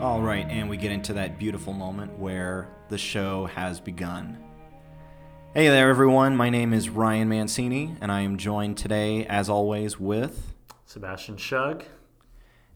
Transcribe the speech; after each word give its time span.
All 0.00 0.22
right, 0.22 0.46
and 0.48 0.70
we 0.70 0.78
get 0.78 0.92
into 0.92 1.12
that 1.12 1.38
beautiful 1.38 1.74
moment 1.74 2.18
where 2.18 2.68
the 2.88 2.96
show 2.96 3.44
has 3.44 3.80
begun. 3.80 4.38
Hey 5.52 5.68
there, 5.68 5.90
everyone. 5.90 6.38
My 6.38 6.48
name 6.48 6.72
is 6.72 6.88
Ryan 6.88 7.28
Mancini, 7.28 7.94
and 8.00 8.10
I 8.10 8.22
am 8.22 8.38
joined 8.38 8.78
today, 8.78 9.26
as 9.26 9.50
always, 9.50 10.00
with. 10.00 10.54
Sebastian 10.86 11.36
Schug. 11.36 11.82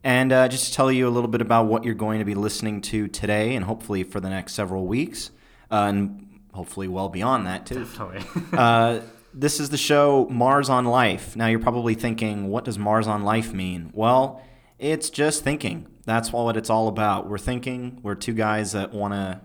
And 0.03 0.35
uh, 0.35 0.49
just 0.49 0.67
to 0.67 0.75
tell 0.75 0.93
you 0.93 1.09
a 1.09 1.11
little 1.11 1.31
bit 1.31 1.41
about 1.41 1.65
what 1.65 1.83
you're 1.83 1.95
going 1.95 2.19
to 2.19 2.27
be 2.27 2.35
listening 2.35 2.83
to 2.83 3.09
today, 3.09 3.57
and 3.57 3.65
hopefully 3.65 4.05
for 4.05 4.21
the 4.21 4.29
next 4.29 4.53
several 4.53 4.87
weeks, 4.87 5.31
uh, 5.71 5.87
and 5.89 6.41
hopefully 6.53 6.89
well 6.89 7.09
beyond 7.09 7.47
that, 7.47 7.65
too. 7.65 7.87
Definitely. 7.87 8.23
uh, 8.53 9.01
this 9.33 9.61
is 9.61 9.71
the 9.71 9.79
show 9.79 10.29
Mars 10.31 10.69
on 10.69 10.85
Life. 10.85 11.37
Now, 11.37 11.47
you're 11.47 11.59
probably 11.59 11.95
thinking, 11.95 12.51
what 12.51 12.67
does 12.67 12.79
Mars 12.79 13.09
on 13.09 13.23
Life 13.23 13.55
mean? 13.55 13.93
Well, 13.95 14.43
it's 14.79 15.09
just 15.09 15.43
thinking. 15.43 15.87
That's 16.05 16.33
what 16.33 16.57
it's 16.57 16.71
all 16.71 16.89
about. 16.89 17.29
We're 17.29 17.39
thinking. 17.39 18.01
We're 18.03 18.15
two 18.15 18.35
guys 18.35 18.73
that 18.73 18.93
want 18.93 19.15
to 19.15 19.41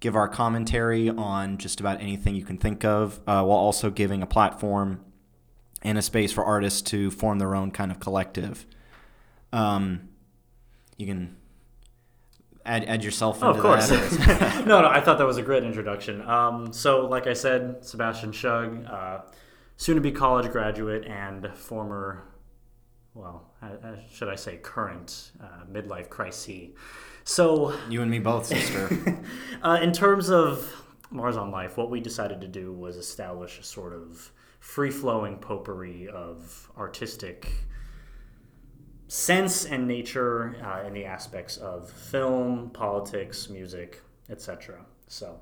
give 0.00 0.16
our 0.16 0.28
commentary 0.28 1.10
on 1.10 1.58
just 1.58 1.80
about 1.80 2.00
anything 2.00 2.34
you 2.34 2.44
can 2.44 2.56
think 2.56 2.84
of, 2.84 3.20
uh, 3.26 3.42
while 3.42 3.58
also 3.58 3.90
giving 3.90 4.22
a 4.22 4.26
platform 4.26 5.04
and 5.82 5.98
a 5.98 6.02
space 6.02 6.32
for 6.32 6.44
artists 6.44 6.82
to 6.82 7.10
form 7.10 7.38
their 7.38 7.54
own 7.54 7.70
kind 7.70 7.90
of 7.90 8.00
collective. 8.00 8.66
Um, 9.52 10.08
you 10.96 11.06
can 11.06 11.36
add, 12.64 12.84
add 12.84 13.04
yourself 13.04 13.36
into 13.36 13.48
oh, 13.48 13.50
of 13.50 13.60
course. 13.60 13.88
that. 13.88 14.64
no, 14.66 14.82
no, 14.82 14.88
I 14.88 15.00
thought 15.00 15.18
that 15.18 15.26
was 15.26 15.38
a 15.38 15.42
great 15.42 15.64
introduction. 15.64 16.22
Um, 16.22 16.72
so, 16.72 17.06
like 17.06 17.26
I 17.26 17.32
said, 17.32 17.84
Sebastian 17.84 18.32
Schug, 18.32 18.90
uh, 18.90 19.22
soon 19.76 19.96
to 19.96 20.00
be 20.00 20.12
college 20.12 20.50
graduate 20.50 21.06
and 21.06 21.50
former, 21.54 22.24
well, 23.14 23.47
uh, 23.62 23.96
should 24.10 24.28
I 24.28 24.36
say 24.36 24.56
current 24.56 25.32
uh, 25.42 25.64
midlife 25.70 26.08
crisis. 26.08 26.70
So, 27.24 27.74
you 27.90 28.00
and 28.02 28.10
me 28.10 28.18
both, 28.18 28.46
sister. 28.46 28.88
uh, 29.62 29.78
in 29.82 29.92
terms 29.92 30.30
of 30.30 30.84
Mars 31.10 31.36
on 31.36 31.50
Life, 31.50 31.76
what 31.76 31.90
we 31.90 32.00
decided 32.00 32.40
to 32.40 32.48
do 32.48 32.72
was 32.72 32.96
establish 32.96 33.58
a 33.58 33.62
sort 33.62 33.92
of 33.92 34.32
free 34.60 34.90
flowing 34.90 35.36
potpourri 35.36 36.08
of 36.08 36.70
artistic 36.78 37.50
sense 39.08 39.64
and 39.64 39.86
nature 39.86 40.56
uh, 40.62 40.86
in 40.86 40.92
the 40.92 41.04
aspects 41.04 41.56
of 41.56 41.90
film, 41.90 42.70
politics, 42.70 43.48
music, 43.48 44.02
etc. 44.30 44.84
So 45.06 45.38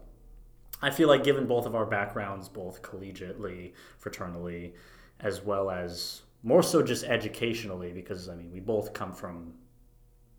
I 0.83 0.91
feel 0.91 1.09
like, 1.09 1.25
given 1.25 1.47
both 1.47 1.67
of 1.67 1.75
our 1.75 1.87
backgrounds, 1.87 2.49
both 2.49 2.83
collegiately, 2.83 3.73
fraternally, 4.03 4.73
as 5.21 5.43
well 5.43 5.71
as 5.71 6.23
more 6.47 6.63
so 6.63 6.81
just 6.81 7.05
educationally, 7.05 7.93
because 7.93 8.29
I 8.29 8.37
mean, 8.37 8.53
we 8.53 8.61
both 8.61 8.93
come 8.93 9.13
from 9.13 9.53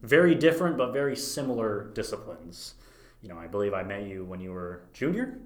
very 0.02 0.34
different 0.34 0.78
but 0.78 0.94
very 0.94 1.18
similar 1.18 1.92
disciplines. 1.94 2.76
You 3.22 3.28
know, 3.28 3.38
I 3.38 3.48
believe 3.48 3.74
I 3.74 3.84
met 3.84 4.04
you 4.04 4.24
when 4.24 4.40
you 4.40 4.54
were 4.54 4.84
junior 4.94 5.38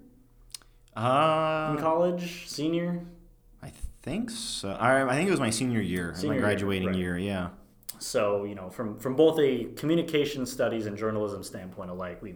uh, 0.96 1.74
in 1.76 1.82
college, 1.82 2.48
senior. 2.48 3.04
I 3.64 3.72
think 4.04 4.30
so. 4.30 4.70
I, 4.70 5.04
I 5.10 5.16
think 5.16 5.28
it 5.28 5.32
was 5.32 5.40
my 5.40 5.50
senior 5.50 5.82
year, 5.82 6.14
Senior 6.16 6.28
my 6.30 6.34
year, 6.36 6.42
graduating 6.42 6.90
right. 6.90 6.96
year. 6.96 7.18
Yeah. 7.18 7.50
So, 7.98 8.44
you 8.44 8.54
know, 8.54 8.70
from, 8.70 9.00
from 9.00 9.16
both 9.16 9.40
a 9.40 9.66
communication 9.76 10.46
studies 10.46 10.86
and 10.86 10.96
journalism 10.96 11.44
standpoint 11.44 11.90
alike, 11.90 12.22
we 12.22 12.36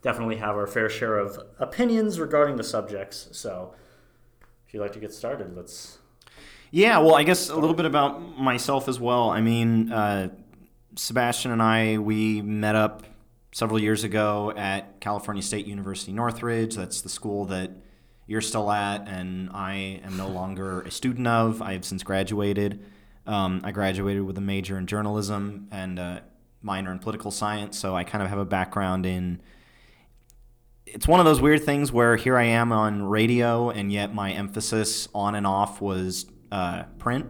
definitely 0.00 0.36
have 0.36 0.56
our 0.56 0.66
fair 0.66 0.88
share 0.88 1.18
of 1.18 1.38
opinions 1.58 2.20
regarding 2.20 2.56
the 2.56 2.64
subjects. 2.64 3.28
So, 3.32 3.74
if 4.66 4.72
you'd 4.72 4.80
like 4.80 4.92
to 4.92 4.98
get 4.98 5.12
started, 5.12 5.54
let's. 5.54 5.98
Yeah. 6.70 6.98
Well, 6.98 7.14
I 7.14 7.22
guess 7.22 7.48
a 7.48 7.56
little 7.56 7.74
bit 7.74 7.86
about 7.86 8.38
myself 8.38 8.88
as 8.88 8.98
well. 8.98 9.30
I 9.30 9.40
mean, 9.40 9.92
uh, 9.92 10.30
Sebastian 10.96 11.52
and 11.52 11.62
I 11.62 11.98
we 11.98 12.42
met 12.42 12.74
up 12.74 13.04
several 13.52 13.80
years 13.80 14.04
ago 14.04 14.52
at 14.56 15.00
California 15.00 15.42
State 15.42 15.66
University 15.66 16.12
Northridge. 16.12 16.74
That's 16.74 17.00
the 17.00 17.08
school 17.08 17.46
that 17.46 17.70
you're 18.26 18.40
still 18.40 18.70
at, 18.70 19.08
and 19.08 19.50
I 19.50 20.00
am 20.04 20.16
no 20.16 20.28
longer 20.28 20.82
a 20.82 20.90
student 20.90 21.26
of. 21.26 21.62
I 21.62 21.72
have 21.72 21.84
since 21.84 22.02
graduated. 22.02 22.84
Um, 23.26 23.60
I 23.64 23.70
graduated 23.70 24.24
with 24.24 24.36
a 24.36 24.42
major 24.42 24.78
in 24.78 24.86
journalism 24.86 25.68
and 25.70 25.98
a 25.98 26.22
minor 26.62 26.92
in 26.92 26.98
political 26.98 27.30
science, 27.30 27.78
so 27.78 27.96
I 27.96 28.04
kind 28.04 28.22
of 28.22 28.28
have 28.28 28.38
a 28.38 28.44
background 28.44 29.06
in. 29.06 29.40
It's 30.84 31.08
one 31.08 31.20
of 31.20 31.26
those 31.26 31.40
weird 31.40 31.64
things 31.64 31.90
where 31.90 32.16
here 32.16 32.36
I 32.36 32.44
am 32.44 32.72
on 32.72 33.04
radio, 33.04 33.70
and 33.70 33.92
yet 33.92 34.14
my 34.14 34.32
emphasis 34.32 35.08
on 35.14 35.34
and 35.34 35.46
off 35.46 35.80
was 35.80 36.26
uh, 36.52 36.84
print. 36.98 37.26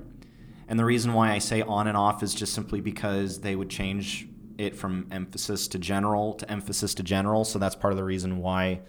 And 0.69 0.78
the 0.78 0.84
reason 0.84 1.12
why 1.12 1.31
I 1.32 1.38
say 1.38 1.62
on 1.62 1.87
and 1.87 1.97
off 1.97 2.22
is 2.22 2.34
just 2.34 2.53
simply 2.53 2.81
because 2.81 3.41
they 3.41 3.54
would 3.54 3.71
change 3.71 4.28
it 4.59 4.75
from 4.75 5.06
emphasis 5.10 5.69
to 5.69 5.78
general 5.78 6.32
to 6.34 6.50
emphasis 6.50 6.94
to 6.94 7.03
general. 7.03 7.44
So 7.44 7.59
that's 7.59 7.76
part 7.76 7.93
of 7.93 7.97
the 7.97 8.05
reason 8.05 8.38
why 8.38 8.81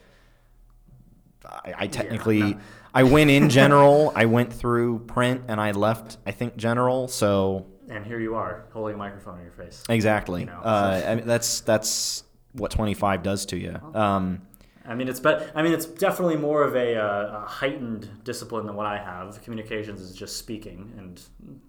I, 1.46 1.74
I 1.80 1.88
technically 1.88 2.40
no. 2.40 2.60
I 2.94 3.04
went 3.04 3.30
in 3.30 3.50
general. 3.62 4.12
I 4.16 4.26
went 4.26 4.52
through 4.52 5.00
print 5.00 5.44
and 5.48 5.62
I 5.62 5.72
left. 5.72 6.18
I 6.26 6.32
think 6.32 6.58
general. 6.58 7.08
So 7.08 7.68
And 7.90 8.06
here 8.06 8.20
you 8.20 8.36
are, 8.36 8.66
holding 8.74 8.96
a 8.96 8.98
microphone 8.98 9.38
in 9.38 9.44
your 9.44 9.52
face. 9.52 9.84
exactly. 9.90 10.42
You 10.42 10.48
know, 10.48 10.62
uh, 10.64 11.04
I 11.06 11.16
mean, 11.16 11.28
that's 11.28 11.62
that's 11.62 12.24
what 12.54 12.72
25 12.72 13.24
does 13.24 13.46
to 13.48 13.58
you. 13.58 13.80
Um, 13.94 14.42
I 14.88 14.96
mean, 14.96 15.10
it's 15.10 15.20
but 15.20 15.52
I 15.54 15.62
mean, 15.64 15.74
it's 15.74 15.86
definitely 15.86 16.38
more 16.38 16.64
of 16.64 16.76
a, 16.76 16.96
uh, 16.96 17.44
a 17.44 17.46
heightened 17.46 18.10
discipline 18.24 18.66
than 18.66 18.76
what 18.76 18.86
I 18.86 18.98
have. 18.98 19.42
Communications 19.44 20.02
is 20.02 20.16
just 20.16 20.38
speaking, 20.38 20.94
and 20.98 21.22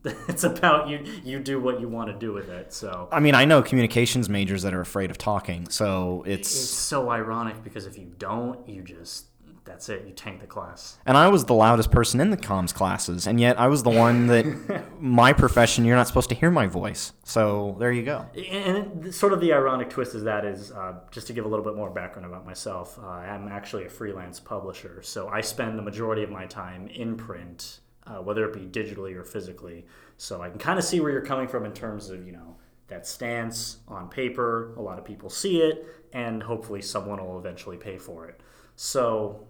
it's 0.29 0.45
about 0.45 0.89
you. 0.89 1.05
You 1.25 1.41
do 1.41 1.61
what 1.61 1.81
you 1.81 1.89
want 1.89 2.11
to 2.11 2.19
do 2.19 2.33
with 2.33 2.49
it. 2.49 2.73
So 2.73 3.09
I 3.11 3.21
mean, 3.21 3.35
I 3.35 3.45
know 3.45 3.63
communications 3.63 4.29
majors 4.29 4.63
that 4.63 4.73
are 4.73 4.81
afraid 4.81 5.11
of 5.11 5.19
talking. 5.19 5.69
So 5.69 6.23
it's 6.27 6.55
it's 6.55 6.71
so 6.71 7.11
ironic 7.11 7.65
because 7.65 7.87
if 7.87 7.99
you 7.99 8.13
don't, 8.19 8.69
you 8.69 8.83
just 8.83 9.28
that's 9.69 9.89
it. 9.89 10.05
You 10.07 10.13
tank 10.13 10.41
the 10.41 10.47
class. 10.47 10.99
And 11.07 11.17
I 11.17 11.29
was 11.29 11.45
the 11.45 11.55
loudest 11.55 11.91
person 11.91 12.21
in 12.21 12.31
the 12.31 12.37
comms 12.37 12.75
classes, 12.75 13.27
and 13.27 13.39
yet 13.39 13.61
I 13.61 13.69
was 13.69 13.83
the 13.83 13.91
one 13.91 14.27
that 14.29 14.85
my 15.01 15.33
profession 15.33 15.85
you're 15.85 15.97
not 15.97 16.09
supposed 16.09 16.31
to 16.31 16.35
hear 16.35 16.51
my 16.51 16.67
voice. 16.67 17.13
So 17.25 17.77
there 17.79 17.93
you 17.93 18.03
go. 18.03 18.27
And 18.51 19.15
sort 19.15 19.33
of 19.33 19.41
the 19.41 19.53
ironic 19.53 19.91
twist 19.91 20.15
is 20.15 20.25
that 20.25 20.45
is 20.45 20.73
uh, 20.73 20.95
just 21.11 21.27
to 21.29 21.33
give 21.33 21.45
a 21.45 21.49
little 21.49 21.65
bit 21.65 21.77
more 21.77 21.91
background 21.91 22.27
about 22.27 22.47
myself. 22.47 22.99
Uh, 22.99 23.07
I'm 23.07 23.49
actually 23.49 23.85
a 23.85 23.91
freelance 23.91 24.41
publisher, 24.41 25.03
so 25.03 25.29
I 25.29 25.43
spend 25.43 25.79
the 25.79 25.83
majority 25.83 26.23
of 26.23 26.31
my 26.31 26.47
time 26.47 26.89
in 26.89 27.17
print, 27.17 27.81
uh, 28.07 28.17
whether 28.17 28.49
it 28.49 28.55
be 28.55 28.81
digitally 28.81 29.15
or 29.15 29.25
physically. 29.25 29.87
So 30.17 30.43
I 30.43 30.49
can 30.49 30.59
kind 30.59 30.79
of 30.79 30.85
see 30.85 31.01
where 31.01 31.13
you're 31.13 31.21
coming 31.21 31.47
from 31.47 31.65
in 31.65 31.73
terms 31.73 32.11
of 32.11 32.27
you 32.27 32.33
know 32.33 32.57
that 32.89 33.07
stance 33.07 33.79
on 33.87 34.09
paper. 34.09 34.73
A 34.77 34.83
lot 34.83 34.99
of 34.99 35.05
people 35.05 35.31
see 35.31 35.61
it, 35.61 35.87
and 36.13 36.43
hopefully 36.43 36.83
someone 36.83 37.25
will 37.25 37.39
eventually 37.39 37.77
pay 37.77 37.99
for 37.99 38.27
it. 38.27 38.41
So, 38.81 39.47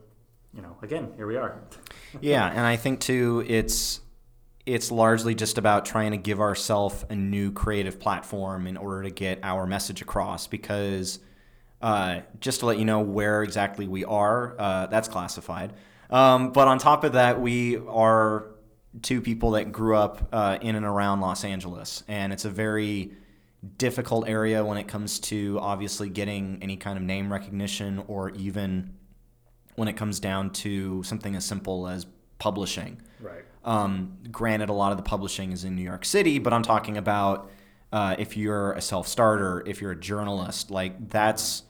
you 0.55 0.63
know, 0.63 0.77
again, 0.83 1.13
here 1.17 1.27
we 1.27 1.37
are. 1.37 1.61
Yeah, 2.23 2.49
and 2.49 2.61
I 2.61 2.77
think 2.77 3.01
too 3.01 3.45
it's 3.47 4.01
it's 4.65 4.91
largely 4.91 5.35
just 5.35 5.59
about 5.59 5.85
trying 5.85 6.13
to 6.13 6.17
give 6.17 6.41
ourselves 6.41 7.05
a 7.11 7.15
new 7.15 7.53
creative 7.53 8.01
platform 8.01 8.67
in 8.67 8.79
order 8.79 9.03
to 9.03 9.11
get 9.11 9.41
our 9.43 9.67
message 9.67 10.01
across 10.01 10.47
because 10.47 11.21
uh, 11.83 12.21
just 12.41 12.61
to 12.61 12.67
let 12.67 12.79
you 12.79 12.85
know 12.85 13.01
where 13.01 13.43
exactly 13.43 13.87
we 13.87 14.05
are, 14.05 14.57
uh, 14.59 14.87
that's 14.87 15.09
classified. 15.09 15.75
Um, 16.11 16.51
but 16.53 16.67
on 16.67 16.79
top 16.79 17.05
of 17.05 17.13
that, 17.13 17.41
we 17.41 17.77
are 17.77 18.47
two 19.03 19.21
people 19.21 19.53
that 19.53 19.71
grew 19.71 19.97
up 19.97 20.29
uh, 20.33 20.59
in 20.61 20.75
and 20.75 20.87
around 20.87 21.21
Los 21.21 21.45
Angeles, 21.45 22.03
and 22.09 22.33
it's 22.33 22.45
a 22.45 22.51
very 22.51 23.13
difficult 23.77 24.29
area 24.29 24.65
when 24.65 24.79
it 24.79 24.89
comes 24.89 25.19
to 25.19 25.59
obviously 25.61 26.09
getting 26.09 26.59
any 26.63 26.77
kind 26.77 26.97
of 26.97 27.05
name 27.05 27.33
recognition 27.33 28.03
or 28.07 28.31
even 28.31 28.95
when 29.79 29.89
it 29.89 29.97
comes 29.97 30.21
down 30.21 30.51
to 30.51 31.03
something 31.05 31.37
as 31.37 31.45
simple 31.45 31.87
as 31.89 32.07
publishing. 32.39 33.01
Right. 33.21 33.45
Um, 33.65 34.19
granted, 34.31 34.69
a 34.69 34.73
lot 34.73 34.93
of 34.93 34.99
the 34.99 35.05
publishing 35.05 35.53
is 35.53 35.65
in 35.65 35.77
New 35.77 35.83
York 35.83 36.05
City, 36.05 36.39
but 36.39 36.53
I'm 36.53 36.63
talking 36.63 36.97
about 36.97 37.51
uh, 37.93 38.17
if 38.19 38.37
you're 38.37 38.73
a 38.73 38.81
self 38.81 39.07
starter, 39.09 39.63
if 39.67 39.81
you're 39.81 39.93
a 39.93 40.01
journalist, 40.01 40.71
like 40.71 41.09
that's 41.09 41.63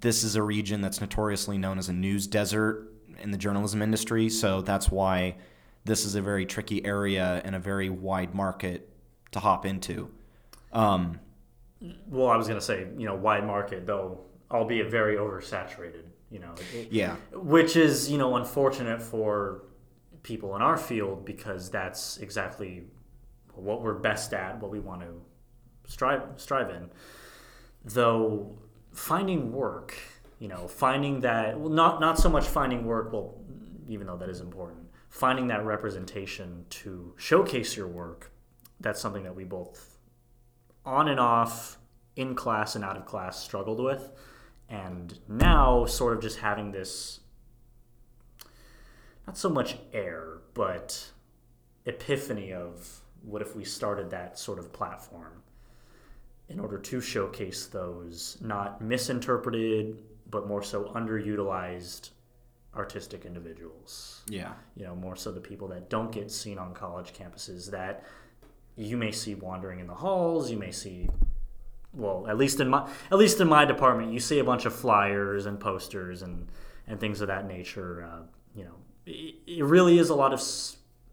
this 0.00 0.24
is 0.24 0.34
a 0.34 0.42
region 0.42 0.80
that's 0.80 1.00
notoriously 1.00 1.56
known 1.56 1.78
as 1.78 1.88
a 1.88 1.92
news 1.92 2.26
desert 2.26 2.92
in 3.22 3.30
the 3.30 3.38
journalism 3.38 3.80
industry. 3.80 4.28
So 4.28 4.60
that's 4.60 4.90
why 4.90 5.36
this 5.84 6.04
is 6.04 6.16
a 6.16 6.20
very 6.20 6.44
tricky 6.44 6.84
area 6.84 7.40
and 7.44 7.54
a 7.54 7.58
very 7.58 7.88
wide 7.88 8.34
market 8.34 8.88
to 9.32 9.40
hop 9.40 9.64
into. 9.64 10.10
Um, 10.72 11.20
Well, 12.08 12.28
I 12.28 12.36
was 12.36 12.48
going 12.48 12.58
to 12.58 12.64
say, 12.64 12.88
you 12.96 13.06
know, 13.06 13.14
wide 13.14 13.46
market, 13.46 13.86
though, 13.86 14.20
albeit 14.50 14.90
very 14.90 15.16
oversaturated, 15.16 16.04
you 16.30 16.38
know. 16.38 16.54
It- 16.74 16.92
yeah. 16.92 17.16
Which 17.32 17.76
is, 17.76 18.10
you 18.10 18.18
know, 18.18 18.36
unfortunate 18.36 19.00
for 19.02 19.62
people 20.22 20.56
in 20.56 20.62
our 20.62 20.76
field 20.76 21.24
because 21.24 21.70
that's 21.70 22.18
exactly 22.18 22.84
what 23.54 23.82
we're 23.82 23.94
best 23.94 24.32
at, 24.34 24.60
what 24.60 24.70
we 24.70 24.80
want 24.80 25.02
to 25.02 25.22
strive 25.86 26.22
strive 26.36 26.70
in. 26.70 26.90
Though 27.84 28.58
finding 28.92 29.52
work, 29.52 29.94
you 30.38 30.48
know, 30.48 30.68
finding 30.68 31.20
that 31.20 31.58
well 31.58 31.70
not 31.70 32.00
not 32.00 32.18
so 32.18 32.28
much 32.28 32.46
finding 32.46 32.84
work, 32.84 33.12
well, 33.12 33.34
even 33.88 34.06
though 34.06 34.16
that 34.16 34.28
is 34.28 34.40
important, 34.40 34.88
finding 35.08 35.48
that 35.48 35.64
representation 35.64 36.66
to 36.70 37.14
showcase 37.16 37.76
your 37.76 37.88
work, 37.88 38.30
that's 38.80 39.00
something 39.00 39.22
that 39.24 39.34
we 39.34 39.44
both 39.44 39.98
on 40.84 41.08
and 41.08 41.20
off 41.20 41.78
in 42.16 42.34
class 42.34 42.74
and 42.74 42.84
out 42.84 42.96
of 42.96 43.06
class 43.06 43.42
struggled 43.42 43.80
with. 43.80 44.10
And 44.68 45.18
now, 45.28 45.86
sort 45.86 46.14
of 46.14 46.22
just 46.22 46.38
having 46.38 46.72
this 46.72 47.20
not 49.26 49.36
so 49.38 49.48
much 49.48 49.76
air, 49.92 50.38
but 50.54 51.10
epiphany 51.86 52.52
of 52.52 53.00
what 53.22 53.42
if 53.42 53.56
we 53.56 53.64
started 53.64 54.10
that 54.10 54.38
sort 54.38 54.58
of 54.58 54.72
platform 54.72 55.42
in 56.48 56.60
order 56.60 56.78
to 56.78 57.00
showcase 57.00 57.66
those 57.66 58.38
not 58.40 58.80
misinterpreted 58.80 59.98
but 60.30 60.46
more 60.46 60.62
so 60.62 60.84
underutilized 60.94 62.10
artistic 62.76 63.24
individuals. 63.24 64.22
Yeah. 64.28 64.52
You 64.76 64.84
know, 64.84 64.94
more 64.94 65.16
so 65.16 65.32
the 65.32 65.40
people 65.40 65.68
that 65.68 65.88
don't 65.88 66.12
get 66.12 66.30
seen 66.30 66.58
on 66.58 66.74
college 66.74 67.12
campuses 67.12 67.70
that 67.70 68.04
you 68.76 68.96
may 68.96 69.10
see 69.10 69.34
wandering 69.34 69.80
in 69.80 69.86
the 69.86 69.94
halls, 69.94 70.50
you 70.50 70.56
may 70.56 70.70
see 70.70 71.08
well, 71.98 72.26
at 72.28 72.38
least 72.38 72.60
in 72.60 72.68
my 72.68 72.88
at 73.10 73.18
least 73.18 73.40
in 73.40 73.48
my 73.48 73.64
department, 73.66 74.12
you 74.12 74.20
see 74.20 74.38
a 74.38 74.44
bunch 74.44 74.64
of 74.64 74.74
flyers 74.74 75.44
and 75.46 75.58
posters 75.60 76.22
and 76.22 76.48
and 76.86 76.98
things 76.98 77.20
of 77.20 77.28
that 77.28 77.46
nature. 77.46 78.08
Uh, 78.10 78.22
you 78.54 78.64
know, 78.64 78.74
it, 79.04 79.34
it 79.46 79.64
really 79.64 79.98
is 79.98 80.08
a 80.08 80.14
lot 80.14 80.32
of 80.32 80.40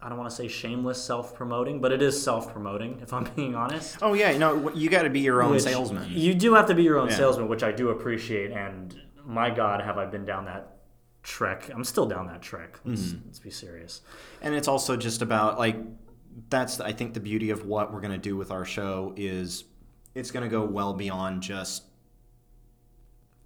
I 0.00 0.08
don't 0.08 0.18
want 0.18 0.30
to 0.30 0.36
say 0.36 0.46
shameless 0.48 1.02
self 1.02 1.34
promoting, 1.34 1.80
but 1.80 1.90
it 1.92 2.00
is 2.02 2.22
self 2.22 2.52
promoting, 2.52 3.00
if 3.02 3.12
I'm 3.12 3.24
being 3.36 3.54
honest. 3.54 3.98
Oh 4.00 4.14
yeah, 4.14 4.36
no, 4.38 4.70
you 4.74 4.88
got 4.88 5.02
to 5.02 5.10
be 5.10 5.20
your 5.20 5.42
own 5.42 5.52
Which- 5.52 5.62
salesman. 5.62 6.08
You 6.10 6.34
do 6.34 6.54
have 6.54 6.66
to 6.66 6.74
be 6.74 6.82
your 6.84 6.98
own 6.98 7.08
Yeah. 7.08 7.16
salesman, 7.16 7.48
which 7.48 7.62
I 7.62 7.72
do 7.72 7.88
appreciate. 7.90 8.52
And 8.52 8.94
my 9.24 9.50
God, 9.50 9.80
have 9.82 9.98
I 9.98 10.06
been 10.06 10.24
down 10.24 10.44
that 10.44 10.76
trek? 11.22 11.68
I'm 11.74 11.82
still 11.84 12.06
down 12.06 12.26
that 12.28 12.42
trek. 12.42 12.78
Let's, 12.84 13.00
Mm-hmm. 13.02 13.26
let's 13.26 13.38
be 13.40 13.50
serious. 13.50 14.02
And 14.40 14.54
it's 14.54 14.68
also 14.68 14.96
just 14.96 15.20
about 15.22 15.58
like 15.58 15.76
that's 16.50 16.78
I 16.80 16.92
think 16.92 17.14
the 17.14 17.20
beauty 17.20 17.50
of 17.50 17.66
what 17.66 17.92
we're 17.92 18.02
gonna 18.02 18.18
do 18.18 18.36
with 18.36 18.50
our 18.50 18.64
show 18.66 19.14
is 19.16 19.64
it's 20.16 20.30
gonna 20.30 20.48
go 20.48 20.64
well 20.64 20.94
beyond 20.94 21.42
just. 21.42 21.84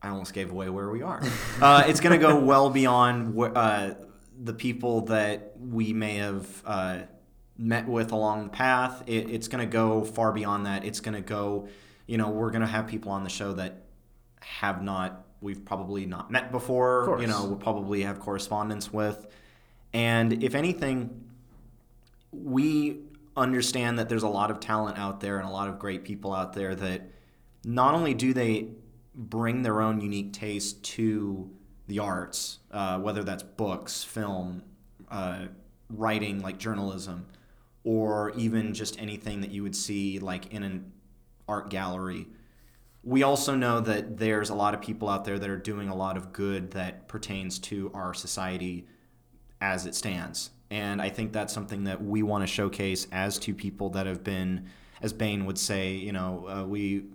I 0.02 0.08
almost 0.08 0.32
gave 0.32 0.50
away 0.50 0.70
where 0.70 0.88
we 0.88 1.02
are. 1.02 1.20
uh, 1.61 1.84
it's 1.87 2.00
gonna 2.00 2.17
go 2.17 2.38
well 2.38 2.70
beyond 2.70 3.37
wh- 3.37 3.52
uh, 3.55 3.94
the 4.43 4.55
people 4.55 5.02
that 5.02 5.52
we 5.58 5.93
may 5.93 6.17
have 6.17 6.62
uh, 6.64 6.99
met 7.58 7.87
with 7.87 8.12
along 8.12 8.44
the 8.44 8.50
path. 8.50 9.02
It, 9.06 9.28
it's 9.31 9.49
gonna 9.49 9.67
go 9.67 10.05
far 10.05 10.32
beyond 10.32 10.64
that. 10.67 10.84
It's 10.84 11.00
gonna 11.00 11.20
go, 11.20 11.69
you 12.06 12.17
know, 12.17 12.31
we're 12.31 12.50
gonna 12.50 12.67
have 12.67 12.87
people 12.87 13.12
on 13.12 13.25
the 13.25 13.31
show 13.31 13.52
that 13.55 13.82
have 14.40 14.82
not 14.82 15.26
we've 15.43 15.64
probably 15.64 16.06
not 16.06 16.31
met 16.31 16.52
before. 16.52 17.19
You 17.20 17.26
know, 17.26 17.44
we'll 17.46 17.56
probably 17.56 18.02
have 18.02 18.20
correspondence 18.20 18.93
with. 18.93 19.26
And 19.93 20.43
if 20.44 20.55
anything, 20.55 21.28
we 22.32 23.00
understand 23.40 23.98
that 23.98 24.08
there's 24.08 24.22
a 24.22 24.28
lot 24.28 24.50
of 24.50 24.60
talent 24.60 24.98
out 24.98 25.20
there 25.20 25.38
and 25.38 25.48
a 25.48 25.52
lot 25.52 25.69
of 25.69 25.78
great 25.78 26.04
people 26.04 26.32
out 26.32 26.52
there 26.52 26.75
that 26.75 27.10
not 27.64 27.94
only 27.94 28.14
do 28.14 28.32
they 28.32 28.69
bring 29.14 29.62
their 29.62 29.81
own 29.81 30.00
unique 30.00 30.32
taste 30.32 30.82
to 30.82 31.50
the 31.87 31.98
arts, 31.98 32.58
uh, 32.70 32.98
whether 32.98 33.25
that's 33.25 33.42
books, 33.42 34.04
film, 34.04 34.62
uh, 35.10 35.46
writing 35.90 36.40
like 36.40 36.58
journalism, 36.58 37.26
or 37.84 38.31
even 38.37 38.72
just 38.75 39.00
anything 39.00 39.40
that 39.40 39.50
you 39.50 39.62
would 39.62 39.75
see 39.75 40.19
like 40.19 40.52
in 40.52 40.62
an 40.62 40.92
art 41.48 41.69
gallery. 41.69 42.28
We 43.02 43.22
also 43.22 43.54
know 43.56 43.81
that 43.81 44.19
there's 44.19 44.50
a 44.50 44.54
lot 44.54 44.75
of 44.75 44.82
people 44.82 45.08
out 45.08 45.25
there 45.25 45.38
that 45.38 45.50
are 45.50 45.56
doing 45.56 45.88
a 45.88 45.96
lot 45.96 46.16
of 46.16 46.32
good 46.32 46.72
that 46.72 47.08
pertains 47.08 47.58
to 47.60 47.90
our 47.94 48.14
society 48.14 48.87
as 49.60 49.87
it 49.87 49.94
stands. 49.94 50.50
And 50.70 51.02
I 51.02 51.08
think 51.08 51.32
that's 51.32 51.52
something 51.52 51.84
that 51.84 52.02
we 52.02 52.22
want 52.22 52.43
to 52.43 52.46
showcase 52.46 53.06
as 53.11 53.38
two 53.38 53.55
people 53.55 53.90
that 53.90 54.06
have 54.06 54.22
been, 54.22 54.67
as 55.02 55.12
Bane 55.12 55.44
would 55.46 55.58
say, 55.58 55.94
you 55.94 56.12
know, 56.12 56.46
uh, 56.49 56.64
we, 56.64 57.06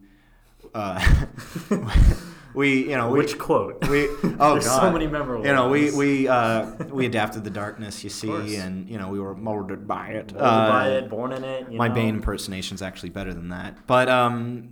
uh, 0.73 1.25
we, 2.53 2.89
you 2.89 2.97
know, 2.97 3.09
we, 3.09 3.19
Which 3.19 3.37
quote? 3.37 3.87
we, 3.87 4.07
oh 4.39 4.53
There's 4.53 4.65
so 4.65 4.91
many 4.91 5.07
memorable 5.07 5.45
You 5.45 5.53
know, 5.53 5.69
we 5.69 5.85
ones. 5.85 5.95
we 5.95 6.27
uh, 6.27 6.65
we 6.91 7.05
adapted 7.05 7.45
the 7.45 7.49
darkness, 7.49 8.03
you 8.03 8.09
see, 8.09 8.57
and 8.57 8.89
you 8.89 8.97
know 8.97 9.07
we 9.09 9.19
were 9.21 9.35
molded 9.35 9.87
by 9.87 10.07
it. 10.09 10.33
Molded 10.33 10.39
by 10.41 10.89
Uh, 10.89 10.93
it, 10.93 11.09
born 11.09 11.31
in 11.31 11.43
it. 11.45 11.71
You 11.71 11.77
my 11.77 11.87
know? 11.87 11.93
Bane 11.95 12.15
impersonation 12.15 12.75
is 12.75 12.81
actually 12.81 13.09
better 13.11 13.33
than 13.33 13.49
that. 13.49 13.87
But 13.87 14.09
um, 14.09 14.69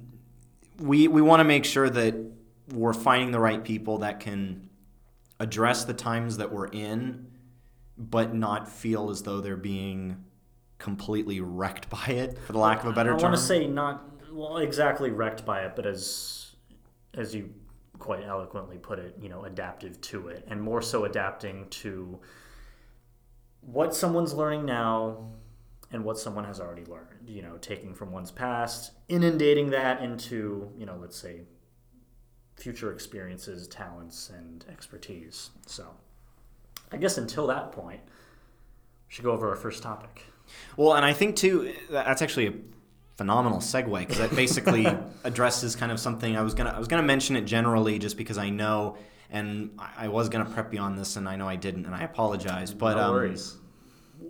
we 0.80 1.08
we 1.08 1.22
want 1.22 1.40
to 1.40 1.46
make 1.46 1.64
sure 1.64 1.90
that 1.90 2.16
we're 2.74 2.94
finding 2.94 3.32
the 3.32 3.40
right 3.40 3.64
people 3.64 4.00
that 4.00 4.20
can 4.20 4.70
address 5.40 5.86
the 5.86 5.94
times 5.94 6.38
that 6.38 6.52
we're 6.52 6.68
in, 6.68 7.28
but 7.98 8.34
not 8.34 8.68
feel 8.68 9.10
as 9.10 9.24
though 9.24 9.42
they're 9.42 9.56
being 9.56 10.24
completely 10.78 11.40
wrecked 11.40 11.90
by 11.90 12.06
it, 12.08 12.38
for 12.40 12.54
the 12.54 12.60
lack 12.60 12.82
of 12.82 12.88
a 12.88 12.94
better 12.94 13.12
I 13.12 13.18
term. 13.18 13.28
I 13.28 13.30
want 13.30 13.36
to 13.38 13.42
say 13.42 13.68
not 13.68 14.10
well 14.32 14.58
exactly 14.58 15.12
wrecked 15.12 15.46
by 15.46 15.62
it, 15.62 15.76
but 15.76 15.86
as 15.86 16.56
as 17.14 17.34
you 17.36 17.54
quite 18.00 18.24
eloquently 18.24 18.78
put 18.78 19.00
it, 19.00 19.16
you 19.22 19.30
know, 19.30 19.46
adaptive 19.46 20.02
to 20.02 20.28
it, 20.28 20.46
and 20.50 20.62
more 20.62 20.82
so 20.82 21.06
adapting 21.06 21.70
to 21.70 22.20
what 23.62 23.96
someone's 23.96 24.34
learning 24.34 24.66
now 24.66 25.32
and 25.92 26.04
what 26.04 26.18
someone 26.18 26.44
has 26.44 26.60
already 26.60 26.84
learned. 26.86 27.30
You 27.30 27.44
know, 27.44 27.58
taking 27.58 27.94
from 27.94 28.12
one's 28.12 28.32
past, 28.32 28.92
inundating 29.08 29.70
that 29.70 30.02
into 30.02 30.72
you 30.78 30.86
know, 30.86 30.98
let's 31.00 31.18
say, 31.18 31.42
future 32.56 32.92
experiences, 32.92 33.68
talents, 33.68 34.30
and 34.30 34.66
expertise. 34.70 35.52
So, 35.66 35.88
I 36.94 36.98
guess 36.98 37.18
until 37.18 37.48
that 37.48 37.72
point, 37.72 38.02
we 38.06 39.14
should 39.14 39.26
go 39.26 39.32
over 39.32 39.50
our 39.50 39.56
first 39.56 39.82
topic. 39.82 40.24
Well, 40.78 40.94
and 40.94 41.04
I 41.04 41.12
think 41.12 41.36
too 41.36 41.74
that's 41.90 42.22
actually 42.22 42.48
a 42.48 42.54
phenomenal 43.18 43.60
segue 43.60 44.00
because 44.00 44.20
that 44.20 44.36
basically 44.36 44.86
addresses 45.24 45.76
kind 45.76 45.92
of 45.92 46.00
something 46.00 46.38
I 46.38 46.42
was 46.42 46.54
gonna 46.54 46.70
I 46.70 46.78
was 46.78 46.88
gonna 46.88 47.04
mention 47.04 47.36
it 47.36 47.46
generally 47.46 47.98
just 47.98 48.16
because 48.16 48.38
I 48.38 48.52
know 48.52 48.98
and 49.32 49.72
I 49.98 50.08
was 50.08 50.30
gonna 50.30 50.46
prep 50.46 50.72
you 50.72 50.80
on 50.80 50.96
this 50.96 51.16
and 51.16 51.28
I 51.28 51.36
know 51.36 51.48
I 51.48 51.56
didn't 51.56 51.88
and 51.88 51.96
I 51.96 52.04
apologize. 52.04 52.74
But 52.74 52.98
no 52.98 53.04
um, 53.06 53.12
worries. 53.12 53.58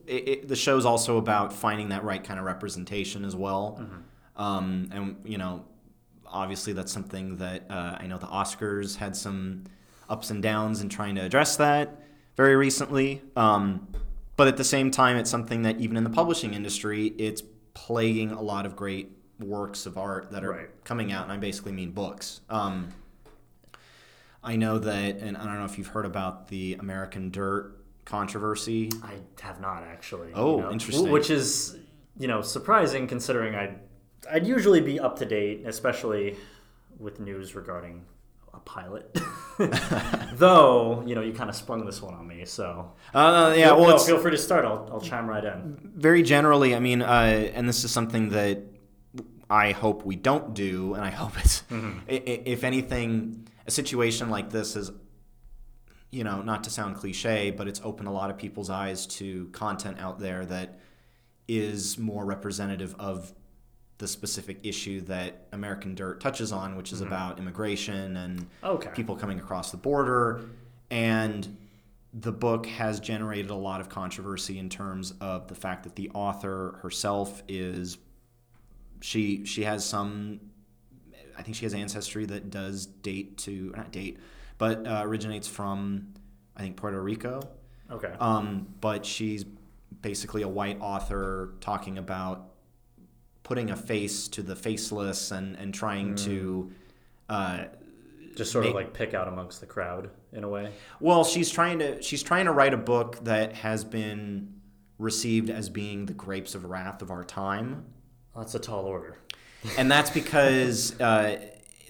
it, 0.07 0.27
it, 0.27 0.48
the 0.48 0.56
show's 0.56 0.86
also 0.86 1.18
about 1.18 1.51
finding 1.51 1.89
that 1.89 2.06
right 2.06 2.24
kind 2.24 2.39
of 2.39 2.45
representation 2.45 3.25
as 3.25 3.36
well. 3.36 3.86
Um, 4.38 4.89
and 4.94 5.18
you 5.25 5.38
know, 5.38 5.66
obviously 6.25 6.71
that's 6.71 6.94
something 6.94 7.38
that 7.38 7.66
uh, 7.69 7.98
I 8.00 8.07
know 8.07 8.18
the 8.18 8.27
Oscars 8.27 8.95
had 8.95 9.18
some 9.18 9.66
ups 10.09 10.30
and 10.30 10.42
downs 10.42 10.81
in 10.81 10.88
trying 10.88 11.16
to 11.16 11.21
address 11.21 11.57
that 11.57 11.99
very 12.35 12.56
recently. 12.56 13.21
Um, 13.35 13.87
but 14.35 14.47
at 14.47 14.57
the 14.57 14.63
same 14.63 14.92
time, 14.92 15.18
it's 15.18 15.30
something 15.30 15.61
that 15.63 15.80
even 15.80 15.95
in 15.97 16.04
the 16.04 16.09
publishing 16.09 16.54
industry, 16.54 17.07
it's 17.18 17.44
plaguing 17.73 18.31
a 18.31 18.42
lot 18.42 18.66
of 18.66 18.75
great 18.75 19.11
works 19.40 19.85
of 19.85 19.97
art 19.97 20.31
that 20.31 20.44
are 20.44 20.52
Right. 20.52 20.83
coming 20.83 21.11
out, 21.11 21.23
and 21.23 21.31
I 21.31 21.37
basically 21.37 21.71
mean 21.71 21.92
books. 21.92 22.42
Um, 22.49 22.90
I 24.44 24.56
know 24.56 24.78
that, 24.80 25.18
and 25.18 25.37
I 25.37 25.45
don't 25.45 25.59
know 25.59 25.66
if 25.66 25.78
you've 25.78 25.87
heard 25.87 26.06
about 26.06 26.47
the 26.49 26.75
American 26.80 27.30
Dirt 27.30 27.78
controversy. 28.06 28.92
I 29.02 29.13
have 29.42 29.61
not 29.61 29.83
actually. 29.83 30.31
Oh, 30.33 30.57
you 30.57 30.61
know, 30.63 30.71
interesting. 30.71 31.11
Which 31.11 31.30
is, 31.30 31.78
you 32.18 32.28
know, 32.28 32.42
surprising 32.42 33.07
considering 33.07 33.56
I'd 33.56 33.80
I'd 34.31 34.47
usually 34.47 34.81
be 34.81 34.99
up 34.99 35.18
to 35.19 35.25
date, 35.25 35.63
especially 35.66 36.35
with 36.99 37.19
news 37.19 37.56
regarding 37.56 38.06
a 38.54 38.60
pilot. 38.60 39.18
Though, 40.33 41.04
you 41.06 41.16
know, 41.16 41.22
you 41.22 41.33
kind 41.33 41.50
of 41.50 41.56
sprung 41.56 41.86
this 41.86 42.02
one 42.02 42.14
on 42.14 42.28
me, 42.28 42.45
so 42.45 42.92
Uh, 43.14 43.54
yeah, 43.56 43.68
Feel- 43.69 43.80
well, 43.81 43.90
no, 43.98 43.98
feel 43.98 44.19
free 44.19 44.31
to 44.31 44.38
start. 44.38 44.66
I'll, 44.66 44.88
I'll 44.92 45.02
chime 45.02 45.28
right 45.28 45.44
in. 45.44 45.92
very 45.95 46.24
generally. 46.24 46.76
I 46.76 46.80
mean, 46.80 47.02
uh, 47.02 47.50
and 47.54 47.68
this 47.68 47.83
is 47.83 47.92
something 47.92 48.30
that 48.30 48.60
I 49.50 49.72
hope 49.72 50.06
we 50.06 50.16
don't 50.16 50.54
do, 50.54 50.94
and 50.95 51.04
I 51.04 51.10
hope 51.12 51.33
it's, 51.40 51.64
i- 51.72 52.02
if 52.10 52.64
anything, 52.64 53.48
a 53.68 53.72
situation 53.72 54.30
like 54.30 54.50
this 54.50 54.76
is, 54.76 54.92
you 56.12 56.24
know, 56.24 56.42
not 56.42 56.64
to 56.66 56.69
sound 56.69 56.95
cliche, 56.98 57.52
but 57.52 57.68
it's 57.68 57.81
opened 57.83 58.07
a 58.07 58.12
lot 58.12 58.30
of 58.30 58.38
people's 58.38 58.69
eyes 58.69 59.06
to 59.07 59.48
content 59.48 60.00
out 60.00 60.19
there 60.19 60.45
that 60.45 60.80
is 61.48 61.98
more 61.98 62.26
representative 62.26 62.95
of 63.00 63.33
the 64.00 64.07
specific 64.07 64.59
issue 64.64 65.02
that 65.02 65.47
American 65.52 65.95
Dirt 65.95 66.19
touches 66.19 66.52
on, 66.52 66.76
which 66.76 66.92
is 66.92 67.02
about 67.02 67.38
immigration 67.40 68.18
and 68.18 68.47
Okay. 68.64 68.90
people 68.95 69.16
coming 69.16 69.40
across 69.40 69.71
the 69.71 69.78
border. 69.78 70.42
And 70.90 71.57
the 72.14 72.31
book 72.31 72.66
has 72.66 73.00
generated 73.00 73.50
a 73.52 73.56
lot 73.56 73.81
of 73.81 73.90
controversy 73.90 74.59
in 74.59 74.69
terms 74.69 75.14
of 75.21 75.47
the 75.47 75.56
fact 75.56 75.83
that 75.83 75.95
the 75.95 76.09
author 76.14 76.80
herself 76.81 77.44
is 77.47 77.97
she 79.02 79.45
she 79.45 79.64
has 79.64 79.83
some 79.85 80.40
I 81.38 81.42
think 81.42 81.56
she 81.56 81.66
has 81.66 81.73
ancestry 81.73 82.26
that 82.28 82.52
does 82.52 82.85
date 82.85 83.38
to 83.40 83.73
not 83.76 83.92
date, 83.92 84.19
but 84.59 84.85
uh, 84.85 85.02
originates 85.04 85.47
from 85.47 86.14
I 86.56 86.62
think 86.62 86.78
Puerto 86.78 87.02
Rico. 87.02 87.42
Okay. 87.92 88.14
Um, 88.19 88.68
but 88.81 89.06
she's 89.06 89.44
basically 90.02 90.44
a 90.44 90.47
white 90.47 90.78
author 90.80 91.56
talking 91.59 91.97
about 91.97 92.53
putting 93.44 93.69
a 93.69 93.76
face 93.76 94.28
to 94.30 94.42
the 94.42 94.56
faceless 94.56 95.31
and, 95.31 95.56
and 95.57 95.73
trying 95.73 96.16
to 96.16 96.71
uh, 97.30 97.66
Just 98.35 98.52
sort 98.52 98.66
of 98.66 98.73
like 98.73 98.94
pick 98.94 99.14
out 99.14 99.28
amongst 99.28 99.59
the 99.59 99.66
crowd 99.68 100.09
in 100.31 100.44
a 100.44 100.50
way. 100.50 100.71
well 101.00 101.23
she's 101.23 101.50
trying 101.52 101.80
to 101.80 102.02
she's 102.02 102.23
trying 102.23 102.45
to 102.45 102.52
write 102.52 102.73
a 102.73 102.78
book 102.78 103.23
that 103.23 103.54
has 103.54 103.83
been 103.83 104.54
received 104.97 105.50
as 105.50 105.69
being 105.69 106.06
the 106.06 106.14
grapes 106.14 106.56
of 106.56 106.66
wrath 106.66 107.02
of 107.02 107.12
our 107.12 107.23
time 107.23 107.85
That's 108.35 108.56
a 108.56 108.59
tall 108.59 108.85
order. 108.85 109.18
and 109.78 109.92
that's 109.92 110.09
because 110.09 111.00
uh, 111.02 111.40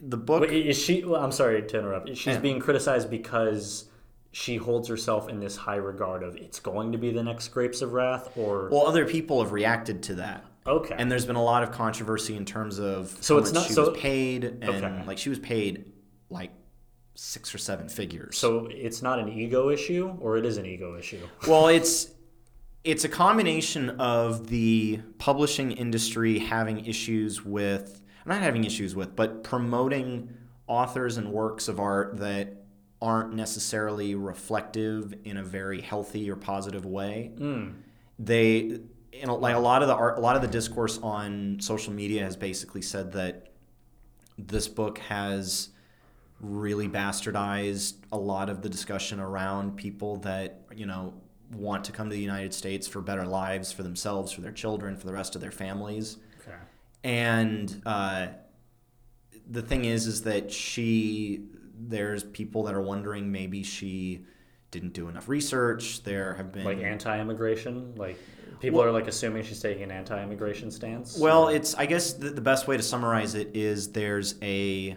the 0.06 0.18
book. 0.18 0.42
Wait, 0.42 0.68
is 0.68 0.78
she? 0.78 1.04
Well, 1.06 1.24
I'm 1.24 1.32
sorry 1.32 1.62
to 1.62 1.80
interrupt. 1.80 2.10
She's 2.10 2.26
Yeah. 2.36 2.40
being 2.40 2.60
criticized 2.60 3.10
because 3.10 3.86
she 4.34 4.58
holds 4.58 4.90
herself 4.90 5.30
in 5.30 5.40
this 5.40 5.56
high 5.56 5.78
regard 5.78 6.24
of 6.24 6.36
it's 6.36 6.60
going 6.60 6.92
to 6.92 6.98
be 6.98 7.12
the 7.12 7.24
next 7.24 7.48
Grapes 7.50 7.82
of 7.82 7.94
Wrath, 7.94 8.30
or 8.36 8.68
well, 8.70 8.86
other 8.86 9.06
people 9.06 9.42
have 9.42 9.54
reacted 9.54 10.04
to 10.04 10.16
that. 10.16 10.44
Okay, 10.66 10.96
And 10.98 11.12
there's 11.12 11.26
been 11.26 11.36
a 11.36 11.44
lot 11.44 11.64
of 11.64 11.72
controversy 11.72 12.36
in 12.36 12.46
terms 12.46 12.80
of 12.80 13.18
So 13.22 13.36
how 13.36 13.42
it's 13.42 13.52
much 13.52 13.62
not- 13.62 13.68
she 13.68 13.74
so- 13.74 13.90
was 13.92 14.00
paid, 14.00 14.44
and 14.44 14.64
Okay. 14.64 15.04
like 15.06 15.18
she 15.18 15.30
was 15.30 15.40
paid 15.40 15.92
like 16.30 16.52
six 17.16 17.54
or 17.54 17.58
seven 17.60 17.88
figures. 17.90 18.38
so 18.38 18.68
it's 18.72 19.02
not 19.02 19.20
an 19.20 19.30
ego 19.30 19.70
issue, 19.70 20.16
or 20.20 20.38
it 20.38 20.46
is 20.46 20.58
an 20.58 20.66
ego 20.66 20.98
issue. 20.98 21.20
well, 21.48 21.68
it's 21.68 22.10
it's 22.84 23.06
a 23.06 23.10
combination 23.10 23.92
of 23.92 24.48
the 24.48 25.00
publishing 25.18 25.72
industry 25.72 26.40
having 26.40 26.86
issues 26.86 27.46
with 27.46 28.02
not 28.26 28.42
having 28.42 28.66
issues 28.66 28.94
with, 28.96 29.16
but 29.16 29.42
promoting 29.44 30.30
authors 30.68 31.16
and 31.18 31.32
works 31.32 31.68
of 31.70 31.80
art 31.80 32.18
that 32.18 32.66
aren't 33.02 33.34
necessarily 33.34 34.16
reflective 34.16 35.14
in 35.24 35.38
a 35.38 35.44
very 35.44 35.80
healthy 35.82 36.30
or 36.30 36.36
positive 36.36 36.86
way. 36.86 37.32
Hmm. 37.38 37.70
They 38.20 38.80
know, 39.26 39.36
like 39.36 39.56
a 39.56 39.60
lot 39.60 39.82
of 39.82 39.88
the 39.88 39.96
art, 39.96 40.18
a 40.18 40.22
lot 40.22 40.36
of 40.36 40.42
the 40.42 40.48
discourse 40.48 41.00
on 41.02 41.58
social 41.60 41.94
media 41.94 42.24
has 42.24 42.36
basically 42.36 42.82
said 42.82 43.12
that 43.14 43.50
this 44.38 44.68
book 44.68 44.98
has 45.00 45.70
really 46.40 46.90
bastardized 46.90 47.96
a 48.12 48.18
lot 48.18 48.50
of 48.50 48.62
the 48.62 48.70
discussion 48.70 49.20
around 49.20 49.78
people 49.78 50.18
that 50.18 50.62
you 50.76 50.86
know 50.86 51.14
want 51.52 51.84
to 51.86 51.92
come 51.92 52.10
to 52.10 52.16
the 52.16 52.22
United 52.22 52.54
States 52.54 52.88
for 52.88 53.02
better 53.02 53.26
lives 53.26 53.72
for 53.72 53.84
themselves, 53.84 54.32
for 54.32 54.42
their 54.42 54.52
children, 54.52 54.98
for 54.98 55.06
the 55.06 55.14
rest 55.14 55.36
of 55.36 55.42
their 55.42 55.52
families. 55.52 56.18
Okay. 56.42 56.58
And 57.04 57.82
uh, 57.86 58.28
the 59.50 59.62
thing 59.62 59.86
is, 59.86 60.08
is 60.08 60.24
that 60.24 60.52
she 60.52 61.44
there's 61.78 62.24
people 62.24 62.64
that 62.64 62.74
are 62.74 62.82
wondering 62.82 63.32
maybe 63.32 63.64
she 63.64 64.26
didn't 64.72 64.94
do 64.94 65.08
enough 65.08 65.28
research. 65.28 66.04
There 66.04 66.34
have 66.34 66.52
been 66.52 66.66
Like 66.66 66.80
anti-immigration, 66.80 67.96
like 67.96 68.18
people 68.64 68.80
Well- 68.80 68.88
are 68.88 68.92
like 68.92 69.08
assuming 69.08 69.44
she's 69.44 69.60
taking 69.60 69.84
an 69.84 69.92
anti-immigration 69.92 70.72
stance. 70.72 71.18
Well, 71.18 71.50
it's 71.50 71.76
I 71.76 71.86
guess 71.86 72.14
the, 72.14 72.30
the 72.30 72.42
best 72.42 72.66
way 72.66 72.78
to 72.78 72.84
summarize 72.84 73.36
it 73.36 73.52
is 73.54 73.92
there's 73.92 74.36
a 74.42 74.96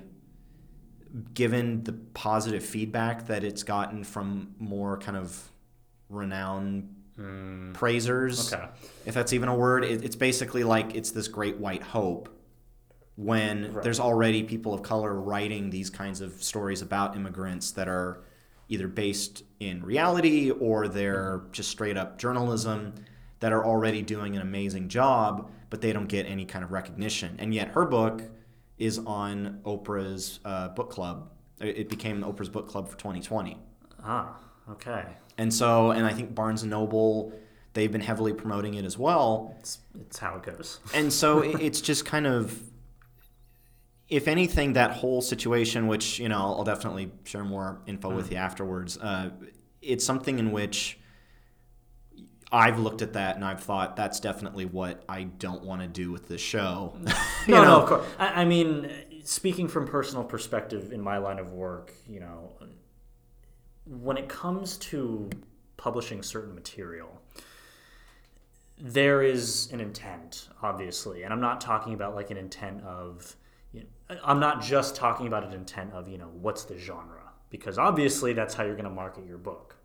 given 1.35 1.83
the 1.83 1.93
positive 1.93 2.65
feedback 2.65 3.27
that 3.27 3.43
it's 3.43 3.65
gotten 3.65 4.05
from 4.05 4.55
more 4.59 4.99
kind 4.99 5.17
of 5.17 5.51
renowned 6.09 6.95
hmm. 7.17 7.73
praisers, 7.73 8.53
okay. 8.53 8.69
if 9.05 9.15
that's 9.15 9.33
even 9.33 9.49
a 9.49 9.55
word. 9.55 9.85
It, 9.85 10.05
it's 10.05 10.17
basically 10.17 10.63
like 10.63 10.95
it's 10.95 11.11
this 11.11 11.27
great 11.27 11.57
white 11.57 11.83
hope 11.83 12.29
when 13.17 13.73
Right. 13.73 13.83
there's 13.83 13.99
already 13.99 14.45
people 14.45 14.75
of 14.75 14.83
color 14.83 15.13
writing 15.15 15.71
these 15.71 15.91
kinds 15.91 16.21
of 16.21 16.41
stories 16.43 16.83
about 16.83 17.17
immigrants 17.17 17.73
that 17.73 17.89
are 17.89 18.23
either 18.69 18.87
based 18.87 19.43
in 19.59 19.83
reality 19.83 20.51
or 20.51 20.87
they're 20.87 21.43
just 21.51 21.71
straight 21.71 21.97
up 21.97 22.19
journalism 22.19 22.93
that 23.41 23.53
are 23.53 23.65
already 23.65 24.03
doing 24.03 24.35
an 24.37 24.43
amazing 24.43 24.89
job, 24.89 25.51
but 25.71 25.81
they 25.81 25.93
don't 25.93 26.09
get 26.09 26.27
any 26.27 26.45
kind 26.45 26.65
of 26.65 26.73
recognition. 26.73 27.37
And 27.39 27.55
yet 27.55 27.69
her 27.69 27.85
book 27.85 28.23
is 28.79 28.99
on 29.01 29.61
Oprah's 29.65 30.41
uh, 30.45 30.69
book 30.69 30.91
club. 30.91 31.31
It 31.61 31.89
became 31.89 32.23
Oprah's 32.23 32.49
book 32.49 32.69
club 32.69 32.89
for 32.89 32.97
2020. 32.99 33.59
Ah, 34.05 34.37
okay. 34.71 35.05
And 35.39 35.53
so, 35.53 35.91
and 35.91 36.07
I 36.07 36.13
think 36.13 36.35
Barnes 36.35 36.63
and 36.63 36.71
Noble, 36.71 37.33
they've 37.73 37.91
been 37.93 38.01
heavily 38.03 38.33
promoting 38.33 38.75
it 38.75 38.85
as 38.85 38.99
well. 38.99 39.55
It's 39.61 39.79
it's 40.01 40.19
how 40.19 40.37
it 40.37 40.43
goes. 40.43 40.81
And 40.95 41.13
so 41.13 41.41
it- 41.41 41.61
it's 41.61 41.81
just 41.81 42.05
kind 42.07 42.27
of, 42.27 42.61
if 44.09 44.29
anything, 44.29 44.75
that 44.75 44.93
whole 44.93 45.21
situation, 45.21 45.89
which, 45.89 46.19
you 46.21 46.29
know, 46.29 46.37
I'll 46.39 46.65
definitely 46.65 47.11
share 47.25 47.45
more 47.45 47.81
info 47.87 48.15
with 48.15 48.31
you 48.31 48.37
afterwards, 48.37 48.97
uh, 48.99 49.31
it's 49.83 50.05
something 50.05 50.39
in 50.39 50.53
which 50.53 50.99
I've 52.53 52.79
looked 52.79 53.03
at 53.03 53.15
that 53.15 53.37
and 53.37 53.45
I've 53.45 53.63
thought 53.63 53.97
that's 53.97 54.21
definitely 54.21 54.67
what 54.67 55.03
I 55.09 55.25
don't 55.25 55.65
want 55.65 55.83
to 55.83 55.89
do 55.89 56.13
with 56.13 56.29
this 56.29 56.41
show. 56.41 56.95
You 57.47 57.55
No, 57.55 57.63
know? 57.63 57.65
no, 57.65 57.81
of 57.83 57.89
course. 57.89 58.07
I, 58.19 58.43
I 58.43 58.45
mean, 58.45 58.91
speaking 59.25 59.69
from 59.69 59.87
personal 59.87 60.25
perspective 60.25 60.93
in 60.93 61.01
my 61.01 61.19
line 61.19 61.39
of 61.39 61.53
work, 61.53 61.93
you 62.09 62.21
know, 62.21 62.53
when 63.85 64.17
it 64.17 64.29
comes 64.29 64.77
to 64.79 65.31
publishing 65.77 66.23
certain 66.23 66.55
material, 66.55 67.21
there 68.79 69.23
is 69.23 69.71
an 69.73 69.81
intent, 69.81 70.49
obviously, 70.63 71.23
and 71.23 71.33
I'm 71.33 71.41
not 71.41 71.61
talking 71.61 71.95
about 71.95 72.15
like 72.15 72.31
an 72.31 72.37
intent 72.37 72.83
of. 72.85 73.37
You 73.73 73.81
know, 74.11 74.19
I'm 74.25 74.41
not 74.41 74.63
just 74.63 74.97
talking 74.97 75.27
about 75.27 75.45
an 75.45 75.53
intent 75.53 75.93
of 75.93 76.09
you 76.09 76.19
know 76.19 76.29
what's 76.41 76.65
the 76.65 76.79
genre 76.79 77.23
because 77.51 77.79
obviously 77.79 78.33
that's 78.33 78.55
how 78.55 78.65
you're 78.65 78.75
going 78.75 78.85
to 78.85 78.91
market 78.91 79.27
your 79.27 79.39
book, 79.39 79.76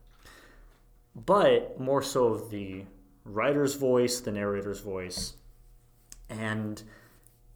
but 1.16 1.80
more 1.80 2.02
so 2.02 2.28
of 2.28 2.50
the 2.50 2.86
writer's 3.26 3.76
voice, 3.76 4.20
the 4.20 4.32
narrator's 4.32 4.80
voice, 4.80 5.34
and 6.30 6.82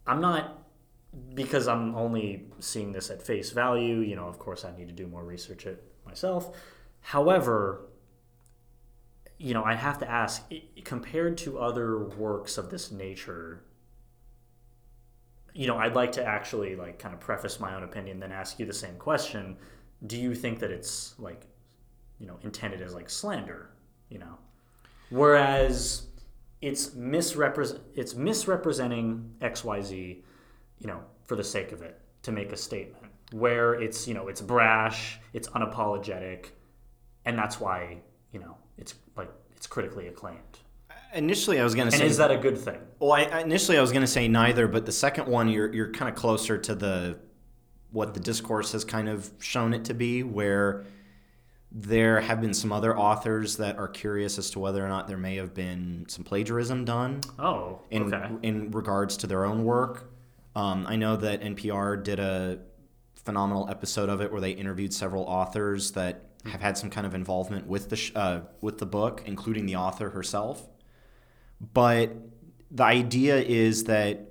I'm 0.06 0.22
not 0.22 0.62
because 1.34 1.68
I'm 1.68 1.96
only 1.96 2.48
seeing 2.60 2.92
this 2.92 3.10
at 3.10 3.22
face 3.22 3.52
value. 3.52 4.00
You 4.00 4.16
know, 4.16 4.28
of 4.28 4.38
course, 4.38 4.66
I 4.66 4.76
need 4.76 4.88
to 4.88 4.94
do 4.94 5.08
more 5.08 5.24
research 5.24 5.66
it 5.66 5.84
myself. 6.06 6.56
However, 7.00 7.82
you 9.38 9.54
know, 9.54 9.64
I 9.64 9.76
have 9.76 10.00
to 10.00 10.10
ask, 10.10 10.44
compared 10.84 11.38
to 11.40 11.60
other 11.60 12.00
works 12.00 12.58
of 12.58 12.70
this 12.70 12.92
nature, 12.92 13.64
you 15.54 15.68
know, 15.68 15.78
I'd 15.78 15.96
like 15.96 16.14
to 16.14 16.26
actually 16.26 16.76
like 16.76 17.00
kind 17.00 17.14
of 17.14 17.20
preface 17.20 17.60
my 17.60 17.76
own 17.76 17.84
opinion, 17.84 18.20
then 18.20 18.32
ask 18.32 18.60
you 18.60 18.66
the 18.66 18.74
same 18.74 18.96
question. 18.96 19.58
Do 20.06 20.18
you 20.18 20.36
think 20.36 20.60
that 20.60 20.72
it's 20.72 21.16
like, 21.18 21.48
you 22.20 22.28
know, 22.28 22.38
intended 22.44 22.82
as 22.82 22.94
like 22.94 23.10
slander? 23.10 23.70
You 24.10 24.20
know, 24.20 24.38
whereas 25.10 26.08
it's 26.62 26.94
misrepresent 26.96 27.82
it's 27.96 28.16
misrepresenting 28.16 29.34
XYZ, 29.42 30.22
you 30.80 30.88
know, 30.88 31.02
for 31.24 31.36
the 31.36 31.44
sake 31.44 31.72
of 31.72 31.82
it 31.82 32.00
to 32.24 32.32
make 32.32 32.52
a 32.52 32.58
statement 32.58 33.06
where 33.32 33.74
it's, 33.74 34.08
you 34.08 34.14
know, 34.14 34.28
it's 34.28 34.42
brash, 34.42 35.20
it's 35.34 35.48
unapologetic, 35.50 36.48
and 37.26 37.38
that's 37.38 37.60
why, 37.60 37.98
you 38.32 38.40
know, 38.40 38.56
it's 38.78 38.96
like 39.18 39.30
it's 39.56 39.68
critically 39.68 40.08
acclaimed. 40.08 40.60
Initially, 41.14 41.60
I 41.60 41.64
was 41.64 41.74
going 41.76 41.88
to 41.90 41.94
And 41.96 42.02
say. 42.02 42.08
is 42.08 42.18
that 42.18 42.30
a 42.30 42.38
good 42.38 42.58
thing? 42.58 42.80
Well, 43.00 43.14
I- 43.14 43.40
initially 43.42 43.78
I 43.78 43.82
was 43.82 43.92
going 43.92 44.02
to 44.02 44.08
say 44.08 44.28
neither, 44.28 44.68
but 44.68 44.86
the 44.86 44.92
second 44.92 45.28
one 45.28 45.48
you're 45.50 45.74
you're 45.74 45.92
kind 45.92 46.10
of 46.10 46.16
closer 46.16 46.58
to 46.58 46.76
the 46.76 47.18
what 47.92 48.14
the 48.14 48.20
discourse 48.20 48.74
has 48.74 48.84
kind 48.84 49.08
of 49.08 49.32
shown 49.40 49.74
it 49.74 49.86
to 49.86 49.94
be, 49.94 50.22
where 50.24 50.84
there 51.78 52.22
have 52.22 52.40
been 52.40 52.54
some 52.54 52.72
other 52.72 52.98
authors 52.98 53.58
that 53.58 53.78
are 53.78 53.90
curious 53.90 54.38
as 54.38 54.50
to 54.52 54.60
whether 54.60 54.84
or 54.84 54.88
not 54.88 55.10
there 55.10 55.18
may 55.18 55.36
have 55.36 55.54
been 55.54 56.06
some 56.08 56.24
plagiarism 56.24 56.86
done 56.86 57.20
Oh, 57.38 57.82
in 57.92 58.14
okay. 58.14 58.30
in 58.44 58.72
regards 58.72 59.18
to 59.18 59.28
their 59.28 59.44
own 59.44 59.66
work. 59.66 60.10
Um, 60.56 60.86
I 60.88 60.96
know 60.96 61.18
that 61.18 61.42
NPR 61.42 62.02
did 62.02 62.18
a 62.22 62.60
phenomenal 63.16 63.68
episode 63.70 64.08
of 64.08 64.22
it 64.22 64.32
where 64.32 64.40
they 64.40 64.52
interviewed 64.52 64.94
several 64.94 65.24
authors 65.26 65.92
that 65.92 66.30
have 66.46 66.62
had 66.62 66.78
some 66.78 66.90
kind 66.90 67.06
of 67.06 67.14
involvement 67.14 67.68
with 67.68 67.90
the 67.90 67.98
sh- 67.98 68.14
uh, 68.16 68.42
with 68.62 68.78
the 68.78 68.86
book, 68.86 69.24
including 69.26 69.66
the 69.66 69.76
author 69.76 70.12
herself. 70.12 70.70
But 71.74 72.16
the 72.72 72.84
idea 72.86 73.36
is 73.38 73.84
that 73.86 74.30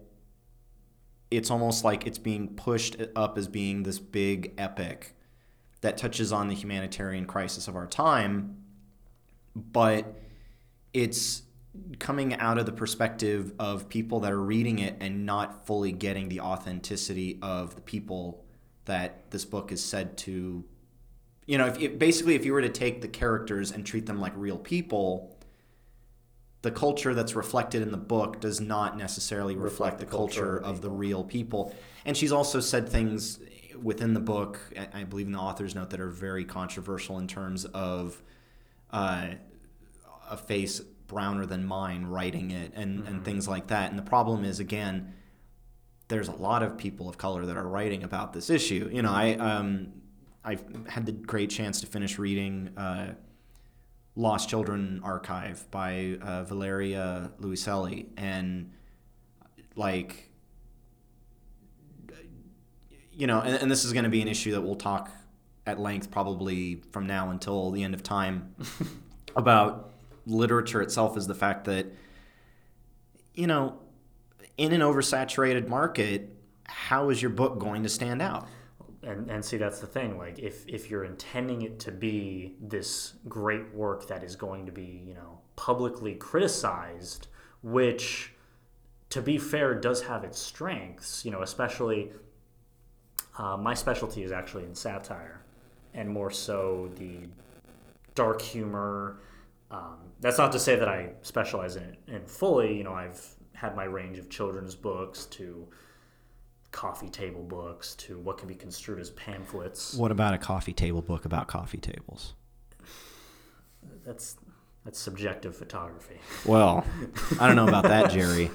it's 1.31 1.51
almost 1.51 1.85
like 1.85 2.07
it's 2.07 2.19
being 2.19 2.55
pushed 2.55 2.97
up 3.15 3.37
as 3.37 3.49
being 3.49 3.83
this 3.83 3.99
big 3.99 4.55
epic 4.57 5.15
that 5.85 5.99
touches 5.99 6.33
on 6.33 6.49
the 6.49 6.55
humanitarian 6.55 7.27
crisis 7.27 7.69
of 7.69 7.77
our 7.77 7.87
time, 7.87 8.57
but 9.55 10.19
it's 10.95 11.43
coming 11.99 12.33
out 12.37 12.57
of 12.57 12.65
the 12.65 12.73
perspective 12.73 13.53
of 13.59 13.87
people 13.91 14.21
that 14.21 14.33
are 14.33 14.41
reading 14.41 14.79
it 14.79 14.97
and 15.01 15.27
not 15.27 15.67
fully 15.67 15.93
getting 15.93 16.31
the 16.31 16.41
authenticity 16.41 17.39
of 17.43 17.75
the 17.75 17.83
people 17.83 18.43
that 18.87 19.31
this 19.31 19.45
book 19.45 19.73
is 19.73 19.85
said 19.85 20.17
to 20.17 20.65
you 21.47 21.59
know 21.59 21.67
if, 21.67 21.79
if 21.79 21.99
basically 21.99 22.35
if 22.35 22.47
you 22.47 22.53
were 22.53 22.63
to 22.63 22.69
take 22.69 23.03
the 23.03 23.09
characters 23.09 23.71
and 23.73 23.85
treat 23.85 24.07
them 24.07 24.21
like 24.21 24.33
real 24.37 24.59
people 24.59 25.37
the 26.63 26.71
culture 26.71 27.13
that's 27.13 27.35
reflected 27.35 27.83
in 27.83 27.91
the 27.91 27.99
book 27.99 28.41
does 28.41 28.59
not 28.59 28.97
necessarily 28.97 29.55
reflect, 29.55 29.95
Reflect 29.95 29.99
the 29.99 30.07
culture 30.07 30.41
culture 30.41 30.57
of 30.57 30.77
of 30.77 30.81
the 30.81 30.91
real 30.91 31.23
people. 31.23 31.77
And 32.07 32.17
she's 32.17 32.33
also 32.33 32.59
said 32.59 32.89
things 32.89 33.39
within 33.83 34.15
the 34.15 34.21
book 34.21 34.61
i 34.79 35.01
I 35.01 35.05
believe 35.05 35.27
in 35.27 35.33
the 35.33 35.39
author's 35.39 35.75
note 35.75 35.91
that 35.91 36.01
are 36.01 36.11
very 36.11 36.45
controversial 36.45 37.19
in 37.19 37.29
terms 37.29 37.65
of 37.65 38.23
uh, 38.91 39.35
a 40.31 40.37
face 40.37 40.81
browner 41.07 41.47
than 41.47 41.65
mine 41.65 42.07
writing 42.07 42.51
it 42.51 42.73
and, 42.75 43.07
and 43.07 43.25
things 43.25 43.47
like 43.47 43.69
that. 43.69 43.91
And 43.91 43.99
the 43.99 44.03
problem 44.03 44.45
is, 44.45 44.61
again, 44.61 45.15
there's 46.09 46.29
a 46.29 46.35
lot 46.35 46.63
of 46.63 46.77
people 46.79 47.09
of 47.09 47.19
color 47.19 47.47
that 47.47 47.57
are 47.57 47.69
writing 47.69 48.03
about 48.03 48.33
this 48.33 48.51
issue. 48.51 48.89
You 48.93 49.03
know, 49.03 49.13
I 49.13 49.33
um, 49.35 49.93
I've 50.45 50.63
had 50.89 51.07
the 51.07 51.13
great 51.13 51.51
chance 51.51 51.81
to 51.81 51.87
finish 51.87 52.19
reading 52.19 52.71
uh, 52.77 53.15
Lost 54.15 54.49
Children 54.49 55.01
Archive 55.03 55.71
by 55.71 56.19
uh, 56.21 56.45
Valeria 56.45 57.33
Luiselli, 57.41 58.09
and 58.17 58.73
like 59.77 60.31
you 63.17 63.27
know, 63.27 63.41
and, 63.41 63.55
and 63.57 63.71
this 63.71 63.85
is 63.85 63.93
going 63.93 64.05
to 64.05 64.11
be 64.11 64.23
an 64.23 64.29
issue 64.29 64.53
that 64.53 64.61
we'll 64.61 64.75
talk 64.75 65.11
at 65.67 65.81
length 65.81 66.11
probably 66.11 66.83
from 66.93 67.07
now 67.07 67.31
until 67.31 67.71
the 67.71 67.83
end 67.83 67.95
of 67.95 68.03
time 68.03 68.55
about 69.37 69.93
literature 70.27 70.83
itself 70.83 71.17
is 71.17 71.27
the 71.27 71.35
fact 71.35 71.65
that, 71.65 71.87
you 73.35 73.47
know, 73.47 73.79
in 74.57 74.73
an 74.73 74.81
oversaturated 74.81 75.69
market, 75.69 76.31
how 76.65 77.09
is 77.11 77.21
your 77.21 77.31
book 77.31 77.59
going 77.59 77.83
to 77.83 77.89
stand 77.89 78.23
out? 78.23 78.47
and 79.05 79.31
and 79.31 79.45
see 79.45 79.57
that's 79.57 79.81
the 79.81 79.87
thing 79.87 80.17
like 80.19 80.39
if 80.39 80.67
if 80.67 80.91
you're 80.91 81.05
intending 81.05 81.63
it 81.63 81.79
to 81.79 81.93
be 81.93 82.55
this 82.61 83.15
great 83.29 83.73
work 83.75 84.09
that 84.09 84.25
is 84.25 84.37
going 84.37 84.67
to 84.67 84.73
be 84.73 85.03
you 85.07 85.15
know 85.15 85.39
publicly 85.57 86.15
criticized 86.15 87.29
which 87.63 88.33
to 89.11 89.21
be 89.21 89.39
fair 89.39 89.75
does 89.75 90.03
have 90.03 90.25
its 90.25 90.39
strengths 90.39 91.25
you 91.25 91.31
know 91.31 91.43
especially 91.43 92.11
uh, 93.37 93.57
my 93.57 93.75
specialty 93.75 94.23
is 94.23 94.33
actually 94.33 94.65
in 94.65 94.75
satire 94.75 95.41
and 95.95 96.09
more 96.09 96.31
so 96.31 96.91
the 96.97 97.19
dark 98.15 98.41
humor 98.41 99.17
um, 99.71 99.97
that's 100.21 100.39
not 100.39 100.53
to 100.53 100.59
say 100.59 100.77
that 100.77 100.89
i 100.89 101.11
specialize 101.23 101.77
in 101.77 101.83
it 101.83 101.99
in 102.09 102.25
fully 102.27 102.77
you 102.77 102.85
know 102.85 102.93
i've 102.95 103.35
had 103.53 103.75
my 103.77 103.85
range 103.85 104.19
of 104.19 104.29
children's 104.29 104.75
books 104.75 105.27
to 105.27 105.67
coffee 106.75 107.09
table 107.09 107.45
books 107.45 107.95
to 107.95 108.19
what 108.19 108.37
can 108.37 108.49
be 108.49 108.55
construed 108.55 108.99
as 108.99 109.11
pamphlets. 109.11 109.95
What 109.95 110.11
about 110.11 110.35
a 110.35 110.39
coffee 110.39 110.73
table 110.73 111.03
book 111.03 111.25
about 111.25 111.47
coffee 111.47 111.79
tables? 111.79 112.35
That's 114.05 114.37
that's 114.85 114.99
subjective 114.99 115.57
photography. 115.57 116.19
Well, 116.45 116.85
I 117.41 117.47
don't 117.47 117.55
know 117.55 117.69
about 117.69 117.85
that, 117.85 118.11
Jerry. 118.11 118.51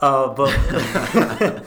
Uh, 0.00 0.28
but 0.28 1.64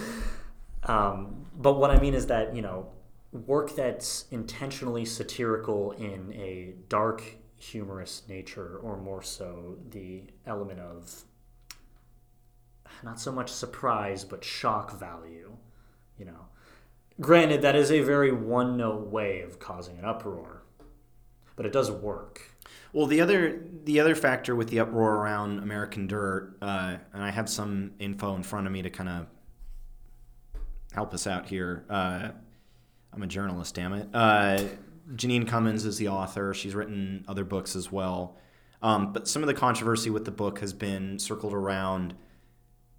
um, 0.84 1.46
but 1.57 1.73
what 1.73 1.91
I 1.91 1.99
mean 1.99 2.13
is 2.13 2.27
that 2.27 2.55
you 2.55 2.61
know 2.61 2.87
work 3.31 3.75
that's 3.75 4.25
intentionally 4.31 5.03
satirical 5.03 5.91
in 5.91 6.31
a 6.33 6.75
dark, 6.87 7.23
humorous 7.57 8.23
nature, 8.29 8.79
or 8.81 8.97
more 8.97 9.21
so 9.21 9.77
the 9.89 10.23
element 10.45 10.79
of 10.79 11.23
not 13.03 13.19
so 13.19 13.31
much 13.31 13.51
surprise 13.51 14.23
but 14.23 14.43
shock 14.43 14.97
value 14.97 15.55
you 16.17 16.25
know. 16.25 16.47
Granted 17.19 17.61
that 17.63 17.75
is 17.75 17.91
a 17.91 18.01
very 18.01 18.31
one 18.31 18.77
note 18.77 19.07
way 19.07 19.41
of 19.41 19.59
causing 19.59 19.97
an 19.97 20.05
uproar 20.05 20.63
but 21.55 21.65
it 21.65 21.73
does 21.73 21.89
work. 21.89 22.53
Well 22.93 23.07
the 23.07 23.21
other 23.21 23.61
the 23.83 23.99
other 23.99 24.15
factor 24.15 24.55
with 24.55 24.69
the 24.69 24.79
uproar 24.79 25.15
around 25.15 25.59
american 25.59 26.07
dirt 26.07 26.57
uh, 26.61 26.97
and 27.13 27.23
i 27.23 27.29
have 27.29 27.49
some 27.49 27.91
info 27.99 28.35
in 28.35 28.43
front 28.43 28.67
of 28.67 28.73
me 28.73 28.81
to 28.81 28.89
kind 28.89 29.09
of 29.09 29.27
help 30.94 31.13
us 31.13 31.27
out 31.27 31.48
here 31.48 31.86
uh, 31.89 32.29
i'm 33.13 33.24
a 33.24 33.27
journalist 33.27 33.75
damn 33.75 33.94
it 33.94 34.08
uh, 34.13 34.63
jeanine 35.15 35.48
cummins 35.48 35.86
is 35.86 35.98
the 35.98 36.08
author 36.08 36.53
she's 36.53 36.75
written 36.75 37.24
other 37.27 37.44
books 37.44 37.75
as 37.75 37.91
well 37.91 38.38
um, 38.82 39.12
but 39.13 39.27
some 39.27 39.41
of 39.41 39.48
the 39.48 39.53
controversy 39.53 40.10
with 40.10 40.25
the 40.25 40.32
book 40.32 40.60
has 40.60 40.74
been 40.74 41.17
circled 41.20 41.53
around 41.53 42.13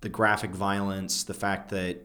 the 0.00 0.08
graphic 0.08 0.50
violence, 0.50 1.24
the 1.24 1.34
fact 1.34 1.70
that 1.70 1.98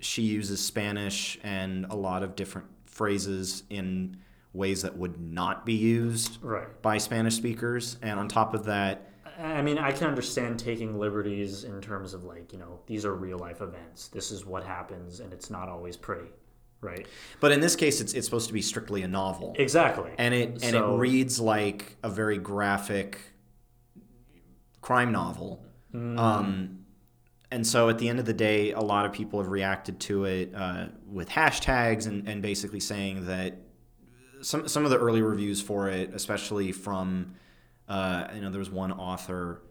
she 0.00 0.22
uses 0.22 0.64
Spanish 0.64 1.38
and 1.42 1.86
a 1.86 1.94
lot 1.94 2.22
of 2.22 2.36
different 2.36 2.66
phrases 2.86 3.62
in 3.70 4.16
ways 4.52 4.82
that 4.82 4.96
would 4.96 5.20
not 5.20 5.66
be 5.66 5.72
used 5.72 6.38
right. 6.42 6.80
by 6.82 6.98
Spanish 6.98 7.34
speakers. 7.34 7.96
And 8.02 8.20
on 8.20 8.28
top 8.28 8.54
of 8.54 8.66
that, 8.66 9.10
I 9.38 9.62
mean, 9.62 9.78
I 9.78 9.92
can 9.92 10.06
understand 10.06 10.58
taking 10.58 10.98
liberties 10.98 11.64
in 11.64 11.80
terms 11.80 12.14
of 12.14 12.24
like, 12.24 12.52
you 12.52 12.58
know, 12.58 12.80
these 12.86 13.04
are 13.04 13.14
real 13.14 13.38
life 13.38 13.60
events. 13.60 14.08
This 14.08 14.30
is 14.30 14.46
what 14.46 14.64
happens, 14.64 15.20
and 15.20 15.32
it's 15.32 15.50
not 15.50 15.68
always 15.68 15.96
pretty, 15.96 16.28
right? 16.80 17.06
But 17.40 17.52
in 17.52 17.60
this 17.60 17.76
case, 17.76 18.00
it's 18.00 18.14
it's 18.14 18.26
supposed 18.26 18.48
to 18.48 18.52
be 18.52 18.62
strictly 18.62 19.02
a 19.02 19.08
novel, 19.08 19.54
exactly, 19.58 20.10
and 20.18 20.34
it 20.34 20.48
and 20.50 20.62
so, 20.62 20.94
it 20.94 20.98
reads 20.98 21.40
like 21.40 21.96
a 22.02 22.08
very 22.08 22.38
graphic 22.38 23.18
crime 24.80 25.12
novel. 25.12 25.64
Mm. 25.92 26.18
Um, 26.18 26.84
and 27.50 27.66
so 27.66 27.88
at 27.88 27.98
the 27.98 28.08
end 28.08 28.18
of 28.18 28.24
the 28.24 28.34
day, 28.34 28.72
a 28.72 28.80
lot 28.80 29.06
of 29.06 29.12
people 29.12 29.40
have 29.40 29.48
reacted 29.48 30.00
to 30.00 30.24
it 30.24 30.52
uh, 30.54 30.86
with 31.06 31.28
hashtags 31.28 32.06
and, 32.06 32.28
and 32.28 32.42
basically 32.42 32.80
saying 32.80 33.26
that 33.26 33.58
some 34.42 34.68
some 34.68 34.84
of 34.84 34.90
the 34.90 34.98
early 34.98 35.22
reviews 35.22 35.60
for 35.60 35.88
it, 35.88 36.12
especially 36.12 36.72
from 36.72 37.34
uh, 37.88 38.28
you 38.34 38.40
know 38.40 38.50
there 38.50 38.58
was 38.58 38.70
one 38.70 38.92
author, 38.92 39.62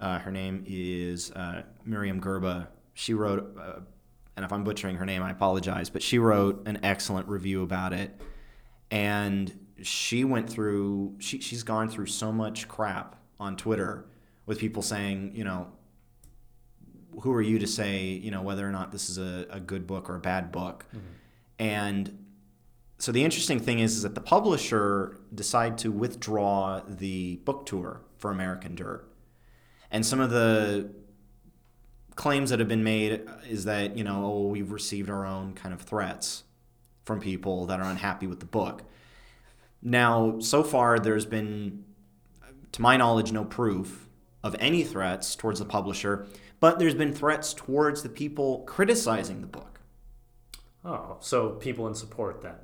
uh, 0.00 0.18
her 0.18 0.30
name 0.30 0.64
is 0.66 1.30
uh, 1.32 1.62
Myriam 1.86 2.20
Gurba. 2.20 2.68
She 2.94 3.14
wrote, 3.14 3.56
uh, 3.58 3.80
and 4.36 4.44
if 4.44 4.52
I'm 4.52 4.64
butchering 4.64 4.96
her 4.96 5.06
name, 5.06 5.22
I 5.22 5.30
apologize, 5.30 5.90
but 5.90 6.02
she 6.02 6.18
wrote 6.18 6.66
an 6.66 6.80
excellent 6.82 7.28
review 7.28 7.62
about 7.62 7.92
it, 7.92 8.20
and 8.90 9.66
she 9.82 10.24
went 10.24 10.48
through 10.48 11.16
she 11.18 11.40
she's 11.40 11.62
gone 11.62 11.88
through 11.88 12.06
so 12.06 12.32
much 12.32 12.68
crap 12.68 13.16
on 13.40 13.56
Twitter 13.56 14.06
with 14.46 14.58
people 14.58 14.82
saying 14.82 15.32
you 15.34 15.44
know 15.44 15.68
who 17.20 17.32
are 17.32 17.42
you 17.42 17.58
to 17.58 17.66
say, 17.66 18.04
you 18.04 18.30
know, 18.30 18.42
whether 18.42 18.66
or 18.66 18.72
not 18.72 18.92
this 18.92 19.08
is 19.08 19.18
a, 19.18 19.46
a 19.50 19.60
good 19.60 19.86
book 19.86 20.10
or 20.10 20.16
a 20.16 20.20
bad 20.20 20.50
book? 20.52 20.84
Mm-hmm. 20.88 21.06
And 21.58 22.23
so 23.04 23.12
the 23.12 23.22
interesting 23.22 23.60
thing 23.60 23.80
is, 23.80 23.96
is 23.96 24.02
that 24.02 24.14
the 24.14 24.20
publisher 24.20 25.18
decided 25.34 25.78
to 25.78 25.92
withdraw 25.92 26.80
the 26.88 27.36
book 27.44 27.66
tour 27.66 28.00
for 28.16 28.30
American 28.30 28.74
Dirt. 28.74 29.06
And 29.90 30.06
some 30.06 30.20
of 30.20 30.30
the 30.30 30.90
claims 32.16 32.50
that 32.50 32.60
have 32.60 32.68
been 32.68 32.84
made 32.84 33.22
is 33.46 33.64
that, 33.66 33.98
you 33.98 34.04
know, 34.04 34.24
oh, 34.24 34.46
we've 34.46 34.70
received 34.72 35.10
our 35.10 35.26
own 35.26 35.52
kind 35.52 35.74
of 35.74 35.82
threats 35.82 36.44
from 37.04 37.20
people 37.20 37.66
that 37.66 37.80
are 37.80 37.90
unhappy 37.90 38.26
with 38.26 38.40
the 38.40 38.46
book. 38.46 38.82
Now, 39.82 40.38
so 40.38 40.62
far, 40.62 40.98
there's 40.98 41.26
been, 41.26 41.84
to 42.72 42.80
my 42.80 42.96
knowledge, 42.96 43.32
no 43.32 43.44
proof 43.44 44.08
of 44.42 44.56
any 44.58 44.82
threats 44.82 45.36
towards 45.36 45.58
the 45.58 45.66
publisher 45.66 46.26
but 46.64 46.78
there's 46.78 46.94
been 46.94 47.12
threats 47.12 47.52
towards 47.52 48.02
the 48.02 48.08
people 48.08 48.60
criticizing 48.60 49.42
the 49.42 49.46
book. 49.46 49.80
Oh, 50.82 51.18
so 51.20 51.50
people 51.50 51.86
in 51.88 51.94
support 51.94 52.40
then, 52.40 52.54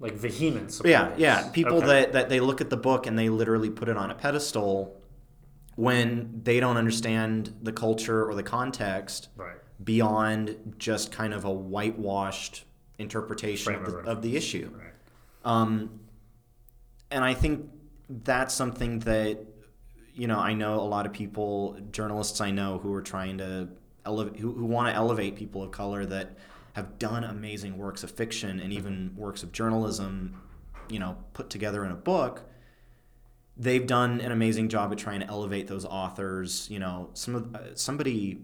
like 0.00 0.14
vehement 0.14 0.72
support. 0.72 0.90
Yeah, 0.90 1.12
yeah, 1.16 1.48
people 1.50 1.76
okay. 1.76 1.86
that 1.86 2.12
that 2.14 2.28
they 2.28 2.40
look 2.40 2.60
at 2.60 2.70
the 2.70 2.76
book 2.76 3.06
and 3.06 3.18
they 3.18 3.28
literally 3.28 3.70
put 3.70 3.88
it 3.88 3.96
on 3.96 4.10
a 4.10 4.14
pedestal 4.14 5.00
when 5.76 6.40
they 6.42 6.58
don't 6.58 6.76
understand 6.76 7.54
the 7.62 7.72
culture 7.72 8.28
or 8.28 8.34
the 8.34 8.42
context 8.42 9.28
right. 9.36 9.56
beyond 9.82 10.74
just 10.78 11.12
kind 11.12 11.32
of 11.32 11.44
a 11.44 11.50
whitewashed 11.50 12.64
interpretation 12.98 13.74
of 13.76 13.92
the, 13.92 13.98
of 13.98 14.20
the, 14.20 14.36
issue. 14.36 14.70
Right. 14.74 14.92
Um, 15.44 16.00
and 17.10 17.24
I 17.24 17.32
think 17.32 17.70
that's 18.08 18.52
something 18.52 18.98
that 19.00 19.38
you 20.14 20.26
know, 20.26 20.38
I 20.38 20.52
know 20.52 20.74
a 20.74 20.82
lot 20.82 21.06
of 21.06 21.12
people, 21.12 21.78
journalists 21.92 22.40
I 22.40 22.50
know, 22.50 22.78
who 22.78 22.92
are 22.92 23.02
trying 23.02 23.38
to 23.38 23.68
elevate, 24.04 24.38
who, 24.38 24.52
who 24.52 24.66
want 24.66 24.88
to 24.88 24.94
elevate 24.94 25.36
people 25.36 25.62
of 25.62 25.70
color 25.70 26.04
that 26.06 26.36
have 26.80 26.98
done 26.98 27.24
amazing 27.24 27.76
works 27.76 28.02
of 28.02 28.10
fiction 28.10 28.58
and 28.60 28.72
even 28.72 29.12
works 29.16 29.42
of 29.42 29.52
journalism, 29.52 30.40
you 30.88 30.98
know, 30.98 31.16
put 31.34 31.50
together 31.50 31.84
in 31.84 31.90
a 31.90 31.96
book. 31.96 32.42
They've 33.56 33.86
done 33.86 34.20
an 34.20 34.32
amazing 34.32 34.70
job 34.70 34.90
at 34.90 34.98
trying 34.98 35.20
to 35.20 35.26
elevate 35.26 35.68
those 35.68 35.84
authors. 35.84 36.68
You 36.70 36.78
know, 36.78 37.10
some 37.14 37.34
of 37.34 37.54
uh, 37.54 37.74
somebody 37.74 38.42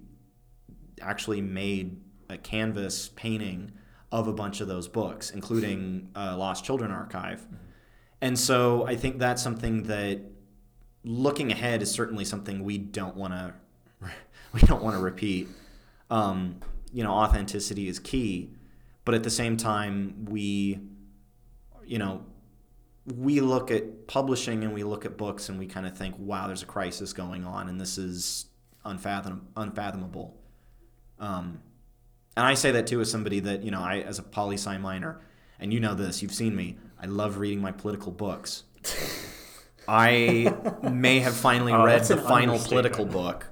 actually 1.01 1.41
made 1.41 2.01
a 2.29 2.37
canvas 2.37 3.09
painting 3.17 3.73
of 4.13 4.29
a 4.29 4.33
bunch 4.33 4.61
of 4.61 4.69
those 4.69 4.89
books, 4.89 5.31
including 5.31 6.11
uh, 6.15 6.37
Lost 6.37 6.65
Children 6.65 6.91
Archive. 6.91 7.41
Mm-hmm. 7.41 7.57
And 8.21 8.39
so 8.39 8.87
I 8.87 8.97
think 8.97 9.19
that's 9.19 9.43
something 9.43 9.85
that 9.85 10.21
looking 11.05 11.53
ahead 11.53 11.83
is 11.83 11.91
certainly 11.91 12.25
something 12.25 12.65
we 12.65 12.77
don't 12.79 13.17
want 13.17 13.33
to 13.33 13.55
we 14.53 14.61
don't 14.61 14.83
want 14.83 14.97
to 14.97 15.03
repeat. 15.03 15.49
Um, 16.11 16.61
you 16.97 17.03
know, 17.03 17.13
authenticity 17.13 17.89
is 17.89 17.99
key, 17.99 18.55
but 19.05 19.15
at 19.15 19.23
the 19.23 19.29
same 19.29 19.59
time, 19.59 20.25
we, 20.31 20.81
you 21.85 21.99
know, 21.99 22.25
we 23.05 23.43
look 23.43 23.71
at 23.71 24.07
publishing 24.07 24.65
and 24.65 24.73
we 24.73 24.83
look 24.83 25.05
at 25.05 25.19
books 25.19 25.51
and 25.51 25.59
we 25.59 25.67
kind 25.67 25.87
of 25.87 25.95
think, 25.95 26.15
wow, 26.19 26.47
there's 26.47 26.63
a 26.63 26.67
crisis 26.67 27.13
going 27.13 27.45
on, 27.45 27.69
and 27.69 27.79
this 27.79 27.99
is 27.99 28.47
unfathom- 28.87 29.43
unfathomable. 29.59 30.41
Um, 31.19 31.61
and 32.35 32.47
I 32.47 32.55
say 32.55 32.71
that 32.71 32.87
too 32.87 33.03
as 33.03 33.11
somebody 33.11 33.41
that 33.41 33.63
you 33.63 33.71
know, 33.71 33.83
I 33.83 33.99
as 33.99 34.19
a 34.19 34.23
poli 34.23 34.57
sci 34.57 34.79
minor, 34.79 35.21
and 35.61 35.75
you 35.75 35.81
know 35.81 35.93
this, 35.93 36.23
you've 36.23 36.33
seen 36.33 36.57
me. 36.57 36.79
I 36.99 37.05
love 37.05 37.37
reading 37.37 37.61
my 37.61 37.73
political 37.73 38.11
books. 38.11 38.65
I 39.87 40.81
may 40.83 41.21
have 41.21 41.37
finally 41.37 41.75
oh, 41.75 41.85
read 41.85 42.05
the 42.05 42.17
final 42.17 42.59
political 42.59 43.05
book 43.05 43.49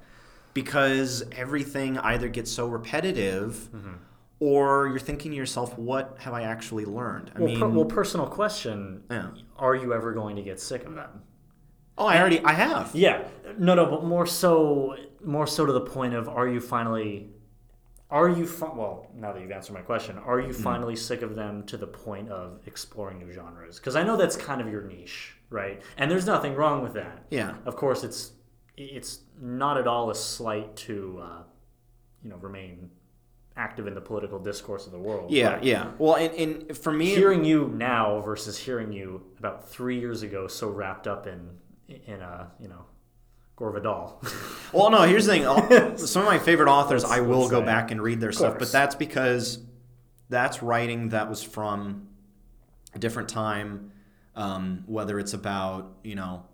because 0.54 1.22
everything 1.32 1.98
either 1.98 2.28
gets 2.28 2.50
so 2.50 2.66
repetitive 2.66 3.68
mm-hmm. 3.74 3.94
or 4.40 4.88
you're 4.88 4.98
thinking 4.98 5.32
to 5.32 5.36
yourself, 5.36 5.76
what 5.76 6.16
have 6.20 6.32
I 6.32 6.42
actually 6.44 6.84
learned? 6.84 7.32
I 7.34 7.40
well, 7.40 7.48
mean, 7.48 7.60
per, 7.60 7.68
well, 7.68 7.84
personal 7.84 8.26
question: 8.26 9.02
yeah. 9.10 9.30
Are 9.58 9.74
you 9.74 9.92
ever 9.92 10.12
going 10.12 10.36
to 10.36 10.42
get 10.42 10.60
sick 10.60 10.84
of 10.86 10.94
them? 10.94 11.22
Oh, 11.96 12.06
I 12.06 12.18
already, 12.18 12.40
I 12.40 12.54
have. 12.54 12.90
Yeah, 12.92 13.22
no, 13.56 13.74
no, 13.74 13.86
but 13.86 14.04
more 14.04 14.26
so, 14.26 14.96
more 15.24 15.46
so 15.46 15.64
to 15.64 15.72
the 15.72 15.80
point 15.80 16.12
of, 16.14 16.28
are 16.28 16.48
you 16.48 16.60
finally, 16.60 17.30
Are 18.10 18.28
you 18.28 18.46
fi- 18.46 18.72
well 18.74 19.10
now 19.14 19.32
that 19.32 19.40
you've 19.40 19.50
answered 19.50 19.74
my 19.74 19.80
question? 19.80 20.18
Are 20.18 20.40
you 20.40 20.52
finally 20.52 20.94
sick 20.94 21.22
of 21.22 21.34
them 21.34 21.64
to 21.66 21.76
the 21.76 21.86
point 21.86 22.30
of 22.30 22.60
exploring 22.66 23.18
new 23.18 23.32
genres? 23.32 23.78
Because 23.78 23.96
I 23.96 24.02
know 24.02 24.16
that's 24.16 24.36
kind 24.36 24.60
of 24.60 24.68
your 24.70 24.82
niche, 24.82 25.36
right? 25.50 25.82
And 25.96 26.10
there's 26.10 26.26
nothing 26.26 26.54
wrong 26.54 26.82
with 26.82 26.94
that. 26.94 27.24
Yeah. 27.30 27.54
Of 27.64 27.76
course, 27.76 28.04
it's 28.04 28.32
it's 28.76 29.20
not 29.40 29.78
at 29.78 29.86
all 29.86 30.10
a 30.10 30.14
slight 30.14 30.74
to 30.76 31.20
uh, 31.22 31.42
you 32.22 32.30
know 32.30 32.36
remain 32.36 32.90
active 33.56 33.86
in 33.86 33.94
the 33.94 34.00
political 34.00 34.38
discourse 34.38 34.86
of 34.86 34.92
the 34.92 34.98
world. 34.98 35.30
Yeah, 35.30 35.60
yeah. 35.62 35.92
Well, 35.98 36.16
and, 36.16 36.34
and 36.34 36.76
for 36.76 36.92
me, 36.92 37.06
Hearing 37.06 37.44
you 37.44 37.68
now 37.74 38.20
versus 38.20 38.58
hearing 38.58 38.92
you 38.92 39.22
about 39.38 39.68
three 39.68 40.00
years 40.00 40.22
ago, 40.22 40.48
so 40.48 40.68
wrapped 40.68 41.06
up 41.06 41.26
in 41.26 41.50
in 41.88 42.20
a 42.20 42.50
you 42.60 42.68
know 42.68 42.84
Gore 43.56 43.72
Vidal. 43.72 44.22
Well, 44.72 44.90
no. 44.90 45.02
Here's 45.02 45.26
the 45.26 45.32
thing. 45.38 45.96
Some 45.98 46.22
of 46.22 46.28
my 46.28 46.40
favorite 46.40 46.68
authors, 46.68 47.04
I 47.04 47.20
will 47.20 47.48
go 47.48 47.62
back 47.62 47.92
and 47.92 48.02
read 48.02 48.20
their 48.20 48.32
stuff, 48.32 48.58
but 48.58 48.72
that's 48.72 48.96
because 48.96 49.60
that's 50.28 50.64
writing 50.64 51.10
that 51.10 51.30
was 51.30 51.44
from 51.44 52.08
a 52.92 52.98
different 52.98 53.28
time. 53.28 53.92
Um, 54.34 54.82
whether 54.86 55.20
it's 55.20 55.32
about 55.32 55.92
you 56.02 56.16
know 56.16 56.44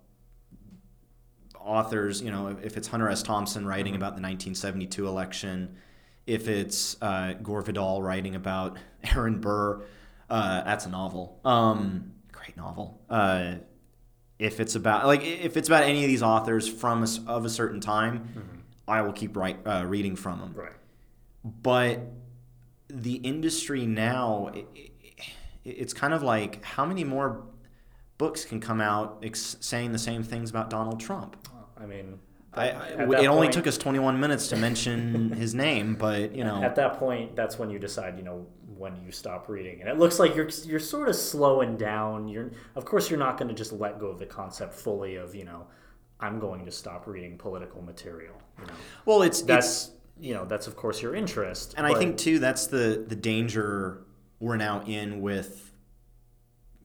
authors, 1.64 2.20
you 2.23 2.31
know, 2.31 2.49
if- 2.62 2.77
it's 2.77 2.88
Hunter 2.88 3.09
S. 3.09 3.23
Thompson 3.23 3.66
writing 3.66 3.94
about 3.94 4.16
the 4.16 4.23
1972 4.23 5.07
election, 5.07 5.77
if 6.27 6.49
it's 6.49 6.96
uh, 7.03 7.35
Gore 7.42 7.62
Vidal 7.62 8.03
writing 8.03 8.35
about 8.35 8.77
Aaron 9.16 9.40
Burr, 9.40 9.83
uh, 10.29 10.62
that's 10.64 10.87
a 10.87 10.90
novel. 10.90 11.40
Um, 11.44 12.12
great 12.33 12.57
novel. 12.57 13.01
Uh, 13.11 13.55
if 14.38 14.59
it's 14.61 14.75
about 14.75 15.07
like 15.07 15.23
if 15.25 15.57
it's 15.57 15.68
about 15.68 15.83
any 15.85 16.03
of 16.05 16.09
these 16.09 16.23
authors 16.23 16.66
from 16.68 17.03
a 17.05 17.09
of 17.31 17.44
a 17.44 17.51
certain 17.51 17.81
time, 17.81 18.62
I 18.88 19.03
will 19.03 19.12
keep 19.12 19.37
write, 19.37 19.59
uh, 19.66 19.85
reading 19.87 20.16
from 20.16 20.40
them. 20.40 20.55
right. 20.57 20.73
But 21.44 22.01
the 22.88 23.14
industry 23.16 23.87
now, 23.87 24.51
i 24.55 24.59
i 24.59 24.90
it's 25.64 25.92
kind 25.92 26.14
of 26.14 26.23
like 26.23 26.64
how 26.64 26.87
many 26.87 27.05
more 27.05 27.44
books 28.16 28.44
can 28.46 28.61
come 28.61 28.81
out 28.81 29.18
ex- 29.23 29.57
saying 29.61 29.92
the 29.92 29.99
same 29.99 30.23
things 30.23 30.49
about 30.49 30.70
Donald 30.70 31.01
Trump? 31.01 31.37
I 31.81 31.87
mean, 31.87 32.19
I, 32.53 32.71
I- 32.71 33.21
it 33.23 33.27
only 33.27 33.49
took 33.49 33.66
us 33.66 33.79
21 33.79 34.19
minutes 34.21 34.49
to 34.49 34.57
mention 34.57 35.31
his 35.45 35.55
name, 35.55 35.95
but 35.95 36.35
you 36.35 36.45
know, 36.45 36.62
At 36.62 36.75
that 36.77 36.99
point, 36.99 37.37
that's 37.37 37.59
when 37.59 37.71
you 37.71 37.79
decide, 37.79 38.16
you 38.19 38.25
know, 38.25 38.47
when 38.77 38.97
you 39.05 39.12
stop 39.12 39.49
reading. 39.49 39.81
And 39.81 39.88
it 39.88 39.99
looks 39.99 40.19
like 40.19 40.35
you're 40.35 40.49
you're 40.64 40.81
sort 40.81 41.09
of 41.09 41.16
slowing 41.16 41.77
down. 41.77 42.29
You're 42.29 42.51
of 42.75 42.85
course 42.85 43.11
you're 43.11 43.19
not 43.19 43.38
going 43.38 43.49
to 43.49 43.55
just 43.55 43.73
let 43.73 43.99
go 44.01 44.07
of 44.07 44.19
the 44.19 44.27
concept 44.27 44.75
fully 44.75 45.16
of, 45.16 45.35
you 45.35 45.45
know, 45.45 45.66
I'm 46.19 46.38
going 46.40 46.64
to 46.64 46.71
stop 46.73 47.07
reading 47.07 47.38
political 47.38 47.83
material, 47.83 48.35
you 48.59 48.66
know. 48.66 48.73
well, 49.05 49.23
it's 49.23 49.40
it's 49.40 49.47
That's 49.47 49.90
you 50.19 50.35
know, 50.35 50.45
that's 50.45 50.66
of 50.66 50.77
course 50.77 51.01
your 51.01 51.14
interest. 51.14 51.75
and 51.79 51.87
I 51.87 51.95
think 51.95 52.16
too 52.19 52.38
that's 52.38 52.66
the 52.66 53.05
the 53.07 53.16
danger 53.16 54.03
we're 54.38 54.57
now 54.57 54.83
in 54.87 55.21
with 55.21 55.69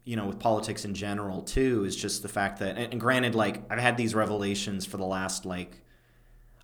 you 0.05 0.15
know 0.15 0.25
with 0.25 0.39
politics 0.39 0.85
in 0.85 0.93
general 0.93 1.41
too 1.41 1.83
is 1.83 1.95
just 1.95 2.21
the 2.21 2.29
fact 2.29 2.59
that 2.59 2.77
and, 2.77 2.99
granted 2.99 3.35
like 3.35 3.63
I've 3.71 3.79
had 3.79 3.97
these 3.97 4.15
revelations 4.15 4.85
for 4.85 4.97
the 4.97 5.05
last 5.05 5.45
like 5.45 5.81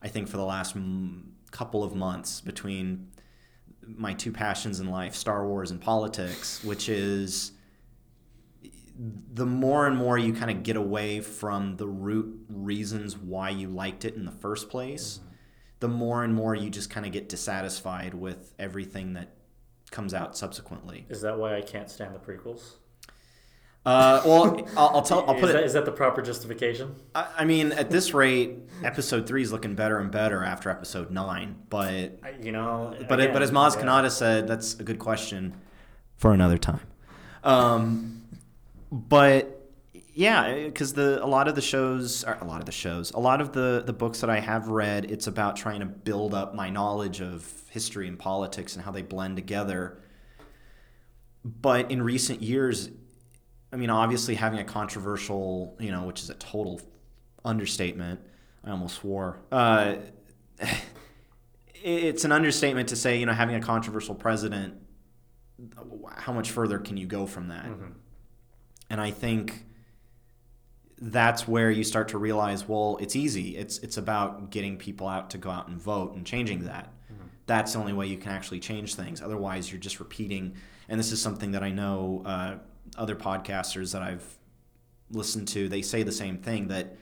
I 0.01 0.07
think 0.07 0.29
for 0.29 0.37
the 0.37 0.45
last 0.45 0.75
m- 0.75 1.33
couple 1.49 1.83
of 1.83 1.93
months 1.93 2.39
between 2.39 3.09
my 3.85 4.13
two 4.13 4.31
passions 4.31 4.79
in 4.79 4.89
life 4.89 5.15
Star 5.15 5.45
Wars 5.45 5.71
and 5.71 5.81
politics 5.81 6.63
which 6.63 6.87
is 6.87 7.51
the 9.33 9.45
more 9.45 9.87
and 9.87 9.97
more 9.97 10.17
you 10.17 10.33
kind 10.33 10.51
of 10.51 10.61
get 10.61 10.75
away 10.75 11.19
from 11.19 11.77
the 11.77 11.87
root 11.87 12.45
reasons 12.47 13.17
why 13.17 13.49
you 13.49 13.67
liked 13.67 14.05
it 14.05 14.15
in 14.15 14.25
the 14.25 14.31
first 14.31 14.69
place 14.69 15.19
the 15.79 15.87
more 15.87 16.23
and 16.23 16.35
more 16.35 16.53
you 16.53 16.69
just 16.69 16.91
kind 16.91 17.07
of 17.07 17.11
get 17.11 17.27
dissatisfied 17.27 18.13
with 18.13 18.53
everything 18.59 19.13
that 19.13 19.33
comes 19.89 20.13
out 20.13 20.37
subsequently. 20.37 21.05
is 21.09 21.21
that 21.21 21.37
why 21.37 21.57
I 21.57 21.61
can't 21.61 21.89
stand 21.89 22.13
the 22.13 22.19
prequels? 22.19 22.75
Uh, 23.83 24.21
well, 24.25 24.67
I'll, 24.77 24.97
I'll 24.97 25.01
tell. 25.01 25.27
I'll 25.27 25.35
is, 25.35 25.41
put 25.41 25.53
that, 25.53 25.63
it. 25.63 25.65
is 25.65 25.73
that 25.73 25.85
the 25.85 25.91
proper 25.91 26.21
justification? 26.21 26.95
I, 27.15 27.27
I 27.39 27.45
mean, 27.45 27.71
at 27.71 27.89
this 27.89 28.13
rate, 28.13 28.59
episode 28.83 29.25
three 29.25 29.41
is 29.41 29.51
looking 29.51 29.73
better 29.73 29.97
and 29.97 30.11
better 30.11 30.43
after 30.43 30.69
episode 30.69 31.09
nine. 31.09 31.55
But 31.69 32.19
you 32.41 32.51
know, 32.51 32.95
but 33.09 33.19
again, 33.19 33.33
but 33.33 33.41
as 33.41 33.49
Maz 33.49 33.75
yeah. 33.75 33.83
Kanata 33.83 34.11
said, 34.11 34.47
that's 34.47 34.79
a 34.79 34.83
good 34.83 34.99
question 34.99 35.55
for 36.15 36.31
another 36.31 36.59
time. 36.59 36.81
Um, 37.43 38.21
but 38.91 39.61
yeah, 40.13 40.65
because 40.65 40.93
the 40.93 41.23
a 41.23 41.25
lot 41.25 41.47
of 41.47 41.55
the 41.55 41.61
shows, 41.61 42.23
or 42.23 42.37
a 42.39 42.45
lot 42.45 42.59
of 42.59 42.67
the 42.67 42.71
shows, 42.71 43.09
a 43.11 43.19
lot 43.19 43.41
of 43.41 43.51
the 43.51 43.81
the 43.83 43.93
books 43.93 44.21
that 44.21 44.29
I 44.29 44.41
have 44.41 44.67
read, 44.67 45.09
it's 45.09 45.25
about 45.25 45.55
trying 45.55 45.79
to 45.79 45.87
build 45.87 46.35
up 46.35 46.53
my 46.53 46.69
knowledge 46.69 47.19
of 47.19 47.51
history 47.69 48.07
and 48.07 48.19
politics 48.19 48.75
and 48.75 48.85
how 48.85 48.91
they 48.91 49.01
blend 49.01 49.37
together. 49.37 49.97
But 51.43 51.89
in 51.89 52.03
recent 52.03 52.43
years, 52.43 52.91
I 53.71 53.77
mean, 53.77 53.89
obviously 53.89 54.35
having 54.35 54.59
a 54.59 54.63
controversial, 54.63 55.75
you 55.79 55.91
know, 55.91 56.03
which 56.03 56.21
is 56.21 56.29
a 56.29 56.35
total 56.35 56.81
understatement. 57.45 58.19
I 58.63 58.71
almost 58.71 58.97
swore. 58.97 59.39
Uh, 59.51 59.95
it's 61.83 62.25
an 62.25 62.31
understatement 62.31 62.89
to 62.89 62.95
say, 62.95 63.19
you 63.19 63.25
know, 63.25 63.33
having 63.33 63.55
a 63.55 63.61
controversial 63.61 64.15
president, 64.15 64.75
how 66.15 66.33
much 66.33 66.51
further 66.51 66.79
can 66.79 66.97
you 66.97 67.05
go 67.07 67.25
from 67.25 67.47
that? 67.47 67.65
And 68.89 68.99
I 68.99 69.11
think 69.11 69.65
that's 70.99 71.47
where 71.47 71.71
you 71.71 71.83
start 71.83 72.09
to 72.09 72.17
realize, 72.17 72.67
well, 72.67 72.97
it's 72.99 73.15
easy. 73.15 73.57
It's 73.57 73.79
it's 73.79 73.97
about 73.97 74.51
getting 74.51 74.77
people 74.77 75.07
out 75.07 75.31
to 75.31 75.37
go 75.37 75.49
out 75.49 75.67
and 75.67 75.79
vote 75.79 76.13
and 76.15 76.25
changing 76.25 76.65
that. 76.65 76.93
That's 77.47 77.73
the 77.73 77.79
only 77.79 77.93
way 77.93 78.07
you 78.07 78.17
can 78.17 78.31
actually 78.31 78.59
change 78.59 78.95
things. 78.95 79.21
Otherwise, 79.21 79.71
you're 79.71 79.79
just 79.79 79.99
repeating. 79.99 80.55
And 80.87 80.99
this 80.99 81.11
is 81.11 81.21
something 81.21 81.51
that 81.51 81.63
I 81.63 81.71
know 81.71 82.21
uh, 82.25 82.55
other 82.97 83.15
podcasters 83.15 83.93
that 83.93 84.01
I've 84.01 84.37
listened 85.09 85.47
to. 85.49 85.67
They 85.69 85.81
say 85.81 86.03
the 86.03 86.11
same 86.11 86.37
thing 86.37 86.67
that 86.69 86.97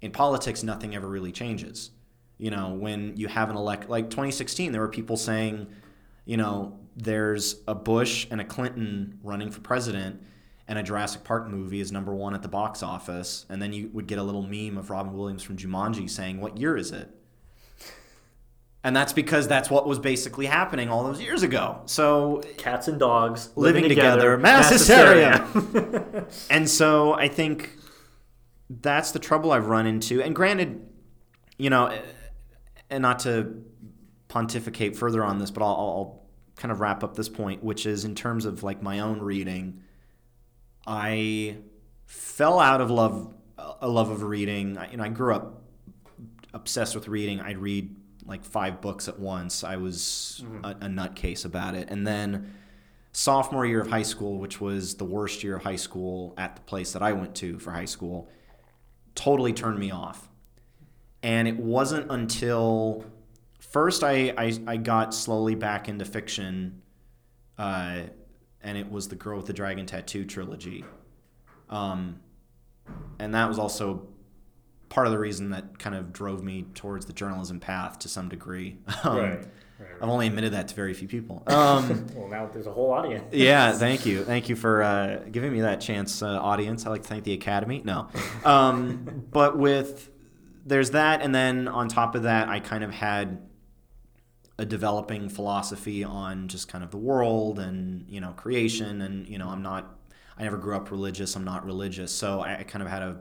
in 0.00 0.12
politics, 0.12 0.62
nothing 0.62 0.94
ever 0.94 1.08
really 1.08 1.32
changes. 1.32 1.90
You 2.38 2.50
know, 2.50 2.70
when 2.70 3.16
you 3.16 3.28
have 3.28 3.50
an 3.50 3.56
elect 3.56 3.90
like 3.90 4.08
2016, 4.08 4.72
there 4.72 4.80
were 4.80 4.88
people 4.88 5.16
saying, 5.16 5.66
you 6.24 6.36
know, 6.36 6.78
there's 6.96 7.56
a 7.68 7.74
Bush 7.74 8.26
and 8.30 8.40
a 8.40 8.44
Clinton 8.44 9.18
running 9.22 9.50
for 9.50 9.60
president, 9.60 10.22
and 10.66 10.78
a 10.78 10.82
Jurassic 10.82 11.24
Park 11.24 11.48
movie 11.48 11.80
is 11.80 11.92
number 11.92 12.14
one 12.14 12.34
at 12.34 12.42
the 12.42 12.48
box 12.48 12.82
office, 12.82 13.44
and 13.48 13.60
then 13.60 13.72
you 13.72 13.90
would 13.92 14.06
get 14.06 14.18
a 14.18 14.22
little 14.22 14.42
meme 14.42 14.78
of 14.78 14.88
Robin 14.88 15.12
Williams 15.12 15.42
from 15.42 15.56
Jumanji 15.56 16.08
saying, 16.08 16.40
"What 16.40 16.58
year 16.58 16.76
is 16.76 16.92
it?" 16.92 17.14
And 18.82 18.96
that's 18.96 19.12
because 19.12 19.46
that's 19.46 19.70
what 19.70 19.86
was 19.86 19.98
basically 19.98 20.46
happening 20.46 20.88
all 20.88 21.04
those 21.04 21.20
years 21.20 21.42
ago. 21.42 21.82
So 21.84 22.42
Cats 22.56 22.88
and 22.88 22.98
dogs 22.98 23.50
Living 23.54 23.88
together, 23.88 24.38
mass 24.38 24.70
hysteria. 24.70 25.46
and 26.50 26.68
so 26.68 27.12
I 27.12 27.28
think 27.28 27.76
that's 28.70 29.10
the 29.10 29.18
trouble 29.18 29.52
I've 29.52 29.66
run 29.66 29.86
into. 29.86 30.22
And 30.22 30.34
granted, 30.34 30.88
you 31.58 31.68
know, 31.68 31.94
and 32.88 33.02
not 33.02 33.18
to 33.20 33.62
pontificate 34.28 34.96
further 34.96 35.22
on 35.22 35.38
this, 35.38 35.50
but 35.50 35.62
I'll, 35.62 35.68
I'll 35.68 36.22
kind 36.56 36.72
of 36.72 36.80
wrap 36.80 37.04
up 37.04 37.16
this 37.16 37.28
point, 37.28 37.62
which 37.62 37.84
is 37.84 38.04
in 38.04 38.14
terms 38.14 38.46
of 38.46 38.62
like 38.62 38.82
my 38.82 39.00
own 39.00 39.20
reading, 39.20 39.82
I 40.86 41.58
fell 42.06 42.58
out 42.58 42.80
of 42.80 42.90
love 42.90 43.34
a 43.80 43.88
love 43.88 44.10
of 44.10 44.22
reading. 44.22 44.78
I, 44.78 44.90
you 44.90 44.96
know, 44.96 45.04
I 45.04 45.08
grew 45.08 45.34
up 45.34 45.62
obsessed 46.54 46.94
with 46.94 47.08
reading. 47.08 47.40
I'd 47.40 47.58
read 47.58 47.94
like 48.30 48.44
five 48.44 48.80
books 48.80 49.08
at 49.08 49.18
once. 49.18 49.62
I 49.64 49.76
was 49.76 50.42
a, 50.64 50.70
a 50.70 50.86
nutcase 50.86 51.44
about 51.44 51.74
it, 51.74 51.90
and 51.90 52.06
then 52.06 52.54
sophomore 53.12 53.66
year 53.66 53.80
of 53.80 53.88
high 53.90 54.02
school, 54.04 54.38
which 54.38 54.60
was 54.60 54.94
the 54.94 55.04
worst 55.04 55.42
year 55.42 55.56
of 55.56 55.64
high 55.64 55.76
school 55.76 56.32
at 56.38 56.56
the 56.56 56.62
place 56.62 56.92
that 56.92 57.02
I 57.02 57.12
went 57.12 57.34
to 57.36 57.58
for 57.58 57.72
high 57.72 57.84
school, 57.84 58.30
totally 59.14 59.52
turned 59.52 59.78
me 59.78 59.90
off. 59.90 60.28
And 61.22 61.48
it 61.48 61.56
wasn't 61.56 62.10
until 62.10 63.04
first 63.58 64.04
I, 64.04 64.32
I, 64.38 64.58
I 64.66 64.76
got 64.76 65.12
slowly 65.12 65.56
back 65.56 65.88
into 65.88 66.04
fiction, 66.04 66.82
uh, 67.58 68.02
and 68.62 68.78
it 68.78 68.90
was 68.90 69.08
the 69.08 69.16
Girl 69.16 69.38
with 69.38 69.46
the 69.46 69.52
Dragon 69.52 69.86
Tattoo 69.86 70.24
trilogy. 70.24 70.84
Um, 71.68 72.20
and 73.18 73.34
that 73.34 73.48
was 73.48 73.58
also 73.58 74.06
part 74.90 75.06
of 75.06 75.12
the 75.12 75.18
reason 75.18 75.50
that 75.50 75.78
kind 75.78 75.94
of 75.96 76.12
drove 76.12 76.42
me 76.44 76.66
towards 76.74 77.06
the 77.06 77.12
journalism 77.14 77.58
path 77.60 77.98
to 78.00 78.08
some 78.08 78.28
degree. 78.28 78.76
Um, 79.04 79.16
Right. 79.16 79.38
right, 79.78 79.88
I've 80.02 80.08
only 80.10 80.26
admitted 80.26 80.52
that 80.52 80.68
to 80.68 80.74
very 80.74 80.92
few 80.92 81.08
people. 81.08 81.42
Um, 81.46 82.06
Well, 82.14 82.28
now 82.28 82.46
there's 82.52 82.66
a 82.66 82.72
whole 82.72 82.90
audience. 82.92 83.24
yeah, 83.32 83.72
thank 83.72 84.04
you. 84.04 84.24
Thank 84.24 84.50
you 84.50 84.56
for 84.56 84.82
uh, 84.82 85.20
giving 85.30 85.52
me 85.52 85.62
that 85.62 85.80
chance, 85.80 86.22
uh, 86.22 86.26
audience. 86.38 86.84
I 86.84 86.90
like 86.90 87.02
to 87.04 87.08
thank 87.08 87.24
the 87.24 87.32
Academy. 87.32 87.80
No. 87.82 88.08
Um, 88.44 89.24
but 89.30 89.56
with, 89.56 90.10
there's 90.66 90.90
that. 90.90 91.22
And 91.22 91.34
then 91.34 91.66
on 91.68 91.88
top 91.88 92.14
of 92.14 92.24
that, 92.24 92.48
I 92.48 92.60
kind 92.60 92.84
of 92.84 92.90
had 92.90 93.38
a 94.58 94.64
developing 94.66 95.30
philosophy 95.30 96.04
on 96.04 96.48
just 96.48 96.68
kind 96.68 96.84
of 96.84 96.90
the 96.90 96.98
world 96.98 97.58
and, 97.58 98.04
you 98.10 98.20
know, 98.20 98.32
creation. 98.32 99.00
And, 99.00 99.26
you 99.26 99.38
know, 99.38 99.48
I'm 99.48 99.62
not, 99.62 99.96
I 100.36 100.42
never 100.42 100.58
grew 100.58 100.76
up 100.76 100.90
religious. 100.90 101.34
I'm 101.36 101.44
not 101.44 101.64
religious. 101.64 102.12
So 102.12 102.40
I, 102.40 102.58
I 102.58 102.62
kind 102.64 102.82
of 102.82 102.88
had 102.90 103.02
a 103.02 103.20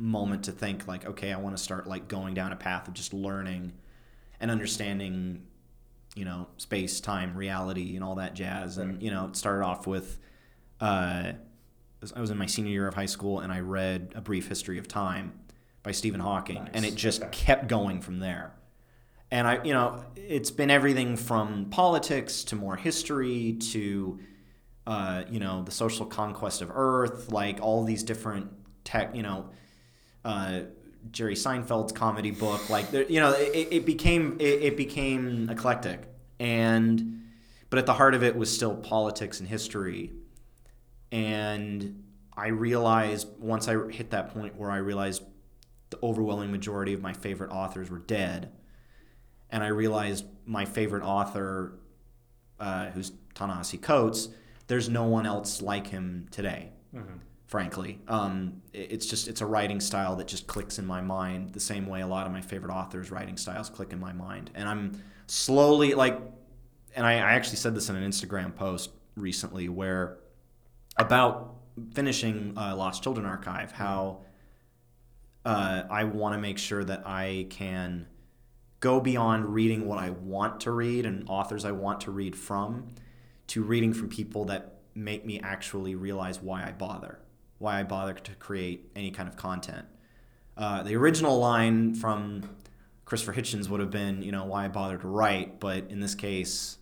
moment 0.00 0.44
to 0.44 0.52
think 0.52 0.88
like, 0.88 1.06
okay, 1.06 1.32
I 1.32 1.36
want 1.36 1.56
to 1.56 1.62
start 1.62 1.86
like 1.86 2.08
going 2.08 2.34
down 2.34 2.52
a 2.52 2.56
path 2.56 2.88
of 2.88 2.94
just 2.94 3.12
learning 3.14 3.72
and 4.40 4.50
understanding 4.50 5.42
you 6.16 6.24
know, 6.24 6.48
space, 6.56 6.98
time, 7.00 7.36
reality, 7.36 7.94
and 7.94 8.02
all 8.04 8.16
that 8.16 8.34
jazz. 8.34 8.78
And 8.78 9.00
you 9.00 9.10
know, 9.12 9.26
it 9.26 9.36
started 9.36 9.64
off 9.64 9.86
with. 9.86 10.18
Uh, 10.80 11.32
I 12.16 12.20
was 12.20 12.30
in 12.30 12.38
my 12.38 12.46
senior 12.46 12.72
year 12.72 12.88
of 12.88 12.94
high 12.94 13.06
school, 13.06 13.40
and 13.40 13.52
I 13.52 13.60
read 13.60 14.12
A 14.16 14.20
Brief 14.20 14.48
History 14.48 14.78
of 14.78 14.88
Time 14.88 15.38
by 15.82 15.92
Stephen 15.92 16.18
Hawking, 16.20 16.56
Nice. 16.56 16.70
and 16.74 16.84
it 16.84 16.94
just 16.96 17.22
Okay. 17.22 17.30
kept 17.30 17.68
going 17.68 18.00
from 18.00 18.18
there. 18.18 18.54
And 19.30 19.46
I, 19.46 19.62
you 19.62 19.72
know, 19.72 20.04
it's 20.16 20.50
been 20.50 20.70
everything 20.70 21.16
from 21.16 21.66
politics 21.66 22.42
to 22.44 22.56
more 22.56 22.74
history 22.76 23.52
to, 23.70 24.18
uh, 24.86 25.22
you 25.30 25.38
know, 25.38 25.62
the 25.62 25.70
social 25.70 26.06
conquest 26.06 26.60
of 26.62 26.70
Earth, 26.74 27.30
like 27.30 27.60
all 27.60 27.84
these 27.84 28.02
different 28.02 28.50
tech, 28.82 29.14
you 29.14 29.22
know, 29.22 29.50
uh, 30.24 30.60
Jerry 31.10 31.34
Seinfeld's 31.34 31.92
comedy 31.92 32.30
book, 32.30 32.68
like 32.68 32.90
there, 32.90 33.04
you 33.04 33.20
know, 33.20 33.32
it, 33.32 33.68
it 33.70 33.86
became 33.86 34.36
it, 34.38 34.62
it 34.62 34.76
became 34.76 35.48
eclectic, 35.48 36.02
and 36.38 37.22
but 37.70 37.78
at 37.78 37.86
the 37.86 37.94
heart 37.94 38.14
of 38.14 38.22
it 38.22 38.36
was 38.36 38.54
still 38.54 38.76
politics 38.76 39.40
and 39.40 39.48
history, 39.48 40.12
and 41.10 42.04
I 42.36 42.48
realized 42.48 43.28
once 43.38 43.68
I 43.68 43.88
hit 43.88 44.10
that 44.10 44.34
point 44.34 44.56
where 44.56 44.70
I 44.70 44.76
realized 44.76 45.22
the 45.90 45.98
overwhelming 46.02 46.52
majority 46.52 46.92
of 46.92 47.00
my 47.00 47.12
favorite 47.12 47.50
authors 47.50 47.90
were 47.90 47.98
dead, 47.98 48.52
and 49.50 49.64
I 49.64 49.68
realized 49.68 50.26
my 50.44 50.64
favorite 50.64 51.02
author, 51.02 51.78
uh, 52.58 52.90
who's 52.90 53.12
Ta-Nehisi 53.34 53.80
Coates, 53.80 54.28
there's 54.66 54.88
no 54.88 55.04
one 55.04 55.26
else 55.26 55.62
like 55.62 55.86
him 55.88 56.26
today 56.30 56.70
frankly. 57.50 57.98
Um, 58.06 58.62
it's 58.72 59.06
just 59.06 59.26
it's 59.26 59.40
a 59.40 59.46
writing 59.46 59.80
style 59.80 60.14
that 60.16 60.28
just 60.28 60.46
clicks 60.46 60.78
in 60.78 60.86
my 60.86 61.00
mind 61.00 61.52
the 61.52 61.58
same 61.58 61.86
way 61.86 62.00
a 62.00 62.06
lot 62.06 62.24
of 62.24 62.32
my 62.32 62.40
favorite 62.40 62.72
authors' 62.72 63.10
writing 63.10 63.36
styles 63.36 63.68
click 63.68 63.92
in 63.92 63.98
my 63.98 64.12
mind. 64.12 64.52
And 64.54 64.68
I'm 64.68 65.02
slowly 65.26 65.94
like, 65.94 66.16
and 66.94 67.04
I, 67.04 67.14
I 67.14 67.32
actually 67.32 67.56
said 67.56 67.74
this 67.74 67.88
in 67.88 67.96
an 67.96 68.08
Instagram 68.08 68.54
post 68.54 68.90
recently 69.16 69.68
where 69.68 70.18
about 70.96 71.56
finishing 71.92 72.54
uh, 72.56 72.76
Lost 72.76 73.02
Children 73.02 73.26
Archive, 73.26 73.72
how 73.72 74.20
uh, 75.44 75.82
I 75.90 76.04
want 76.04 76.36
to 76.36 76.38
make 76.38 76.56
sure 76.56 76.84
that 76.84 77.02
I 77.04 77.48
can 77.50 78.06
go 78.78 79.00
beyond 79.00 79.52
reading 79.52 79.88
what 79.88 79.98
I 79.98 80.10
want 80.10 80.60
to 80.60 80.70
read 80.70 81.04
and 81.04 81.28
authors 81.28 81.64
I 81.64 81.72
want 81.72 82.02
to 82.02 82.12
read 82.12 82.36
from 82.36 82.90
to 83.48 83.64
reading 83.64 83.92
from 83.92 84.08
people 84.08 84.44
that 84.44 84.82
make 84.94 85.26
me 85.26 85.40
actually 85.40 85.96
realize 85.96 86.40
why 86.40 86.64
I 86.64 86.70
bother, 86.70 87.18
why 87.60 87.78
I 87.78 87.82
bother 87.82 88.14
to 88.14 88.34
create 88.36 88.90
any 88.96 89.10
kind 89.10 89.28
of 89.28 89.36
content. 89.36 89.86
Uh, 90.56 90.82
the 90.82 90.96
original 90.96 91.38
line 91.38 91.94
from 91.94 92.42
Christopher 93.04 93.34
Hitchens 93.34 93.68
would 93.68 93.80
have 93.80 93.90
been, 93.90 94.22
you 94.22 94.32
know, 94.32 94.46
why 94.46 94.64
I 94.64 94.68
bother 94.68 94.96
to 94.96 95.06
write, 95.06 95.60
but 95.60 95.90
in 95.90 96.00
this 96.00 96.14
case, 96.14 96.78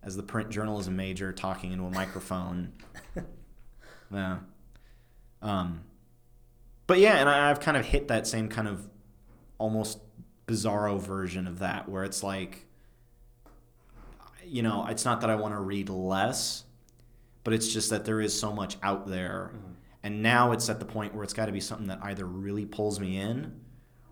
as 0.00 0.16
the 0.16 0.22
print 0.22 0.50
journalism 0.50 0.94
major 0.94 1.32
talking 1.32 1.72
into 1.72 1.84
a 1.84 1.90
microphone, 1.90 2.72
yeah. 4.12 4.38
Um, 5.42 5.82
but 6.86 7.00
yeah, 7.00 7.16
and 7.16 7.28
I, 7.28 7.50
I've 7.50 7.58
kind 7.58 7.76
of 7.76 7.84
hit 7.84 8.06
that 8.06 8.28
same 8.28 8.48
kind 8.48 8.68
of 8.68 8.88
almost 9.58 9.98
bizarro 10.46 11.00
version 11.00 11.48
of 11.48 11.58
that, 11.58 11.88
where 11.88 12.04
it's 12.04 12.22
like, 12.22 12.66
you 14.46 14.62
know, 14.62 14.86
it's 14.88 15.04
not 15.04 15.22
that 15.22 15.30
I 15.30 15.34
want 15.34 15.54
to 15.54 15.60
read 15.60 15.88
less, 15.88 16.64
but 17.42 17.52
it's 17.52 17.72
just 17.72 17.90
that 17.90 18.04
there 18.04 18.20
is 18.20 18.38
so 18.38 18.52
much 18.52 18.76
out 18.80 19.08
there. 19.08 19.50
And 20.02 20.22
now 20.22 20.52
it's 20.52 20.68
at 20.68 20.78
the 20.80 20.84
point 20.84 21.14
where 21.14 21.22
it's 21.24 21.32
got 21.32 21.46
to 21.46 21.52
be 21.52 21.60
something 21.60 21.86
that 21.86 22.00
either 22.02 22.24
really 22.24 22.66
pulls 22.66 22.98
me 22.98 23.18
in 23.18 23.60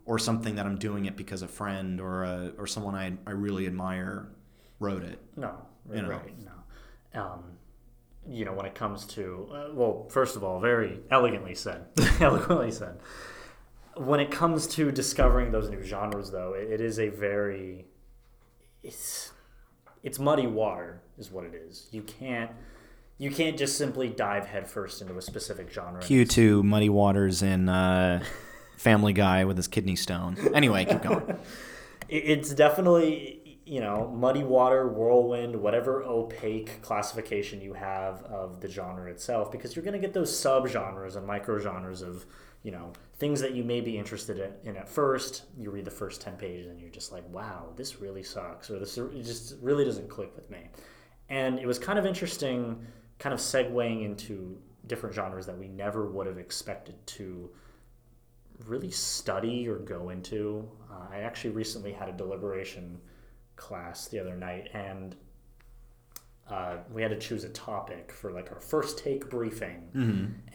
or 0.05 0.19
something 0.19 0.55
that 0.55 0.67
I'm 0.67 0.79
doing 0.79 1.07
it 1.07 1.17
because 1.17 1.43
a 1.43 1.49
friend 1.49 2.01
or 2.01 2.25
a, 2.25 2.53
or 2.59 2.67
someone 2.67 2.95
I, 2.95 3.13
I 3.27 3.33
really 3.33 3.67
admire 3.67 4.29
wrote 4.79 5.03
it. 5.03 5.19
No, 5.37 5.55
You 5.93 6.03
know. 6.03 6.09
right? 6.09 6.35
No. 7.15 7.21
Um, 7.21 7.45
you 8.29 8.45
know, 8.45 8.53
when 8.53 8.67
it 8.67 8.75
comes 8.75 9.05
to 9.07 9.49
uh, 9.53 9.69
well, 9.73 10.07
first 10.11 10.37
of 10.37 10.45
all, 10.45 10.61
very 10.61 11.01
elegantly 11.11 11.55
said, 11.55 11.87
eloquently 12.21 12.71
said. 12.71 13.01
When 13.97 14.21
it 14.21 14.31
comes 14.31 14.67
to 14.69 14.93
discovering 14.93 15.51
those 15.51 15.69
new 15.69 15.83
genres, 15.83 16.31
though, 16.31 16.55
it, 16.55 16.71
it 16.71 16.81
is 16.81 16.99
a 17.01 17.09
very 17.09 17.87
it's 18.83 19.33
it's 20.03 20.19
muddy 20.19 20.47
water, 20.47 21.03
is 21.19 21.31
what 21.31 21.45
it 21.45 21.55
is. 21.55 21.89
You 21.91 22.03
can't 22.03 22.51
you 23.21 23.31
can't 23.31 23.59
just 23.59 23.77
simply 23.77 24.09
dive 24.09 24.47
headfirst 24.47 25.03
into 25.03 25.17
a 25.19 25.21
specific 25.21 25.71
genre. 25.71 26.01
Cue 26.01 26.25
to 26.25 26.63
Muddy 26.63 26.89
Waters 26.89 27.43
in 27.43 27.69
uh, 27.69 28.23
Family 28.79 29.13
Guy 29.13 29.45
with 29.45 29.59
his 29.59 29.69
kidney 29.69 29.95
stone. 29.95 30.39
Anyway, 30.55 30.85
keep 30.87 31.03
going. 31.03 31.39
It's 32.13 32.53
definitely 32.53 33.61
you 33.65 33.79
know 33.79 34.09
muddy 34.09 34.43
water, 34.43 34.89
whirlwind, 34.89 35.55
whatever 35.55 36.03
opaque 36.03 36.83
classification 36.83 37.61
you 37.61 37.73
have 37.73 38.25
of 38.25 38.61
the 38.61 38.67
genre 38.67 39.09
itself, 39.09 39.53
because 39.53 39.77
you're 39.77 39.85
going 39.85 39.95
to 39.95 40.01
get 40.01 40.13
those 40.13 40.33
subgenres 40.33 41.15
and 41.15 41.29
microgenres 41.29 42.03
of 42.03 42.27
you 42.65 42.73
know 42.73 42.93
things 43.19 43.41
that 43.43 43.53
you 43.53 43.63
may 43.63 43.81
be 43.81 43.97
interested 43.97 44.57
in, 44.65 44.77
at 44.77 44.89
first. 44.89 45.45
You 45.57 45.71
read 45.71 45.85
the 45.85 45.93
first 45.93 46.21
ten 46.21 46.35
pages 46.35 46.67
and 46.67 46.81
you're 46.81 46.91
just 46.91 47.13
like, 47.13 47.23
wow, 47.29 47.69
this 47.77 48.01
really 48.01 48.25
sucks, 48.25 48.71
or 48.71 48.81
this 48.81 48.97
just 48.97 49.55
really 49.63 49.85
doesn't 49.85 50.09
click 50.09 50.35
with 50.35 50.51
me. 50.51 50.69
And 51.29 51.61
it 51.61 51.67
was 51.67 51.79
kind 51.79 51.97
of 51.97 52.05
interesting, 52.07 52.85
kind 53.21 53.33
of 53.33 53.39
segueing 53.39 54.05
into 54.05 54.59
different 54.89 55.15
genres 55.15 55.47
that 55.47 55.57
we 55.57 55.69
never 55.69 56.11
would 56.11 56.27
have 56.27 56.39
expected 56.39 56.95
to 57.07 57.51
really 58.67 58.91
study 58.91 59.69
or 59.69 59.77
go 59.77 60.09
into. 60.09 60.69
Uh, 60.91 61.07
I 61.13 61.19
actually 61.19 61.51
recently 61.51 61.93
had 61.93 62.09
a 62.09 62.13
deliberation 62.13 62.99
class 63.57 64.09
the 64.09 64.19
other 64.19 64.37
night, 64.37 64.71
and 64.73 65.15
uh, 66.49 66.79
we 66.93 67.03
had 67.03 67.11
to 67.11 67.19
choose 67.19 67.45
a 67.45 67.51
topic 67.51 68.11
for 68.11 68.33
like 68.33 68.51
our 68.51 68.61
first 68.61 68.99
take 68.99 69.29
briefing, 69.31 69.89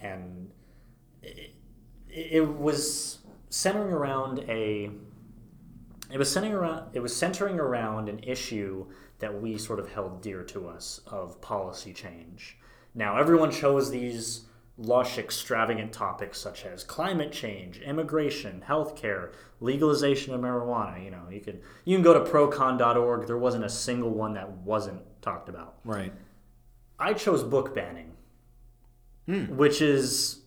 and 0.02 0.50
it, 1.22 1.54
it 2.08 2.46
was 2.46 3.18
centering 3.48 3.92
around 3.92 4.40
a. 4.48 4.90
It 6.12 6.18
was 6.18 6.30
centering 6.30 6.54
around. 6.54 6.94
It 6.94 7.00
was 7.00 7.14
centering 7.16 7.58
around 7.58 8.08
an 8.08 8.18
issue 8.20 8.86
that 9.18 9.40
we 9.40 9.56
sort 9.58 9.78
of 9.78 9.92
held 9.92 10.20
dear 10.22 10.42
to 10.44 10.68
us 10.68 11.00
of 11.06 11.40
policy 11.40 11.92
change. 11.92 12.58
Now, 12.94 13.18
everyone 13.18 13.50
chose 13.50 13.90
these 13.90 14.46
lush, 14.78 15.18
extravagant 15.18 15.92
topics 15.92 16.38
such 16.38 16.64
as 16.64 16.84
climate 16.84 17.32
change, 17.32 17.78
immigration, 17.78 18.62
healthcare, 18.66 19.32
legalization 19.60 20.34
of 20.34 20.40
marijuana. 20.40 21.02
You 21.02 21.10
know, 21.10 21.22
you 21.30 21.40
could 21.40 21.62
you 21.84 21.96
can 21.96 22.02
go 22.02 22.12
to 22.12 22.30
procon.org. 22.30 23.26
There 23.26 23.38
wasn't 23.38 23.64
a 23.64 23.70
single 23.70 24.10
one 24.10 24.34
that 24.34 24.50
wasn't 24.50 25.02
talked 25.22 25.48
about. 25.48 25.76
Right. 25.84 26.12
I 26.98 27.14
chose 27.14 27.42
book 27.42 27.74
banning, 27.74 28.12
hmm. 29.26 29.56
which 29.56 29.80
is 29.80 30.40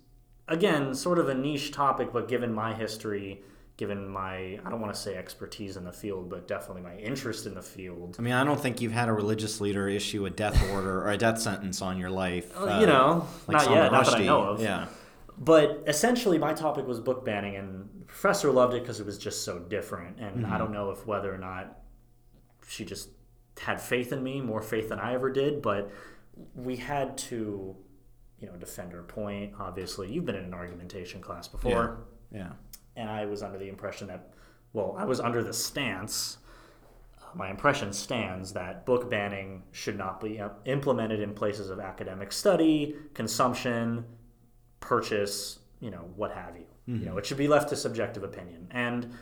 again 0.47 0.93
sort 0.93 1.19
of 1.19 1.29
a 1.29 1.33
niche 1.33 1.71
topic, 1.71 2.13
but 2.13 2.27
given 2.27 2.53
my 2.53 2.73
history, 2.73 3.43
given 3.79 4.09
my 4.09 4.59
I 4.65 4.69
don't 4.69 4.81
want 4.81 4.93
to 4.93 4.99
say 4.99 5.15
expertise 5.15 5.77
in 5.77 5.85
the 5.85 5.93
field, 5.93 6.29
but 6.29 6.49
definitely 6.49 6.81
my 6.81 6.97
interest 6.97 7.45
in 7.45 7.53
the 7.53 7.61
field. 7.61 8.17
I 8.19 8.21
mean, 8.21 8.33
I 8.33 8.43
don't 8.43 8.59
think 8.59 8.81
you've 8.81 8.91
had 8.91 9.07
a 9.07 9.13
religious 9.13 9.61
leader 9.61 9.87
issue 9.87 10.25
a 10.25 10.29
death 10.29 10.61
order 10.73 11.01
or 11.01 11.11
a 11.11 11.17
death 11.17 11.39
sentence 11.39 11.81
on 11.81 11.97
your 11.97 12.09
life. 12.09 12.51
Uh, 12.57 12.79
you 12.81 12.87
know, 12.87 13.25
not 13.47 13.61
Salman 13.61 13.83
yet, 13.83 13.91
not 13.93 14.05
that 14.05 14.15
I 14.15 14.25
know 14.25 14.41
of. 14.41 14.61
Yeah. 14.61 14.87
But 15.37 15.85
essentially, 15.87 16.37
my 16.37 16.53
topic 16.53 16.85
was 16.85 16.99
book 16.99 17.23
banning, 17.23 17.55
and 17.55 17.89
the 18.01 18.05
professor 18.05 18.51
loved 18.51 18.73
it 18.73 18.81
because 18.81 18.99
it 18.99 19.05
was 19.05 19.17
just 19.17 19.45
so 19.45 19.59
different. 19.59 20.19
And 20.19 20.45
I 20.45 20.57
don't 20.57 20.73
know 20.73 20.91
if 20.91 21.07
whether 21.07 21.33
or 21.33 21.37
not 21.37 21.79
she 22.67 22.83
just 22.83 23.07
had 23.61 23.79
faith 23.79 24.11
in 24.11 24.21
me, 24.21 24.41
more 24.41 24.61
faith 24.61 24.89
than 24.89 24.99
I 24.99 25.13
ever 25.13 25.31
did. 25.31 25.61
But 25.61 25.89
we 26.53 26.75
had 26.75 27.17
to, 27.29 27.77
you 28.39 28.47
know, 28.47 28.57
defend 28.57 28.91
her 28.91 29.03
point. 29.03 29.53
Obviously, 29.57 30.11
you've 30.11 30.25
been 30.25 30.35
in 30.35 30.43
an 30.43 30.53
argumentation 30.53 31.21
class 31.21 31.47
before, 31.47 31.99
Yeah. 32.29 32.49
And 32.99 33.09
I 33.09 33.25
was 33.25 33.41
under 33.41 33.57
the 33.57 33.69
impression 33.69 34.07
that, 34.07 34.29
well, 34.73 34.93
I 34.97 35.05
was 35.05 35.19
under 35.19 35.41
the 35.41 35.53
stance. 35.53 36.37
uh, 37.21 37.25
My 37.33 37.49
impression 37.49 37.93
stands 37.93 38.53
that 38.53 38.85
book 38.85 39.09
banning 39.09 39.63
should 39.71 39.97
not 39.97 40.19
be 40.19 40.39
uh, 40.39 40.49
implemented 40.65 41.19
in 41.21 41.33
places 41.33 41.69
of 41.69 41.79
academic 41.79 42.31
study, 42.31 42.95
consumption, 43.13 44.05
purchase, 44.81 45.59
you 45.79 45.91
know, 45.91 46.05
what 46.15 46.31
have 46.33 46.55
you. 46.57 46.65
You 46.87 47.05
know, 47.05 47.17
it 47.19 47.25
should 47.27 47.37
be 47.37 47.47
left 47.47 47.69
to 47.69 47.75
subjective 47.75 48.23
opinion. 48.23 48.67
And, 48.71 49.13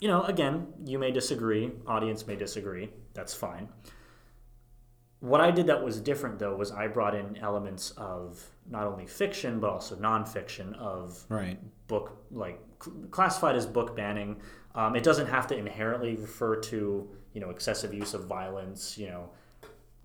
you 0.00 0.08
know, 0.08 0.22
again, 0.22 0.68
you 0.86 0.98
may 0.98 1.10
disagree, 1.10 1.70
audience 1.86 2.26
may 2.26 2.34
disagree. 2.34 2.90
That's 3.12 3.34
fine. 3.34 3.68
What 5.20 5.42
I 5.42 5.50
did 5.50 5.66
that 5.66 5.84
was 5.84 6.00
different, 6.00 6.38
though, 6.38 6.56
was 6.56 6.72
I 6.72 6.86
brought 6.86 7.14
in 7.14 7.36
elements 7.36 7.90
of 7.98 8.42
not 8.70 8.86
only 8.86 9.06
fiction, 9.06 9.60
but 9.60 9.68
also 9.68 9.96
nonfiction 9.96 10.74
of 10.78 11.26
Right. 11.28 11.58
book, 11.88 12.16
like 12.30 12.58
classified 13.10 13.56
as 13.56 13.66
book 13.66 13.96
banning. 13.96 14.36
Um, 14.74 14.96
it 14.96 15.02
doesn't 15.02 15.26
have 15.26 15.46
to 15.48 15.56
inherently 15.56 16.16
refer 16.16 16.56
to, 16.56 17.08
you 17.32 17.40
know, 17.40 17.50
excessive 17.50 17.92
use 17.92 18.14
of 18.14 18.24
violence, 18.24 18.96
you 18.96 19.08
know, 19.08 19.30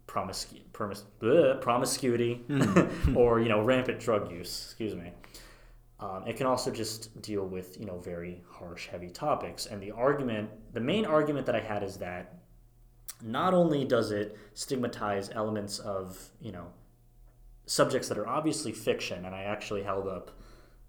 promiscu- 0.07 0.61
promis- 0.73 1.03
bleh, 1.19 1.61
promiscuity, 1.61 2.41
or, 3.15 3.39
you 3.39 3.49
know, 3.49 3.61
rampant 3.61 3.99
drug 3.99 4.31
use, 4.31 4.65
excuse 4.65 4.95
me. 4.95 5.11
Um, 5.99 6.27
it 6.27 6.35
can 6.35 6.45
also 6.45 6.71
just 6.71 7.21
deal 7.21 7.45
with 7.45 7.79
you 7.79 7.85
know 7.85 7.97
very 7.99 8.43
harsh, 8.49 8.87
heavy 8.87 9.09
topics. 9.09 9.65
And 9.65 9.81
the 9.81 9.91
argument, 9.91 10.49
the 10.73 10.81
main 10.81 11.05
argument 11.05 11.45
that 11.45 11.55
I 11.55 11.61
had 11.61 11.83
is 11.83 11.97
that 11.97 12.35
not 13.21 13.53
only 13.53 13.85
does 13.85 14.11
it 14.11 14.37
stigmatize 14.53 15.29
elements 15.33 15.79
of 15.79 16.19
you 16.41 16.51
know 16.51 16.67
subjects 17.65 18.09
that 18.09 18.17
are 18.17 18.27
obviously 18.27 18.73
fiction, 18.73 19.23
and 19.25 19.33
I 19.33 19.43
actually 19.43 19.83
held 19.83 20.07
up 20.07 20.31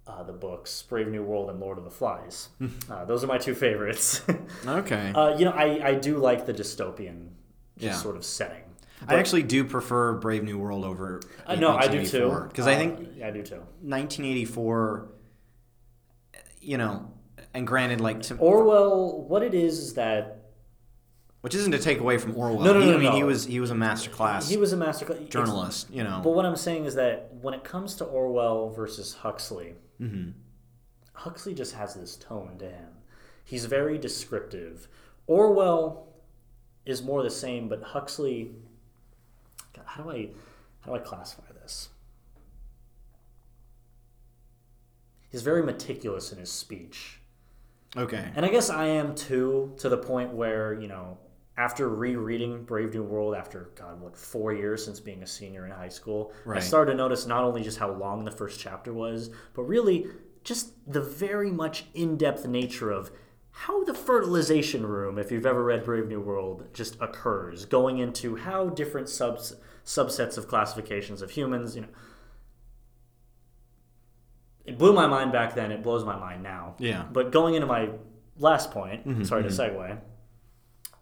uh, 0.06 0.22
the 0.22 0.32
books 0.32 0.82
Brave 0.82 1.08
New 1.08 1.22
World 1.22 1.50
and 1.50 1.58
Lord 1.60 1.78
of 1.78 1.84
the 1.84 1.90
Flies. 1.90 2.48
uh, 2.90 3.04
those 3.04 3.24
are 3.24 3.26
my 3.26 3.38
two 3.38 3.54
favorites. 3.54 4.22
Okay. 4.66 5.12
uh, 5.14 5.36
you 5.36 5.44
know, 5.44 5.52
I, 5.52 5.88
I 5.88 5.94
do 5.94 6.18
like 6.18 6.46
the 6.46 6.54
dystopian 6.54 7.28
just 7.78 7.84
Yeah. 7.84 7.92
sort 7.94 8.16
of 8.16 8.24
setting. 8.24 8.62
I 9.06 9.16
actually 9.16 9.42
do 9.42 9.62
prefer 9.64 10.14
Brave 10.14 10.42
New 10.42 10.58
World 10.58 10.84
over. 10.84 11.20
Uh, 11.46 11.54
no, 11.56 11.76
I 11.76 11.86
do 11.86 12.04
too. 12.06 12.44
Because 12.48 12.66
I 12.66 12.74
Uh, 12.74 12.78
think 12.78 13.08
yeah, 13.16 13.28
I 13.28 13.30
do 13.30 13.42
too. 13.42 13.56
1984, 13.82 15.08
you 16.60 16.78
know, 16.78 17.12
and 17.54 17.66
granted, 17.66 18.00
like, 18.00 18.22
to, 18.22 18.36
Orwell, 18.36 19.22
what 19.28 19.42
it 19.42 19.54
is 19.54 19.78
is 19.78 19.94
that 19.94 20.32
which 21.42 21.54
isn't 21.54 21.72
to 21.72 21.78
take 21.78 22.00
away 22.00 22.18
from 22.18 22.36
Orwell. 22.36 22.64
No, 22.64 22.72
no, 22.72 22.80
He- 22.80 22.86
no, 22.86 22.94
I 22.94 22.98
mean, 22.98 23.04
no. 23.10 23.16
he 23.16 23.22
was 23.22 23.44
he 23.44 23.60
was 23.60 23.70
a 23.70 23.74
masterclass 23.74 24.48
he 24.50 24.56
was 24.56 24.72
a 24.72 24.76
master 24.76 25.04
it's- 25.12 25.28
journalist. 25.28 25.88
You 25.90 26.02
know. 26.02 26.20
But 26.24 26.30
what 26.30 26.44
I'm 26.46 26.56
saying 26.56 26.86
is 26.86 26.94
that 26.96 27.28
when 27.40 27.54
it 27.54 27.62
comes 27.64 27.96
to 27.96 28.04
Orwell 28.04 28.70
versus 28.70 29.14
Huxley, 29.14 29.74
Mm-hmm. 30.00 30.30
Huxley 31.14 31.54
just 31.54 31.74
has 31.74 31.94
this 31.94 32.16
tone 32.16 32.56
to 32.58 32.66
him. 32.66 32.88
He's 33.44 33.64
very 33.64 33.96
descriptive. 33.98 34.88
Orwell 35.26 36.08
is 36.84 37.02
more 37.02 37.22
the 37.22 37.30
same, 37.30 37.68
but 37.68 37.82
Huxley. 37.82 38.50
God, 39.74 39.84
how 39.86 40.02
do 40.02 40.10
I 40.10 40.28
how 40.80 40.92
do 40.92 40.96
I 40.96 41.00
classify 41.00 41.52
this? 41.62 41.88
He's 45.30 45.42
very 45.42 45.62
meticulous 45.62 46.32
in 46.32 46.38
his 46.38 46.50
speech. 46.50 47.18
okay. 47.96 48.30
And 48.34 48.46
I 48.46 48.48
guess 48.48 48.70
I 48.70 48.86
am 48.86 49.14
too, 49.14 49.74
to 49.78 49.88
the 49.88 49.98
point 49.98 50.32
where, 50.32 50.72
you 50.72 50.88
know, 50.88 51.18
after 51.58 51.88
rereading 51.88 52.64
Brave 52.64 52.92
New 52.92 53.02
World 53.02 53.34
after, 53.34 53.70
God, 53.74 54.00
what, 54.00 54.16
four 54.16 54.52
years 54.52 54.84
since 54.84 55.00
being 55.00 55.22
a 55.22 55.26
senior 55.26 55.64
in 55.64 55.72
high 55.72 55.88
school, 55.88 56.32
I 56.46 56.60
started 56.60 56.92
to 56.92 56.96
notice 56.96 57.26
not 57.26 57.44
only 57.44 57.62
just 57.62 57.78
how 57.78 57.90
long 57.92 58.24
the 58.24 58.30
first 58.30 58.60
chapter 58.60 58.92
was, 58.92 59.30
but 59.54 59.62
really 59.62 60.06
just 60.44 60.72
the 60.90 61.00
very 61.00 61.50
much 61.50 61.86
in 61.94 62.16
depth 62.16 62.46
nature 62.46 62.90
of 62.90 63.10
how 63.50 63.84
the 63.84 63.94
fertilization 63.94 64.84
room, 64.84 65.18
if 65.18 65.32
you've 65.32 65.46
ever 65.46 65.64
read 65.64 65.82
Brave 65.82 66.08
New 66.08 66.20
World, 66.20 66.66
just 66.74 67.00
occurs, 67.00 67.64
going 67.64 67.98
into 67.98 68.36
how 68.36 68.68
different 68.68 69.08
subs, 69.08 69.56
subsets 69.84 70.36
of 70.36 70.46
classifications 70.46 71.22
of 71.22 71.30
humans, 71.30 71.74
you 71.74 71.82
know. 71.82 71.88
It 74.66 74.76
blew 74.76 74.92
my 74.92 75.06
mind 75.06 75.32
back 75.32 75.54
then, 75.54 75.72
it 75.72 75.82
blows 75.82 76.04
my 76.04 76.16
mind 76.16 76.42
now. 76.42 76.74
Yeah. 76.78 77.06
But 77.10 77.32
going 77.32 77.54
into 77.54 77.66
my 77.66 77.90
last 78.36 78.72
point, 78.72 79.08
Mm-hmm, 79.08 79.24
sorry 79.24 79.44
to 79.44 79.48
segue, 79.48 79.98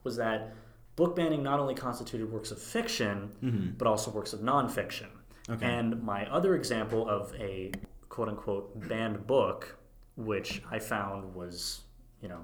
was 0.04 0.16
that 0.16 0.54
book 0.96 1.16
banning 1.16 1.42
not 1.42 1.58
only 1.58 1.74
constituted 1.74 2.30
works 2.30 2.50
of 2.50 2.60
fiction, 2.62 3.74
but 3.78 3.88
also 3.88 4.10
works 4.10 4.32
of 4.32 4.40
nonfiction. 4.40 5.08
Mm-hmm. 5.08 5.52
Okay. 5.54 5.66
And 5.66 6.02
my 6.02 6.24
other 6.30 6.54
example 6.54 7.08
of 7.08 7.34
a 7.38 7.72
quote 8.08 8.28
unquote 8.28 8.88
banned 8.88 9.26
book, 9.26 9.76
which 10.16 10.62
I 10.70 10.78
found 10.78 11.34
was, 11.34 11.80
you 12.22 12.28
know, 12.28 12.40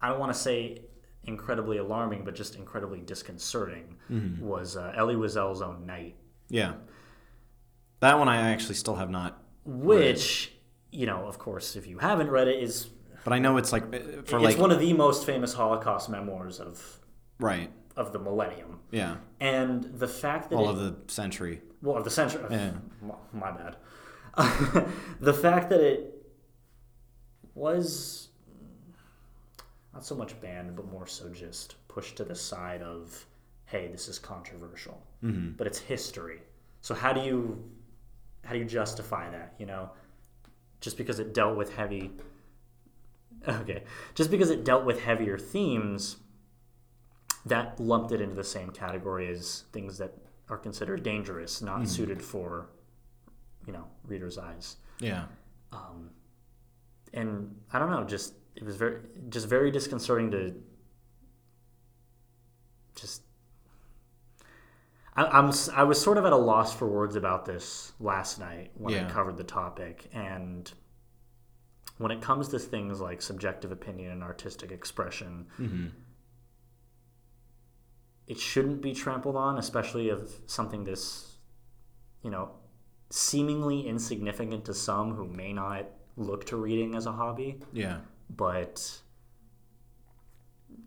I 0.00 0.08
don't 0.08 0.20
want 0.20 0.32
to 0.32 0.38
say 0.38 0.82
incredibly 1.24 1.78
alarming, 1.78 2.24
but 2.24 2.34
just 2.34 2.56
incredibly 2.56 3.00
disconcerting, 3.00 3.96
Mm-hmm. 4.10 4.44
was 4.44 4.76
uh, 4.76 4.92
Elie 4.96 5.14
Wiesel's 5.14 5.62
own 5.62 5.86
Night. 5.86 6.16
Yeah. 6.48 6.74
That 8.00 8.18
one 8.18 8.28
I 8.28 8.50
actually 8.50 8.74
still 8.74 8.96
have 8.96 9.10
not, 9.10 9.40
Which, 9.64 10.52
you 10.90 11.06
know, 11.06 11.26
of 11.26 11.38
course, 11.38 11.76
if 11.76 11.86
you 11.86 11.98
haven't 11.98 12.28
read 12.30 12.48
it, 12.48 12.60
is 12.62 12.88
but 13.24 13.32
I 13.32 13.38
know 13.38 13.56
it's 13.56 13.72
like 13.72 13.90
for 13.92 13.98
it's 13.98 14.32
like 14.32 14.58
one 14.58 14.70
of 14.70 14.80
the 14.80 14.92
most 14.92 15.24
famous 15.26 15.54
Holocaust 15.54 16.08
memoirs 16.08 16.60
of 16.60 17.00
right. 17.38 17.70
of 17.96 18.12
the 18.12 18.18
millennium. 18.18 18.80
Yeah. 18.90 19.16
And 19.40 19.84
the 19.84 20.08
fact 20.08 20.50
that 20.50 20.56
All 20.56 20.68
it, 20.68 20.72
of 20.72 20.78
the 20.78 21.12
century. 21.12 21.60
well, 21.82 21.96
of 21.96 22.04
the 22.04 22.10
century, 22.10 22.44
Yeah. 22.50 22.72
my 23.32 23.50
bad. 23.50 23.76
the 25.20 25.34
fact 25.34 25.68
that 25.70 25.80
it 25.80 26.14
was 27.54 28.28
not 29.92 30.04
so 30.04 30.14
much 30.14 30.40
banned, 30.40 30.74
but 30.74 30.90
more 30.90 31.06
so 31.06 31.28
just 31.28 31.76
pushed 31.88 32.16
to 32.16 32.24
the 32.24 32.34
side 32.34 32.82
of, 32.82 33.26
hey, 33.66 33.88
this 33.88 34.08
is 34.08 34.18
controversial, 34.18 35.02
Mm-hmm. 35.22 35.52
but 35.56 35.66
it's 35.66 35.78
history. 35.78 36.40
So 36.80 36.94
how 36.94 37.12
do 37.12 37.20
you 37.20 37.62
how 38.44 38.54
do 38.54 38.58
you 38.58 38.64
justify 38.64 39.30
that? 39.30 39.54
You 39.58 39.66
know, 39.66 39.90
just 40.80 40.96
because 40.96 41.20
it 41.20 41.32
dealt 41.32 41.56
with 41.56 41.74
heavy. 41.76 42.10
Okay, 43.48 43.82
just 44.14 44.30
because 44.30 44.50
it 44.50 44.64
dealt 44.64 44.84
with 44.84 45.00
heavier 45.00 45.36
themes, 45.36 46.16
that 47.44 47.80
lumped 47.80 48.12
it 48.12 48.20
into 48.20 48.34
the 48.34 48.44
same 48.44 48.70
category 48.70 49.28
as 49.28 49.64
things 49.72 49.98
that 49.98 50.12
are 50.48 50.58
considered 50.58 51.02
dangerous, 51.02 51.60
not 51.62 51.88
suited 51.88 52.22
for, 52.22 52.68
you 53.66 53.72
know, 53.72 53.86
readers' 54.04 54.38
eyes. 54.38 54.76
Yeah. 55.00 55.24
Um, 55.72 56.10
and 57.12 57.56
I 57.72 57.78
don't 57.78 57.90
know, 57.90 58.04
just 58.04 58.34
it 58.54 58.64
was 58.64 58.76
very, 58.76 58.98
just 59.28 59.48
very 59.48 59.70
disconcerting 59.70 60.30
to 60.32 60.54
just. 62.94 63.22
I, 65.16 65.24
I'm 65.24 65.52
I 65.74 65.82
was 65.82 66.00
sort 66.00 66.18
of 66.18 66.24
at 66.24 66.32
a 66.32 66.36
loss 66.36 66.74
for 66.74 66.86
words 66.86 67.16
about 67.16 67.44
this 67.44 67.92
last 68.00 68.38
night 68.38 68.70
when 68.74 68.94
I 68.94 69.10
covered 69.10 69.36
the 69.36 69.44
topic, 69.44 70.08
and 70.12 70.70
when 71.98 72.10
it 72.10 72.20
comes 72.20 72.48
to 72.48 72.58
things 72.58 73.00
like 73.00 73.22
subjective 73.22 73.70
opinion 73.72 74.10
and 74.12 74.22
artistic 74.22 74.70
expression, 74.72 75.46
Mm-hmm. 75.58 75.86
it 78.26 78.38
shouldn't 78.38 78.80
be 78.80 78.94
trampled 78.94 79.36
on, 79.36 79.58
especially 79.58 80.08
of 80.08 80.30
something 80.46 80.84
this, 80.84 81.36
you 82.22 82.30
know, 82.30 82.50
seemingly 83.10 83.86
insignificant 83.86 84.64
to 84.64 84.74
some 84.74 85.14
who 85.14 85.26
may 85.26 85.52
not 85.52 85.84
look 86.16 86.46
to 86.46 86.56
reading 86.56 86.94
as 86.94 87.06
a 87.06 87.12
hobby, 87.12 87.58
Yeah. 87.72 87.98
but 88.30 89.00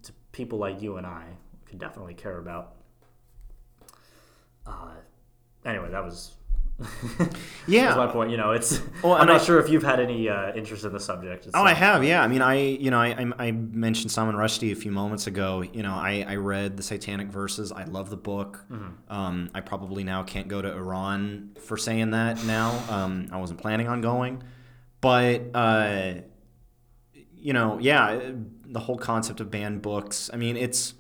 to 0.04 0.12
people 0.32 0.58
like 0.60 0.82
you 0.82 0.98
and 0.98 1.06
I 1.06 1.26
could 1.66 1.78
definitely 1.80 2.14
care 2.16 2.38
about. 2.40 2.76
Uh, 4.66 4.96
anyway, 5.66 5.90
that 5.92 6.04
was. 6.04 6.35
Yeah. 7.68 7.86
That's 7.86 7.98
my 7.98 8.08
point. 8.08 8.32
You 8.32 8.38
know, 8.38 8.52
it's. 8.52 8.82
Well, 9.02 9.14
I'm 9.14 9.28
not 9.28 9.42
I- 9.42 9.44
sure 9.44 9.60
if 9.60 9.70
you've 9.70 9.84
had 9.84 10.00
any 10.00 10.28
uh, 10.30 10.54
interest 10.54 10.84
in 10.86 10.92
the 10.94 11.00
subject. 11.00 11.46
It's, 11.48 11.56
Oh, 11.56 11.64
I 11.64 11.72
uh, 11.72 11.76
have. 11.76 12.04
Yeah. 12.04 12.22
I 12.22 12.28
mean, 12.28 12.42
I 12.42 12.56
you 12.56 12.92
know 12.92 13.00
I 13.00 13.08
I, 13.40 13.48
I 13.48 13.52
mentioned 13.52 14.12
Salman 14.12 14.36
Rushdie 14.36 14.72
a 14.72 14.76
few 14.76 14.92
moments 14.92 15.26
ago. 15.28 15.62
You 15.62 15.84
know, 15.84 15.94
I 15.94 16.26
I 16.28 16.36
read 16.36 16.78
the 16.78 16.84
Satanic 16.84 17.28
Verses. 17.28 17.72
I 17.72 17.86
love 17.86 18.10
the 18.10 18.18
book. 18.18 18.66
Um, 19.10 19.50
I 19.54 19.62
probably 19.62 20.04
now 20.04 20.24
can't 20.24 20.48
go 20.48 20.62
to 20.62 20.72
Iran 20.72 21.52
for 21.62 21.78
saying 21.78 22.12
that. 22.12 22.44
Now, 22.46 22.78
um, 22.90 23.30
I 23.32 23.38
wasn't 23.38 23.62
planning 23.62 23.88
on 23.88 24.02
going, 24.02 24.44
but 25.02 25.42
uh, 25.54 26.16
you 27.38 27.54
know, 27.54 27.78
yeah, 27.80 28.32
the 28.66 28.80
whole 28.80 28.98
concept 28.98 29.40
of 29.40 29.50
banned 29.50 29.82
books. 29.82 30.30
I 30.34 30.38
mean, 30.38 30.58
it's, 30.58 30.94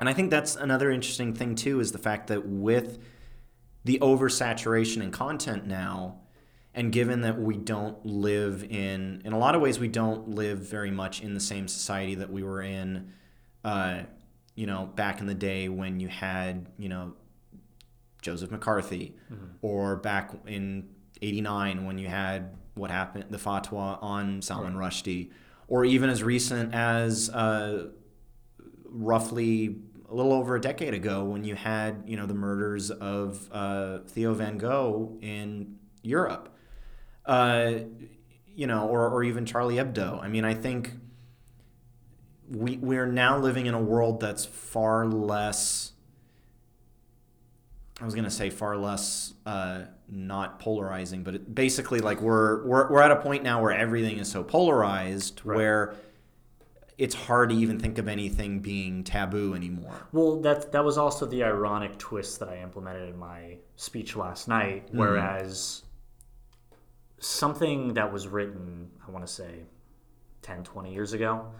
and 0.00 0.08
I 0.08 0.12
think 0.12 0.30
that's 0.30 0.56
another 0.56 0.90
interesting 0.90 1.32
thing 1.34 1.54
too 1.54 1.80
is 1.80 1.92
the 1.92 1.98
fact 1.98 2.26
that 2.26 2.44
with 2.46 2.98
the 3.84 3.98
oversaturation 4.00 5.02
in 5.02 5.10
content 5.10 5.66
now, 5.66 6.20
and 6.74 6.92
given 6.92 7.22
that 7.22 7.38
we 7.40 7.56
don't 7.56 8.04
live 8.06 8.64
in, 8.64 9.22
in 9.24 9.32
a 9.32 9.38
lot 9.38 9.54
of 9.54 9.60
ways, 9.60 9.78
we 9.78 9.88
don't 9.88 10.28
live 10.28 10.58
very 10.58 10.90
much 10.90 11.20
in 11.20 11.34
the 11.34 11.40
same 11.40 11.68
society 11.68 12.14
that 12.14 12.30
we 12.30 12.42
were 12.42 12.62
in, 12.62 13.12
uh, 13.64 14.02
you 14.54 14.66
know, 14.66 14.86
back 14.94 15.20
in 15.20 15.26
the 15.26 15.34
day 15.34 15.68
when 15.68 16.00
you 16.00 16.08
had, 16.08 16.68
you 16.78 16.88
know, 16.88 17.14
Joseph 18.22 18.50
McCarthy, 18.50 19.16
or 19.62 19.96
back 19.96 20.30
in 20.46 20.88
'89 21.20 21.84
when 21.84 21.98
you 21.98 22.06
had 22.06 22.56
what 22.74 22.90
happened, 22.90 23.26
the 23.30 23.38
fatwa 23.38 23.98
on 24.02 24.40
Salman 24.42 24.74
Rushdie, 24.74 25.30
or 25.68 25.84
even 25.84 26.08
as 26.08 26.22
recent 26.22 26.72
as 26.72 27.28
uh, 27.30 27.88
roughly 28.84 29.76
a 30.12 30.14
little 30.14 30.34
over 30.34 30.54
a 30.54 30.60
decade 30.60 30.92
ago 30.92 31.24
when 31.24 31.42
you 31.42 31.54
had 31.54 32.04
you 32.06 32.16
know 32.18 32.26
the 32.26 32.34
murders 32.34 32.90
of 32.90 33.48
uh, 33.50 34.00
Theo 34.06 34.34
Van 34.34 34.58
Gogh 34.58 35.16
in 35.22 35.76
Europe, 36.02 36.54
uh, 37.24 37.72
you 38.54 38.66
know, 38.66 38.88
or, 38.88 39.08
or 39.08 39.24
even 39.24 39.46
Charlie 39.46 39.76
Hebdo. 39.76 40.22
I 40.22 40.28
mean, 40.28 40.44
I 40.44 40.52
think 40.52 40.92
we 42.50 42.76
we're 42.76 43.06
now 43.06 43.38
living 43.38 43.64
in 43.66 43.72
a 43.74 43.80
world 43.80 44.20
that's 44.20 44.44
far 44.44 45.06
less. 45.06 45.92
I 48.00 48.04
was 48.04 48.14
gonna 48.14 48.30
say 48.30 48.50
far 48.50 48.76
less 48.76 49.32
uh, 49.46 49.82
not 50.08 50.58
polarizing, 50.58 51.22
but 51.22 51.36
it, 51.36 51.54
basically, 51.54 52.00
like 52.00 52.20
we're, 52.20 52.66
we're 52.66 52.90
we're 52.90 53.00
at 53.02 53.12
a 53.12 53.16
point 53.16 53.44
now 53.44 53.62
where 53.62 53.72
everything 53.72 54.18
is 54.18 54.30
so 54.30 54.42
polarized, 54.44 55.40
Right. 55.44 55.56
where 55.56 55.94
it's 57.02 57.16
hard 57.16 57.50
to 57.50 57.56
even 57.56 57.80
think 57.80 57.98
of 57.98 58.06
anything 58.06 58.60
being 58.60 59.02
taboo 59.02 59.54
anymore. 59.54 60.06
Well, 60.12 60.40
that 60.42 60.70
that 60.70 60.84
was 60.84 60.96
also 60.96 61.26
the 61.26 61.42
ironic 61.42 61.98
twist 61.98 62.38
that 62.38 62.48
I 62.48 62.58
implemented 62.58 63.08
in 63.08 63.18
my 63.18 63.56
speech 63.74 64.14
last 64.14 64.46
night. 64.46 64.86
Mm-hmm. 64.86 64.98
Whereas 64.98 65.82
something 67.18 67.94
that 67.94 68.12
was 68.12 68.28
written, 68.28 68.88
I 69.04 69.10
want 69.10 69.26
to 69.26 69.32
say 69.32 69.64
10, 70.42 70.62
20 70.62 70.92
years 70.92 71.12
ago, 71.12 71.50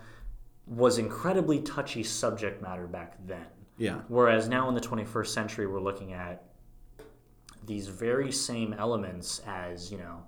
was 0.68 0.98
incredibly 0.98 1.60
touchy 1.60 2.04
subject 2.04 2.62
matter 2.62 2.86
back 2.86 3.16
then. 3.26 3.46
Yeah. 3.78 3.96
Whereas 4.06 4.48
now 4.48 4.68
in 4.68 4.76
the 4.76 4.80
21st 4.80 5.26
century, 5.26 5.66
we're 5.66 5.80
looking 5.80 6.12
at 6.12 6.44
these 7.66 7.88
very 7.88 8.30
same 8.30 8.74
elements 8.74 9.40
as, 9.44 9.90
you 9.90 9.98
know, 9.98 10.22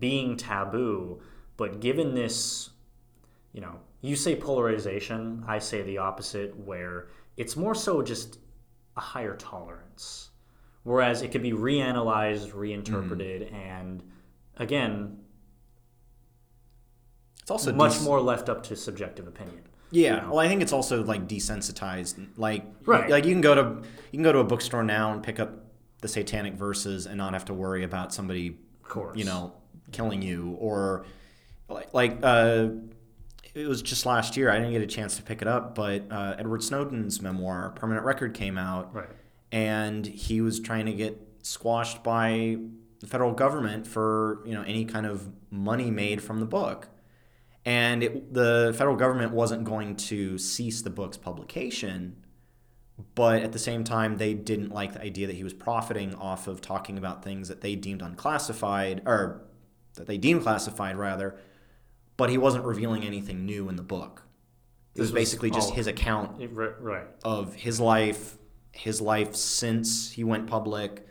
being 0.00 0.36
taboo, 0.36 1.20
but 1.56 1.78
given 1.78 2.16
this, 2.16 2.70
you 3.52 3.60
know, 3.60 3.78
you 4.00 4.16
say 4.16 4.36
polarization, 4.36 5.44
I 5.46 5.58
say 5.58 5.82
the 5.82 5.98
opposite, 5.98 6.56
where 6.58 7.08
it's 7.36 7.56
more 7.56 7.74
so 7.74 8.02
just 8.02 8.38
a 8.96 9.00
higher 9.00 9.36
tolerance. 9.36 10.30
Whereas 10.84 11.22
it 11.22 11.32
could 11.32 11.42
be 11.42 11.52
reanalyzed, 11.52 12.54
reinterpreted, 12.54 13.52
and 13.52 14.02
again, 14.56 15.18
It's 17.42 17.50
also 17.50 17.72
much 17.72 17.98
des- 17.98 18.04
more 18.04 18.20
left 18.20 18.48
up 18.48 18.62
to 18.64 18.76
subjective 18.76 19.26
opinion. 19.26 19.62
Yeah, 19.90 20.20
know? 20.20 20.30
well, 20.30 20.38
I 20.38 20.48
think 20.48 20.60
it's 20.62 20.72
also 20.72 21.02
like 21.02 21.26
desensitized. 21.26 22.26
Like, 22.36 22.64
Right. 22.84 23.08
like 23.08 23.24
you 23.24 23.32
can 23.32 23.40
go 23.40 23.54
to 23.54 23.62
you 24.12 24.12
can 24.12 24.22
go 24.22 24.32
to 24.32 24.38
a 24.40 24.44
bookstore 24.44 24.82
now 24.84 25.12
and 25.12 25.22
pick 25.22 25.40
up 25.40 25.50
the 26.00 26.08
Satanic 26.08 26.54
verses 26.54 27.06
and 27.06 27.16
not 27.16 27.32
have 27.32 27.46
to 27.46 27.54
worry 27.54 27.84
about 27.84 28.12
somebody, 28.14 28.58
Of 28.82 28.88
course. 28.88 29.18
you 29.18 29.24
know, 29.24 29.54
killing 29.92 30.20
you 30.22 30.56
or 30.60 31.04
like 31.68 31.92
like 31.94 32.18
uh, 32.22 32.68
it 33.58 33.68
was 33.68 33.82
just 33.82 34.06
last 34.06 34.36
year. 34.36 34.50
I 34.50 34.56
didn't 34.58 34.72
get 34.72 34.82
a 34.82 34.86
chance 34.86 35.16
to 35.16 35.22
pick 35.22 35.42
it 35.42 35.48
up, 35.48 35.74
but 35.74 36.04
uh, 36.10 36.36
Edward 36.38 36.62
Snowden's 36.62 37.20
memoir, 37.20 37.70
Permanent 37.70 38.06
Record, 38.06 38.34
came 38.34 38.56
out, 38.58 38.94
Right. 38.94 39.08
and 39.52 40.06
he 40.06 40.40
was 40.40 40.60
trying 40.60 40.86
to 40.86 40.92
get 40.92 41.20
squashed 41.42 42.02
by 42.02 42.56
the 43.00 43.06
federal 43.06 43.32
government 43.32 43.86
for 43.86 44.42
you 44.44 44.52
know 44.54 44.62
any 44.62 44.84
kind 44.84 45.06
of 45.06 45.28
money 45.50 45.90
made 45.90 46.20
from 46.22 46.40
the 46.40 46.46
book 46.46 46.88
and 47.64 48.02
it, 48.02 48.34
the 48.34 48.74
federal 48.76 48.96
government 48.96 49.32
wasn't 49.32 49.62
going 49.64 49.94
to 49.94 50.36
cease 50.36 50.82
the 50.82 50.90
book's 50.90 51.16
publication 51.16 52.16
but 53.14 53.40
at 53.42 53.52
the 53.52 53.58
same 53.58 53.84
time 53.84 54.16
they 54.16 54.34
didn't 54.34 54.70
like 54.70 54.92
the 54.94 55.00
idea 55.00 55.28
that 55.28 55.36
he 55.36 55.44
was 55.44 55.54
profiting 55.54 56.12
off 56.16 56.48
of 56.48 56.60
talking 56.60 56.98
about 56.98 57.22
things 57.22 57.46
that 57.48 57.60
they 57.60 57.76
deemed 57.76 58.02
unclassified 58.02 59.00
or 59.06 59.42
that 59.94 60.06
they 60.08 60.18
deemed 60.18 60.42
classified 60.42 60.96
rather 60.96 61.38
but 62.18 62.28
he 62.28 62.36
wasn't 62.36 62.64
revealing 62.64 63.02
anything 63.04 63.46
new 63.46 63.68
in 63.70 63.76
the 63.76 63.82
book 63.82 64.24
it 64.94 65.00
was 65.00 65.10
was 65.12 65.14
basically 65.14 65.50
just 65.50 65.70
all- 65.70 65.74
his 65.76 65.86
account 65.86 66.42
It- 66.42 66.50
ri- 66.52 66.74
right. 66.80 67.06
of 67.24 67.54
his 67.54 67.80
life, 67.80 68.36
his 68.72 69.00
life 69.00 69.34
since 69.34 70.10
he 70.12 70.22
went 70.24 70.46
public, 70.46 71.06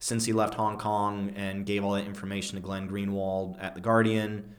since 0.00 0.24
he 0.26 0.32
left 0.32 0.54
Hong 0.54 0.76
Kong 0.78 1.30
and 1.36 1.64
gave 1.64 1.84
all 1.84 1.92
that 1.92 2.06
information 2.06 2.56
to 2.56 2.60
Glenn 2.62 2.88
Greenwald 2.88 3.56
at 3.62 3.74
the 3.74 3.80
Guardian, 3.80 4.54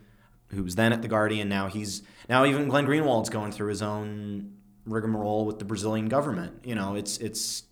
who 0.52 0.64
was 0.64 0.76
then 0.76 0.94
at 0.94 1.02
the 1.02 1.08
Guardian. 1.08 1.50
Now 1.50 1.68
he's 1.68 2.04
now 2.30 2.46
even 2.46 2.68
Glenn 2.70 2.86
Greenwald's 2.86 3.30
going 3.30 3.52
through 3.52 3.70
his 3.70 3.82
own 3.82 4.54
rigmarole 4.86 5.46
with 5.46 5.60
the 5.60 5.66
Brazilian 5.66 6.08
government. 6.10 6.62
You 6.64 6.76
know, 6.76 6.96
it's 6.96 7.18
it's 7.18 7.64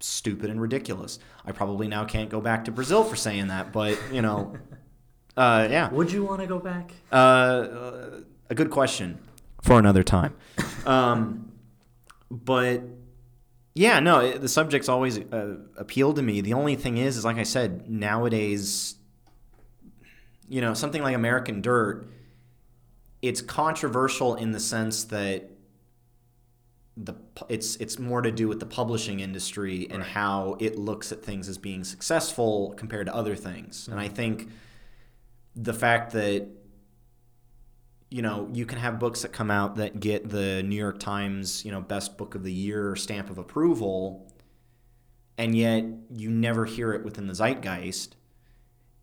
stupid 0.00 0.50
and 0.50 0.60
ridiculous. 0.60 1.18
I 1.44 1.52
probably 1.52 1.86
now 1.88 2.04
can't 2.04 2.30
go 2.30 2.40
back 2.40 2.64
to 2.64 2.72
Brazil 2.72 3.04
for 3.04 3.16
saying 3.16 3.48
that, 3.48 3.72
but 3.72 3.98
you 4.12 4.22
know, 4.22 4.56
uh, 5.40 5.68
yeah. 5.70 5.88
Would 5.90 6.12
you 6.12 6.24
want 6.24 6.40
to 6.40 6.46
go 6.46 6.58
back? 6.58 6.92
Uh, 7.10 8.20
a 8.50 8.54
good 8.54 8.70
question 8.70 9.18
for 9.62 9.78
another 9.78 10.02
time. 10.02 10.34
Um, 10.86 11.52
but 12.30 12.82
yeah, 13.74 14.00
no, 14.00 14.20
it, 14.20 14.40
the 14.40 14.48
subject's 14.48 14.88
always 14.88 15.18
uh, 15.18 15.56
appealed 15.76 16.16
to 16.16 16.22
me. 16.22 16.40
The 16.40 16.54
only 16.54 16.74
thing 16.74 16.96
is, 16.96 17.18
is 17.18 17.24
like 17.24 17.36
I 17.36 17.42
said, 17.42 17.88
nowadays, 17.90 18.94
you 20.48 20.62
know, 20.62 20.72
something 20.72 21.02
like 21.02 21.14
American 21.14 21.60
Dirt, 21.60 22.08
it's 23.20 23.42
controversial 23.42 24.34
in 24.36 24.52
the 24.52 24.60
sense 24.60 25.04
that 25.04 25.50
the 26.96 27.14
it's 27.48 27.76
it's 27.76 27.98
more 27.98 28.22
to 28.22 28.32
do 28.32 28.48
with 28.48 28.58
the 28.60 28.66
publishing 28.66 29.20
industry 29.20 29.86
and 29.90 30.00
Right. 30.00 30.08
how 30.12 30.56
it 30.60 30.78
looks 30.78 31.12
at 31.12 31.22
things 31.22 31.48
as 31.48 31.58
being 31.58 31.84
successful 31.84 32.72
compared 32.76 33.06
to 33.06 33.14
other 33.14 33.36
things. 33.36 33.86
And 33.86 34.00
I 34.00 34.08
think 34.08 34.48
the 35.56 35.74
fact 35.74 36.12
that 36.12 36.48
you 38.10 38.22
know 38.22 38.48
you 38.52 38.66
can 38.66 38.78
have 38.78 38.98
books 38.98 39.22
that 39.22 39.32
come 39.32 39.50
out 39.50 39.76
that 39.76 40.00
get 40.00 40.28
the 40.28 40.62
New 40.62 40.76
York 40.76 40.98
Times 40.98 41.64
you 41.64 41.70
know 41.70 41.80
best 41.80 42.16
book 42.18 42.34
of 42.34 42.42
the 42.42 42.52
year 42.52 42.96
stamp 42.96 43.30
of 43.30 43.38
approval, 43.38 44.32
and 45.38 45.56
yet 45.56 45.84
you 46.14 46.30
never 46.30 46.64
hear 46.64 46.92
it 46.92 47.04
within 47.04 47.26
the 47.26 47.34
zeitgeist. 47.34 48.16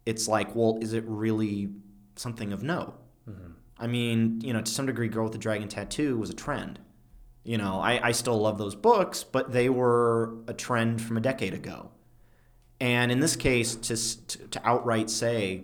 It's 0.05 0.27
like, 0.27 0.55
well, 0.55 0.77
is 0.81 0.93
it 0.93 1.03
really 1.05 1.69
something 2.15 2.53
of 2.53 2.63
note? 2.63 2.97
Mm-hmm. 3.29 3.51
I 3.77 3.87
mean, 3.87 4.41
you 4.41 4.53
know, 4.53 4.61
to 4.61 4.71
some 4.71 4.85
degree, 4.85 5.09
Girl 5.09 5.25
with 5.25 5.33
the 5.33 5.39
Dragon 5.39 5.67
Tattoo 5.67 6.17
was 6.17 6.29
a 6.29 6.33
trend. 6.33 6.79
You 7.43 7.57
know, 7.57 7.79
I, 7.79 8.07
I 8.07 8.11
still 8.11 8.37
love 8.37 8.57
those 8.57 8.75
books, 8.75 9.23
but 9.23 9.51
they 9.51 9.69
were 9.69 10.35
a 10.47 10.53
trend 10.53 11.01
from 11.01 11.17
a 11.17 11.21
decade 11.21 11.53
ago. 11.53 11.91
And 12.79 13.11
in 13.11 13.19
this 13.19 13.35
case, 13.35 13.75
to, 13.75 14.27
to, 14.27 14.47
to 14.49 14.67
outright 14.67 15.09
say 15.09 15.63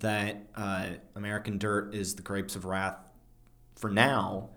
that 0.00 0.46
uh, 0.54 0.90
American 1.14 1.58
Dirt 1.58 1.94
is 1.94 2.16
the 2.16 2.22
Grapes 2.22 2.56
of 2.56 2.64
Wrath 2.64 2.96
for 3.76 3.90
now 3.90 4.50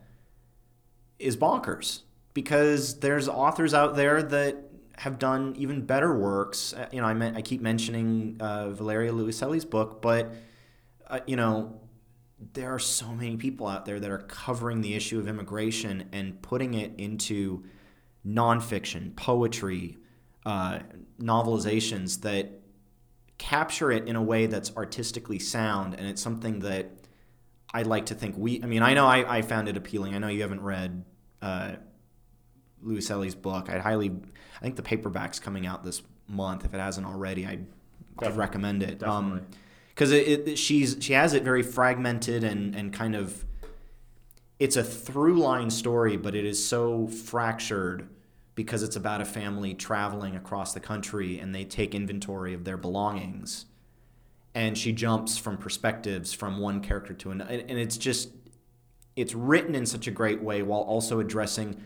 is 1.20 1.36
bonkers 1.36 2.02
because 2.34 3.00
there's 3.00 3.28
authors 3.28 3.74
out 3.74 3.96
there 3.96 4.22
that 4.22 4.58
have 4.98 5.20
done 5.20 5.56
even 5.58 5.86
better 5.86 6.16
works. 6.18 6.74
Uh, 6.74 6.88
You 6.92 7.02
know, 7.02 7.08
I 7.08 7.14
meant 7.14 7.38
I 7.38 7.42
keep 7.42 7.62
mentioning 7.62 8.38
uh, 8.40 8.70
Valeria 8.70 9.12
Luiselli's 9.12 9.66
book, 9.66 10.02
but 10.02 10.34
uh, 11.08 11.20
you 11.28 11.36
know, 11.36 11.80
there 12.54 12.74
are 12.74 12.80
so 12.80 13.14
many 13.14 13.38
people 13.38 13.68
out 13.68 13.86
there 13.86 14.00
that 14.00 14.10
are 14.10 14.20
covering 14.20 14.82
the 14.82 14.94
issue 14.94 15.20
of 15.20 15.28
immigration 15.28 16.10
and 16.12 16.42
putting 16.42 16.74
it 16.74 16.94
into 16.98 17.64
nonfiction, 18.26 19.16
poetry, 19.16 19.98
uh, 20.46 20.80
novelizations 21.20 22.22
that 22.22 22.62
capture 23.38 23.92
it 23.92 24.08
in 24.08 24.16
a 24.16 24.22
way 24.22 24.48
that's 24.48 24.76
artistically 24.76 25.40
sound, 25.40 25.94
and 25.94 26.08
it's 26.08 26.22
something 26.22 26.60
that 26.60 26.92
I 27.74 27.84
like 27.84 28.08
to 28.08 28.16
think 28.16 28.36
we. 28.38 28.62
I 28.64 28.66
mean, 28.66 28.82
I 28.82 28.94
know 28.94 29.06
I, 29.06 29.38
I 29.38 29.42
found 29.42 29.68
it 29.68 29.78
appealing. 29.78 30.16
I 30.16 30.18
know 30.18 30.28
you 30.28 30.42
haven't 30.42 30.62
read 30.62 31.04
uh, 31.42 31.74
Luiselli's 32.84 33.36
book. 33.36 33.70
I'd 33.70 33.82
highly. 33.82 34.12
I 34.56 34.60
think 34.60 34.76
the 34.76 34.84
paperback's 34.84 35.40
coming 35.40 35.68
out 35.68 35.84
this 35.84 36.02
month. 36.28 36.66
If 36.66 36.74
it 36.74 36.80
hasn't 36.80 37.06
already, 37.06 37.46
I'd, 37.46 37.68
I'd 38.20 38.36
recommend 38.36 38.82
it. 38.82 39.00
Definitely. 39.00 39.42
because 39.90 40.12
it, 40.12 40.48
it, 40.48 40.58
she's 40.58 40.98
she 41.00 41.14
has 41.14 41.34
it 41.34 41.44
very 41.44 41.64
fragmented 41.64 42.44
and 42.44 42.76
and 42.76 42.94
kind 42.94 43.16
of. 43.16 43.46
It's 44.60 44.76
a 44.76 44.84
through 44.84 45.38
line 45.38 45.70
story, 45.70 46.18
but 46.18 46.34
it 46.34 46.44
is 46.44 46.66
so 46.66 47.06
fractured 47.06 48.10
because 48.58 48.82
it's 48.82 48.96
about 48.96 49.22
a 49.22 49.26
family 49.26 49.76
traveling 49.76 50.36
across 50.36 50.74
the 50.74 50.80
country 50.80 51.38
and 51.38 51.54
they 51.54 51.64
take 51.64 51.94
inventory 51.94 52.56
of 52.56 52.64
their 52.64 52.76
belongings. 52.76 53.68
And 54.56 54.76
she 54.76 54.92
jumps 54.94 55.38
from 55.38 55.58
perspectives 55.58 56.34
from 56.34 56.58
one 56.58 56.82
character 56.82 57.14
to 57.14 57.30
another 57.30 57.52
and 57.52 57.78
it's 57.78 57.98
just 57.98 58.32
it's 59.16 59.36
written 59.36 59.76
in 59.76 59.86
such 59.86 60.08
a 60.08 60.12
great 60.12 60.42
way 60.42 60.64
while 60.64 60.82
also 60.82 61.20
addressing 61.20 61.84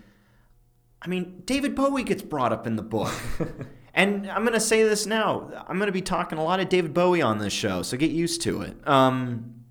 i 1.01 1.07
mean 1.09 1.41
david 1.45 1.75
bowie 1.75 2.03
gets 2.03 2.21
brought 2.21 2.53
up 2.53 2.65
in 2.65 2.75
the 2.75 2.83
book. 2.83 3.13
And 3.93 4.31
i'm 4.31 4.43
going 4.43 4.53
to 4.53 4.61
say 4.61 4.83
this 4.83 5.05
now 5.05 5.51
i'm 5.67 5.75
going 5.75 5.87
to 5.87 5.91
be 5.91 6.01
talking 6.01 6.37
a 6.37 6.43
lot 6.45 6.61
of 6.61 6.69
david 6.69 6.93
bowie 6.93 7.21
on 7.21 7.39
this 7.39 7.51
show 7.51 7.81
so 7.81 7.97
get 7.97 8.11
used 8.11 8.41
to 8.43 8.61
it. 8.61 8.87
Um, 8.87 9.65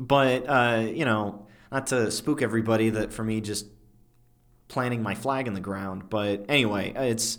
but 0.00 0.48
uh, 0.48 0.86
you 0.86 1.04
know 1.04 1.46
not 1.70 1.88
to 1.88 2.10
spook 2.10 2.40
everybody 2.40 2.88
that 2.88 3.12
for 3.12 3.22
me 3.22 3.42
just 3.42 3.66
planting 4.68 5.02
my 5.02 5.14
flag 5.14 5.46
in 5.46 5.54
the 5.54 5.60
ground 5.60 6.08
but 6.08 6.44
anyway 6.48 6.92
it's 6.94 7.38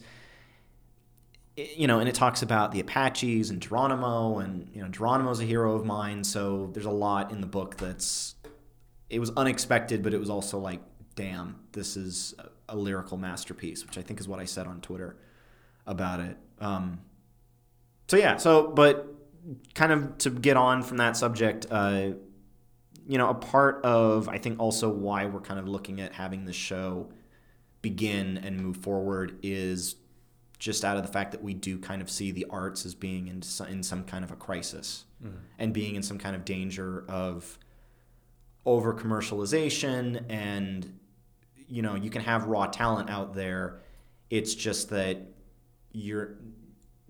you 1.78 1.88
know, 1.88 2.00
and 2.00 2.08
it 2.08 2.16
talks 2.16 2.42
about 2.42 2.72
the 2.72 2.80
Apaches 2.80 3.50
and 3.50 3.62
Geronimo, 3.62 4.40
and 4.40 4.70
you 4.74 4.82
know, 4.82 4.88
Geronimo's 4.88 5.40
a 5.40 5.46
hero 5.46 5.76
of 5.76 5.86
mine. 5.86 6.24
So 6.24 6.70
there's 6.74 6.86
a 6.86 6.92
lot 6.92 7.32
in 7.32 7.42
the 7.42 7.48
book 7.48 7.78
that's 7.78 8.36
it 9.10 9.20
was 9.20 9.32
unexpected, 9.36 10.04
but 10.04 10.14
it 10.14 10.20
was 10.20 10.30
also 10.30 10.60
like, 10.60 10.82
damn, 11.16 11.60
this 11.72 11.98
is 11.98 12.36
a, 12.68 12.76
lyrical 12.76 13.18
masterpiece, 13.18 13.86
which 13.86 13.98
I 13.98 14.04
think 14.04 14.20
is 14.20 14.28
what 14.28 14.40
I 14.40 14.46
said 14.46 14.68
on 14.68 14.80
Twitter 14.80 15.18
about 15.88 16.20
it. 16.20 16.38
Um, 16.60 17.00
so 18.08 18.16
yeah, 18.18 18.38
so 18.38 18.68
but 18.68 19.08
kind 19.74 19.92
of 19.92 20.18
to 20.20 20.30
get 20.30 20.56
on 20.56 20.84
from 20.84 20.98
that 20.98 21.18
subject, 21.18 21.66
uh, 21.72 22.12
you 23.08 23.18
know, 23.18 23.30
a 23.30 23.34
part 23.34 23.84
of 23.84 24.30
I 24.30 24.38
think 24.38 24.60
also 24.60 24.90
why 24.90 25.26
we're 25.26 25.42
kind 25.42 25.60
of 25.60 25.68
looking 25.68 26.00
at 26.00 26.14
having 26.14 26.46
this 26.46 26.56
show 26.56 27.10
begin 27.82 28.38
and 28.38 28.60
move 28.60 28.78
forward 28.78 29.38
is 29.42 29.96
just 30.58 30.84
out 30.84 30.98
of 30.98 31.04
the 31.04 31.12
fact 31.12 31.32
that 31.32 31.42
we 31.42 31.54
do 31.54 31.80
kind 31.80 32.02
of 32.02 32.10
see 32.10 32.32
the 32.32 32.46
arts 32.50 32.86
as 32.86 32.94
being 32.94 33.28
in 33.28 33.42
some, 33.42 33.68
in 33.68 33.82
some 33.82 34.04
kind 34.04 34.24
of 34.26 34.32
a 34.32 34.36
crisis 34.36 35.06
mm-hmm. 35.24 35.38
and 35.58 35.74
being 35.74 35.96
in 35.96 36.04
some 36.04 36.18
kind 36.18 36.36
of 36.36 36.44
danger 36.44 37.06
of 37.08 37.58
over 38.66 38.94
commercialization 38.94 40.24
and 40.30 41.00
you 41.70 41.82
know 41.82 41.96
you 41.96 42.10
can 42.10 42.22
have 42.22 42.46
raw 42.46 42.66
talent 42.66 43.10
out 43.10 43.34
there. 43.34 43.82
It's 44.30 44.54
just 44.54 44.90
that 44.90 45.18
you're 45.92 46.36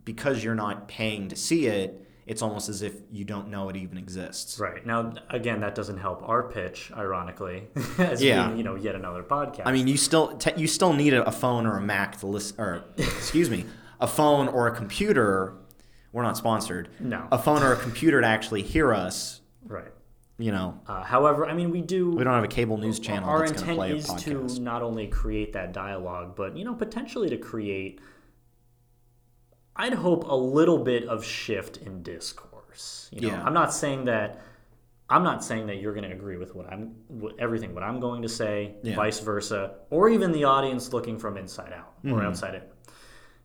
because 0.06 0.44
you're 0.44 0.56
not 0.56 0.88
paying 0.88 1.30
to 1.30 1.36
see 1.36 1.66
it 1.66 2.09
it's 2.30 2.42
almost 2.42 2.70
as 2.70 2.82
if 2.84 2.94
you 3.12 3.26
don't 3.26 3.50
know 3.50 3.68
it 3.70 3.76
even 3.76 3.98
exists. 3.98 4.60
Right. 4.60 4.86
Now, 4.86 5.14
again, 5.30 5.60
that 5.62 5.74
doesn't 5.76 5.98
help 5.98 6.22
our 6.30 6.44
pitch, 6.44 6.92
ironically, 6.96 7.68
as 7.98 8.22
Yeah. 8.24 8.46
being, 8.48 8.58
you 8.60 8.64
know, 8.64 8.76
yet 8.76 8.96
another 8.96 9.24
podcast. 9.24 9.64
I 9.66 9.72
mean, 9.74 9.88
you 9.88 9.98
still 9.98 10.38
te- 10.38 10.54
you 10.56 10.68
still 10.68 10.94
need 10.94 11.14
a, 11.14 11.28
a 11.28 11.32
phone 11.32 11.66
or 11.66 11.78
a 11.78 11.82
Mac 11.82 12.20
to 12.20 12.28
listen, 12.28 12.56
or 12.62 12.84
excuse 12.98 13.50
me, 13.50 13.66
a 14.00 14.08
phone 14.08 14.48
or 14.48 14.68
a 14.68 14.76
computer. 14.76 15.56
We're 16.14 16.24
not 16.24 16.38
sponsored. 16.38 16.90
No. 17.00 17.28
A 17.32 17.38
phone 17.38 17.62
or 17.64 17.74
a 17.74 17.78
computer 17.78 18.22
to 18.22 18.28
actually 18.28 18.62
hear 18.64 18.94
us. 18.94 19.42
right. 19.66 19.92
You 20.42 20.54
know, 20.54 20.80
Uh, 20.88 21.04
however, 21.04 21.46
I 21.46 21.54
mean, 21.54 21.70
we 21.70 21.82
do. 21.82 22.12
we 22.12 22.24
don't 22.24 22.34
have 22.34 22.46
a 22.46 22.48
cable 22.48 22.78
news 22.78 22.98
channel 22.98 23.28
our 23.30 23.40
that's 23.40 23.52
going 23.62 23.66
to 23.66 23.72
intent 23.72 23.78
play 23.78 23.92
a 23.92 23.96
is 23.96 24.08
podcast. 24.08 24.56
to 24.56 24.62
not 24.62 24.82
only 24.82 25.08
create 25.08 25.52
that 25.52 25.74
dialogue, 25.74 26.34
but 26.38 26.56
you 26.56 26.64
know, 26.64 26.74
potentially 26.76 27.28
to 27.30 27.38
create. 27.38 28.00
I'd 29.80 29.94
hope 29.94 30.26
a 30.30 30.36
little 30.36 30.78
bit 30.78 31.08
of 31.08 31.24
shift 31.24 31.78
in 31.78 32.04
discourse. 32.04 33.10
You 33.12 33.22
know, 33.22 33.28
Yeah. 33.30 33.44
I'm 33.44 33.54
not 33.54 33.74
saying 33.74 34.06
that. 34.06 34.42
I'm 35.10 35.24
not 35.24 35.44
saying 35.44 35.66
that 35.68 35.78
you're 35.82 35.94
going 35.94 36.08
to 36.08 36.16
agree 36.16 36.38
with 36.38 36.54
what 36.54 36.68
I'm, 36.72 36.94
everything 37.40 37.74
what 37.74 37.82
I'm 37.82 38.00
going 38.00 38.22
to 38.22 38.30
say, 38.30 38.76
Yeah. 38.84 38.96
vice 38.96 39.20
versa, 39.22 39.76
or 39.90 40.10
even 40.10 40.32
the 40.32 40.44
audience 40.44 40.94
looking 40.94 41.18
from 41.18 41.38
inside 41.38 41.74
out 41.74 42.04
Mm-hmm. 42.04 42.14
or 42.16 42.24
outside 42.24 42.56
in. 42.56 42.62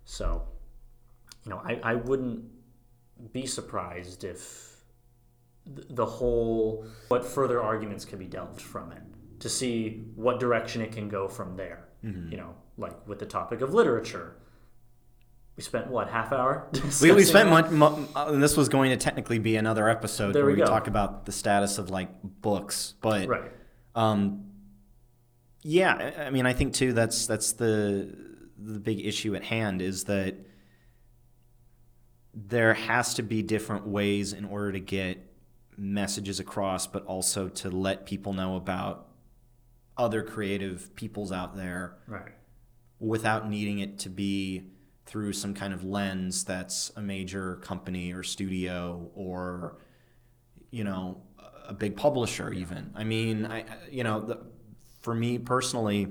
So, 0.04 0.42
you 1.44 1.50
know, 1.50 1.60
I, 1.64 1.80
I 1.82 1.94
wouldn't 1.94 2.44
be 3.32 3.46
surprised 3.46 4.24
if 4.24 4.74
the 5.66 6.04
whole 6.04 6.84
what 7.08 7.24
further 7.24 7.62
arguments 7.62 8.04
can 8.04 8.18
be 8.18 8.26
dealt 8.26 8.60
from 8.60 8.92
it 8.92 9.02
to 9.40 9.48
see 9.48 10.04
what 10.14 10.38
direction 10.40 10.82
it 10.82 10.92
can 10.92 11.08
go 11.08 11.28
from 11.28 11.56
there. 11.56 11.88
Mm-hmm. 12.04 12.30
You 12.32 12.36
know, 12.36 12.54
like 12.76 12.96
with 13.08 13.18
the 13.20 13.26
topic 13.26 13.60
of 13.62 13.72
literature, 13.72 14.36
we 15.56 15.62
spent 15.62 15.86
what 15.88 16.08
half 16.10 16.32
hour. 16.32 16.68
We, 17.02 17.12
we 17.12 17.22
spent 17.24 17.48
much, 17.50 17.70
mu- 17.70 18.06
and 18.16 18.42
this 18.42 18.56
was 18.56 18.68
going 18.68 18.90
to 18.90 18.96
technically 18.96 19.38
be 19.38 19.56
another 19.56 19.88
episode 19.88 20.32
There 20.34 20.44
where 20.44 20.54
we 20.54 20.60
we, 20.60 20.66
talk 20.66 20.86
about 20.88 21.26
the 21.26 21.32
status 21.32 21.78
of 21.78 21.90
like 21.90 22.08
books, 22.22 22.94
but 23.00 23.28
right. 23.28 23.52
Um, 23.94 24.46
yeah, 25.62 26.12
I- 26.18 26.24
I 26.24 26.30
mean, 26.30 26.46
I 26.46 26.52
think 26.52 26.74
too 26.74 26.92
that's 26.92 27.26
that's 27.26 27.52
the 27.52 28.14
the 28.58 28.78
big 28.80 29.04
issue 29.04 29.34
at 29.34 29.44
hand 29.44 29.80
is 29.82 30.04
that 30.04 30.34
there 32.34 32.74
has 32.74 33.14
to 33.14 33.22
be 33.22 33.42
different 33.42 33.86
ways 33.86 34.32
in 34.32 34.44
order 34.44 34.72
to 34.72 34.80
get 34.80 35.18
messages 35.76 36.40
across, 36.40 36.86
but 36.86 37.04
also 37.06 37.48
to 37.48 37.70
let 37.70 38.06
people 38.06 38.32
know 38.32 38.56
about 38.56 39.08
other 39.96 40.22
creative 40.22 40.94
peoples 40.96 41.30
out 41.30 41.54
there 41.56 41.96
Right. 42.08 42.32
without 42.98 43.48
needing 43.48 43.78
it 43.78 43.98
to 44.00 44.08
be 44.08 44.70
through 45.06 45.32
some 45.32 45.54
kind 45.54 45.74
of 45.74 45.84
lens 45.84 46.44
that's 46.44 46.90
a 46.96 47.02
major 47.02 47.56
company 47.56 48.12
or 48.12 48.22
studio 48.22 49.10
or 49.14 49.76
you 50.70 50.84
know 50.84 51.20
a 51.66 51.74
big 51.74 51.96
publisher 51.96 52.52
even. 52.52 52.90
I 52.94 53.04
mean 53.04 53.46
i 53.46 53.64
you 53.90 54.04
know 54.04 54.20
the, 54.20 54.38
for 55.00 55.14
me 55.14 55.38
personally 55.38 56.08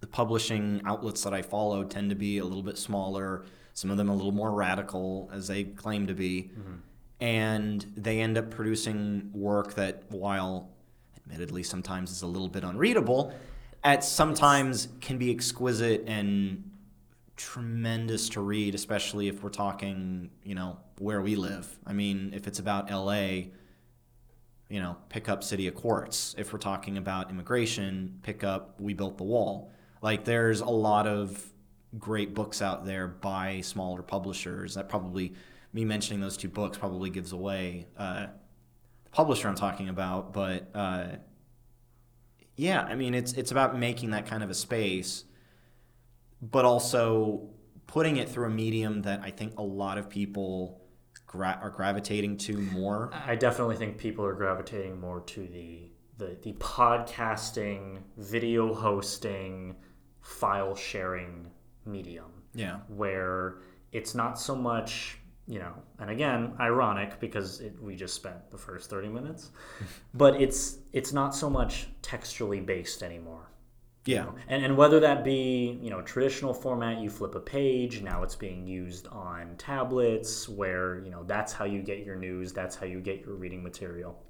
the 0.00 0.06
publishing 0.06 0.82
outlets 0.84 1.22
that 1.22 1.32
i 1.32 1.42
follow 1.42 1.84
tend 1.84 2.10
to 2.10 2.16
be 2.16 2.38
a 2.38 2.44
little 2.44 2.62
bit 2.62 2.78
smaller. 2.78 3.44
Some 3.74 3.90
of 3.90 3.96
them 3.96 4.08
a 4.08 4.14
little 4.14 4.32
more 4.32 4.50
radical 4.50 5.30
as 5.32 5.48
they 5.48 5.64
claim 5.64 6.06
to 6.06 6.14
be. 6.14 6.50
Mm-hmm. 6.52 6.74
And 7.20 7.92
they 7.96 8.20
end 8.20 8.36
up 8.36 8.50
producing 8.50 9.30
work 9.32 9.74
that 9.74 10.02
while 10.08 10.70
admittedly 11.16 11.62
sometimes 11.62 12.10
is 12.10 12.22
a 12.22 12.26
little 12.26 12.48
bit 12.48 12.64
unreadable 12.64 13.32
at 13.84 14.04
sometimes 14.04 14.88
can 15.00 15.18
be 15.18 15.30
exquisite 15.30 16.04
and 16.06 16.70
tremendous 17.42 18.28
to 18.28 18.40
read 18.40 18.72
especially 18.72 19.26
if 19.26 19.42
we're 19.42 19.50
talking 19.50 20.30
you 20.44 20.54
know 20.54 20.78
where 20.98 21.20
we 21.20 21.34
live. 21.34 21.66
I 21.84 21.92
mean 21.92 22.30
if 22.32 22.46
it's 22.46 22.60
about 22.60 22.88
la 22.88 23.14
you 23.14 23.50
know 24.70 24.96
pick 25.08 25.28
up 25.28 25.42
city 25.42 25.66
of 25.66 25.74
quartz. 25.74 26.36
If 26.38 26.52
we're 26.52 26.60
talking 26.60 26.96
about 26.98 27.30
immigration 27.30 28.20
pick 28.22 28.44
up 28.44 28.80
we 28.80 28.94
built 28.94 29.18
the 29.18 29.24
wall. 29.24 29.72
Like 30.02 30.24
there's 30.24 30.60
a 30.60 30.66
lot 30.66 31.08
of 31.08 31.52
great 31.98 32.32
books 32.32 32.62
out 32.62 32.86
there 32.86 33.08
by 33.08 33.60
smaller 33.60 34.02
publishers 34.02 34.74
that 34.74 34.88
probably 34.88 35.34
me 35.72 35.84
mentioning 35.84 36.20
those 36.20 36.36
two 36.36 36.48
books 36.48 36.78
probably 36.78 37.10
gives 37.10 37.32
away 37.32 37.86
uh, 37.98 38.26
the 39.04 39.10
publisher 39.10 39.46
i'm 39.46 39.54
talking 39.54 39.90
about 39.90 40.32
but 40.32 40.70
uh, 40.74 41.04
yeah 42.56 42.82
i 42.84 42.94
mean 42.94 43.12
it's 43.14 43.34
it's 43.34 43.50
about 43.50 43.78
making 43.78 44.10
that 44.10 44.24
kind 44.26 44.42
of 44.42 44.48
a 44.48 44.54
space 44.54 45.24
but 46.42 46.64
also 46.64 47.48
putting 47.86 48.16
it 48.16 48.28
through 48.28 48.46
a 48.46 48.50
medium 48.50 49.02
that 49.02 49.20
i 49.22 49.30
think 49.30 49.58
a 49.58 49.62
lot 49.62 49.96
of 49.96 50.10
people 50.10 50.82
gra- 51.32 51.58
are 51.60 51.70
gravitating 51.70 52.36
to 52.36 52.58
more. 52.58 53.10
I 53.12 53.34
definitely 53.34 53.76
think 53.76 53.98
people 53.98 54.24
are 54.24 54.34
gravitating 54.34 55.00
more 55.00 55.20
to 55.20 55.46
the 55.46 55.88
the, 56.18 56.36
the 56.42 56.52
podcasting, 56.52 58.02
video 58.18 58.72
hosting, 58.74 59.74
file 60.20 60.76
sharing 60.76 61.50
medium. 61.86 62.30
yeah. 62.54 62.80
Where 62.88 63.56
it's 63.90 64.14
not 64.14 64.38
so 64.38 64.54
much 64.54 65.18
you 65.48 65.58
know 65.58 65.74
and 65.98 66.08
again 66.08 66.52
ironic 66.60 67.18
because 67.18 67.60
it, 67.60 67.74
we 67.82 67.96
just 67.96 68.14
spent 68.14 68.48
the 68.52 68.56
first 68.56 68.88
30 68.88 69.08
minutes 69.08 69.50
but 70.14 70.40
it's 70.40 70.78
it's 70.92 71.12
not 71.12 71.34
so 71.34 71.50
much 71.50 71.88
textually 72.00 72.60
based 72.60 73.02
anymore 73.02 73.50
yeah. 74.04 74.26
and, 74.48 74.64
and 74.64 74.76
whether 74.76 75.00
that 75.00 75.22
be 75.22 75.78
you 75.80 75.90
know 75.90 76.02
traditional 76.02 76.52
format 76.52 76.98
you 76.98 77.08
flip 77.08 77.34
a 77.34 77.40
page 77.40 78.02
now 78.02 78.22
it's 78.22 78.34
being 78.34 78.66
used 78.66 79.06
on 79.08 79.54
tablets 79.58 80.48
where 80.48 80.98
you 80.98 81.10
know 81.10 81.22
that's 81.24 81.52
how 81.52 81.64
you 81.64 81.82
get 81.82 82.04
your 82.04 82.16
news 82.16 82.52
that's 82.52 82.74
how 82.74 82.86
you 82.86 83.00
get 83.00 83.20
your 83.24 83.34
reading 83.34 83.62
material. 83.62 84.20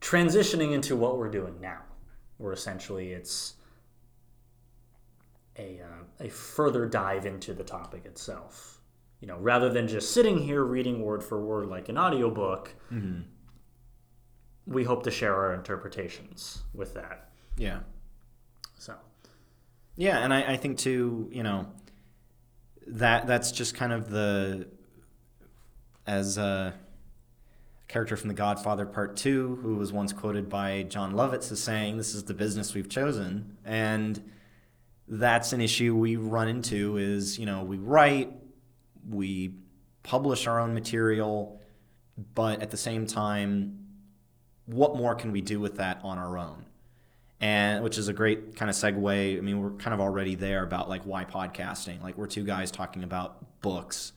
Transitioning 0.00 0.72
into 0.72 0.96
what 0.96 1.18
we're 1.18 1.30
doing 1.30 1.60
now 1.60 1.82
where 2.38 2.52
essentially 2.52 3.12
it's 3.12 3.54
a, 5.58 5.80
uh, 5.82 6.24
a 6.24 6.28
further 6.28 6.86
dive 6.86 7.26
into 7.26 7.52
the 7.52 7.64
topic 7.64 8.06
itself. 8.06 8.80
You 9.20 9.28
know 9.28 9.36
rather 9.38 9.68
than 9.68 9.86
just 9.86 10.14
sitting 10.14 10.38
here 10.38 10.64
reading 10.64 11.02
word 11.02 11.22
for 11.22 11.38
word 11.40 11.66
like 11.66 11.88
an 11.88 11.98
audiobook 11.98 12.74
we 14.68 14.84
hope 14.84 15.02
to 15.02 15.10
share 15.10 15.34
our 15.34 15.54
interpretations 15.54 16.62
with 16.74 16.94
that 16.94 17.30
yeah 17.56 17.80
so 18.78 18.94
Yeah, 19.96 20.18
and 20.18 20.32
I, 20.32 20.52
I 20.52 20.56
think 20.56 20.78
too, 20.78 21.28
you 21.32 21.42
know, 21.42 21.66
that 22.86 23.26
that's 23.26 23.50
just 23.50 23.74
kind 23.74 23.92
of 23.92 24.08
the 24.08 24.68
as 26.06 26.38
a 26.38 26.72
character 27.88 28.16
from 28.16 28.28
The 28.28 28.34
Godfather 28.34 28.86
Part 28.86 29.16
Two, 29.16 29.58
who 29.60 29.74
was 29.74 29.92
once 29.92 30.12
quoted 30.12 30.48
by 30.48 30.84
Jon 30.84 31.14
Lovitz 31.14 31.50
as 31.50 31.60
saying, 31.60 31.96
"This 31.96 32.14
is 32.14 32.22
the 32.24 32.34
business 32.34 32.74
we've 32.74 32.88
chosen," 32.88 33.56
and 33.64 34.22
that's 35.08 35.52
an 35.52 35.60
issue 35.60 35.96
we 35.96 36.14
run 36.14 36.46
into. 36.46 36.96
Is 36.96 37.36
you 37.36 37.46
know 37.46 37.64
we 37.64 37.78
write, 37.78 38.32
we 39.08 39.54
publish 40.04 40.46
our 40.46 40.60
own 40.60 40.74
material, 40.74 41.60
but 42.36 42.62
at 42.62 42.70
the 42.70 42.76
same 42.76 43.04
time, 43.04 43.87
what 44.68 44.96
more 44.96 45.14
can 45.14 45.32
we 45.32 45.40
do 45.40 45.58
with 45.60 45.76
that 45.76 46.00
on 46.04 46.18
our 46.18 46.38
own? 46.38 46.64
and 47.40 47.84
which 47.84 47.98
is 47.98 48.08
a 48.08 48.12
great 48.12 48.56
kind 48.56 48.68
of 48.68 48.76
segue. 48.76 49.38
I 49.38 49.40
mean, 49.40 49.62
we're 49.62 49.70
kind 49.70 49.94
of 49.94 50.00
already 50.00 50.34
there 50.34 50.64
about 50.64 50.88
like 50.88 51.02
why 51.04 51.24
podcasting. 51.24 52.02
Like 52.02 52.18
we're 52.18 52.26
two 52.26 52.44
guys 52.44 52.70
talking 52.70 53.04
about 53.04 53.60
books 53.60 54.12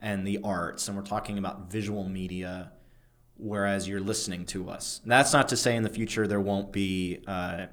and 0.00 0.26
the 0.26 0.40
arts, 0.42 0.88
and 0.88 0.96
we're 0.96 1.04
talking 1.04 1.38
about 1.38 1.70
visual 1.70 2.08
media, 2.08 2.72
whereas 3.36 3.86
you're 3.86 4.00
listening 4.00 4.46
to 4.46 4.70
us. 4.70 5.00
And 5.02 5.12
that's 5.12 5.32
not 5.32 5.48
to 5.50 5.56
say 5.56 5.76
in 5.76 5.82
the 5.82 5.90
future 5.90 6.26
there 6.26 6.40
won't 6.40 6.72
be 6.72 7.22
uh, 7.26 7.66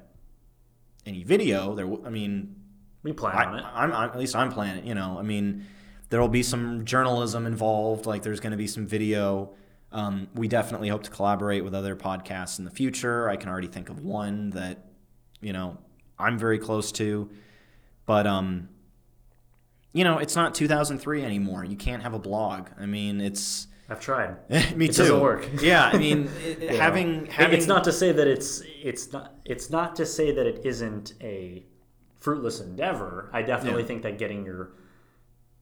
any 1.06 1.24
video. 1.24 1.74
There, 1.74 1.86
w- 1.86 2.04
I 2.06 2.10
mean, 2.10 2.56
we 3.02 3.12
plan 3.12 3.36
I, 3.36 3.44
on 3.44 3.58
it 3.58 3.64
I'm, 3.72 3.92
I'm 3.92 4.10
at 4.10 4.18
least 4.18 4.36
I'm 4.36 4.52
planning. 4.52 4.86
You 4.86 4.94
know, 4.94 5.16
I 5.18 5.22
mean, 5.22 5.64
there 6.10 6.20
will 6.20 6.28
be 6.28 6.42
some 6.42 6.84
journalism 6.84 7.46
involved. 7.46 8.04
Like 8.04 8.22
there's 8.22 8.40
going 8.40 8.52
to 8.52 8.58
be 8.58 8.66
some 8.66 8.86
video. 8.86 9.54
Um, 9.92 10.28
we 10.34 10.46
definitely 10.48 10.88
hope 10.88 11.02
to 11.04 11.10
collaborate 11.10 11.64
with 11.64 11.74
other 11.74 11.96
podcasts 11.96 12.58
in 12.58 12.64
the 12.64 12.70
future. 12.70 13.28
I 13.28 13.36
can 13.36 13.48
already 13.48 13.66
think 13.66 13.88
of 13.88 14.04
one 14.04 14.50
that, 14.50 14.84
you 15.40 15.52
know, 15.52 15.78
I'm 16.18 16.38
very 16.38 16.58
close 16.58 16.92
to, 16.92 17.28
but 18.06 18.26
um, 18.26 18.68
you 19.92 20.04
know, 20.04 20.18
it's 20.18 20.36
not 20.36 20.54
2003 20.54 21.24
anymore. 21.24 21.64
You 21.64 21.76
can't 21.76 22.02
have 22.02 22.14
a 22.14 22.18
blog. 22.18 22.68
I 22.78 22.86
mean, 22.86 23.20
it's 23.20 23.66
i've 23.88 23.98
tried 24.00 24.36
me 24.76 24.84
It 24.86 24.92
too. 24.92 24.98
doesn't 25.02 25.20
work. 25.20 25.48
yeah, 25.60 25.90
I 25.92 25.98
mean, 25.98 26.30
it- 26.44 26.78
having 26.78 27.26
having 27.26 27.56
it's 27.58 27.66
not 27.66 27.82
to 27.84 27.92
say 27.92 28.12
that 28.12 28.28
it's 28.28 28.62
it's 28.80 29.12
not 29.12 29.34
it's 29.44 29.70
not 29.70 29.96
to 29.96 30.06
say 30.06 30.30
that 30.32 30.46
it 30.46 30.60
isn't 30.64 31.14
a 31.20 31.64
fruitless 32.20 32.60
endeavor 32.60 33.30
i 33.32 33.40
definitely 33.42 33.80
Yeah. 33.80 33.88
think 33.88 34.02
that 34.02 34.18
getting 34.18 34.44
your 34.44 34.72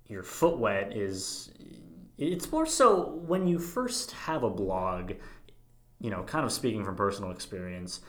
your 0.08 0.22
foot 0.24 0.58
wet 0.58 0.94
is 0.94 1.52
it's 2.18 2.50
more 2.50 2.66
so 2.66 3.22
when 3.26 3.46
you 3.46 3.58
first 3.58 4.10
have 4.12 4.42
a 4.42 4.50
blog 4.50 5.12
you 6.00 6.10
know 6.10 6.22
kind 6.24 6.44
of 6.44 6.52
speaking 6.52 6.84
from 6.84 6.96
personal 6.96 7.30
experience 7.30 8.00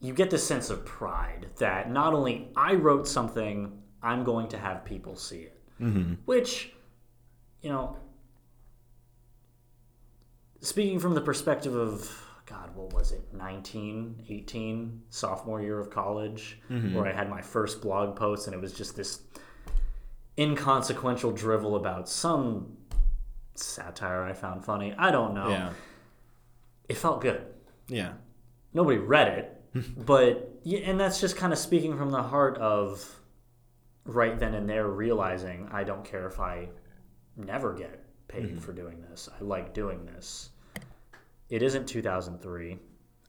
you 0.00 0.12
get 0.14 0.30
this 0.30 0.46
sense 0.46 0.70
of 0.70 0.84
pride 0.84 1.46
that 1.58 1.90
not 1.90 2.12
only 2.12 2.48
i 2.56 2.74
wrote 2.74 3.06
something 3.06 3.80
i'm 4.02 4.24
going 4.24 4.48
to 4.48 4.58
have 4.58 4.84
people 4.84 5.16
see 5.16 5.40
it. 5.40 5.60
Mm-hmm. 5.80 6.14
Which 6.24 6.72
you 7.62 7.70
know, 7.70 7.96
speaking 10.60 10.98
from 10.98 11.14
the 11.14 11.20
perspective 11.20 11.74
of 11.74 12.10
God, 12.46 12.74
what 12.74 12.92
was 12.92 13.12
it, 13.12 13.22
19, 13.34 14.24
18, 14.28 15.02
sophomore 15.10 15.60
year 15.60 15.78
of 15.78 15.90
college, 15.90 16.58
mm-hmm. 16.70 16.94
where 16.94 17.06
I 17.06 17.12
had 17.12 17.28
my 17.28 17.42
first 17.42 17.82
blog 17.82 18.16
post 18.16 18.46
and 18.46 18.54
it 18.54 18.60
was 18.60 18.72
just 18.72 18.96
this 18.96 19.20
inconsequential 20.38 21.32
drivel 21.32 21.76
about 21.76 22.08
some 22.08 22.76
satire 23.62 24.24
I 24.24 24.32
found 24.32 24.64
funny. 24.64 24.94
I 24.96 25.10
don't 25.10 25.34
know. 25.34 25.48
Yeah. 25.48 25.70
It 26.88 26.96
felt 26.96 27.20
good. 27.20 27.44
Yeah. 27.88 28.12
Nobody 28.72 28.98
read 28.98 29.28
it, 29.28 29.96
but 30.06 30.60
yeah, 30.62 30.80
and 30.80 30.98
that's 30.98 31.20
just 31.20 31.36
kind 31.36 31.52
of 31.52 31.58
speaking 31.58 31.96
from 31.96 32.10
the 32.10 32.22
heart 32.22 32.58
of 32.58 33.20
right 34.04 34.38
then 34.38 34.54
and 34.54 34.68
there 34.68 34.88
realizing 34.88 35.68
I 35.72 35.84
don't 35.84 36.04
care 36.04 36.26
if 36.26 36.40
I 36.40 36.68
never 37.36 37.74
get 37.74 38.04
paid 38.28 38.44
mm-hmm. 38.44 38.58
for 38.58 38.72
doing 38.72 39.02
this. 39.10 39.28
I 39.34 39.42
like 39.42 39.74
doing 39.74 40.04
this. 40.06 40.50
It 41.48 41.62
isn't 41.62 41.86
2003. 41.86 42.78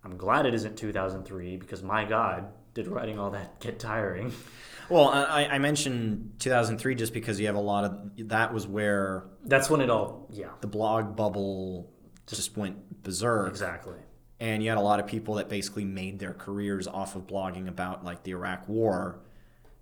I'm 0.03 0.17
glad 0.17 0.45
it 0.45 0.53
isn't 0.53 0.77
2003 0.77 1.57
because 1.57 1.83
my 1.83 2.05
God, 2.05 2.47
did 2.73 2.87
writing 2.87 3.19
all 3.19 3.31
that 3.31 3.59
get 3.59 3.79
tiring? 3.79 4.31
Well, 4.91 5.07
I, 5.07 5.47
I 5.49 5.57
mentioned 5.57 6.33
2003 6.39 6.95
just 6.95 7.13
because 7.13 7.39
you 7.39 7.47
have 7.47 7.55
a 7.55 7.59
lot 7.61 7.85
of 7.85 8.27
that 8.29 8.53
was 8.53 8.67
where 8.67 9.23
That's 9.45 9.69
when 9.69 9.79
it 9.79 9.89
all, 9.89 10.27
yeah, 10.31 10.49
the 10.59 10.67
blog 10.67 11.15
bubble 11.15 11.89
just 12.27 12.57
went 12.57 13.01
berserk. 13.01 13.49
exactly. 13.49 13.95
and 14.39 14.61
you 14.61 14.69
had 14.69 14.77
a 14.77 14.81
lot 14.81 14.99
of 14.99 15.07
people 15.07 15.35
that 15.35 15.47
basically 15.47 15.85
made 15.85 16.19
their 16.19 16.33
careers 16.33 16.87
off 16.87 17.15
of 17.15 17.25
blogging 17.25 17.67
about 17.69 18.03
like 18.03 18.23
the 18.23 18.31
Iraq 18.31 18.67
War, 18.67 19.21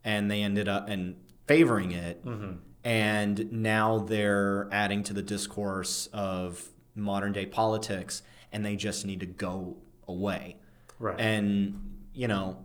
and 0.04 0.30
they 0.30 0.44
ended 0.44 0.68
up 0.68 0.88
and 0.90 1.16
favoring 1.48 1.92
it, 1.92 2.24
mm-hmm. 2.24 2.58
and 2.84 3.52
now 3.52 3.98
they're 3.98 4.70
adding 4.72 5.02
to 5.04 5.14
the 5.14 5.24
discourse 5.24 6.08
of 6.14 6.70
modern 6.94 7.34
day 7.34 7.48
politics, 7.48 8.22
and 8.52 8.64
they 8.64 8.76
just 8.76 9.06
need 9.08 9.22
to 9.22 9.26
go 9.26 9.78
away. 10.08 10.58
Right. 11.00 11.20
And 11.20 11.96
you 12.14 12.28
know, 12.28 12.64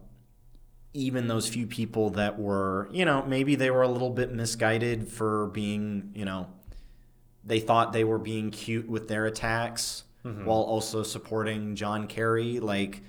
even 0.95 1.27
those 1.27 1.49
few 1.49 1.67
people 1.67 2.11
that 2.11 2.39
were, 2.39 2.89
you 2.93 3.05
know, 3.05 3.25
maybe 3.27 3.57
they 3.57 3.71
were 3.71 3.83
a 3.83 3.89
little 3.89 4.11
bit 4.11 4.33
misguided 4.33 5.09
for 5.09 5.49
being, 5.49 6.13
you 6.15 6.25
know, 6.25 6.47
they 7.45 7.59
thought 7.61 7.93
they 7.93 8.05
were 8.05 8.19
being 8.19 8.51
cute 8.51 8.89
with 8.89 9.09
their 9.09 9.27
attacks 9.27 10.05
mm-hmm. 10.25 10.45
while 10.45 10.61
also 10.61 11.03
supporting 11.03 11.75
John 11.75 12.07
Kerry. 12.07 12.61
Like 12.61 13.03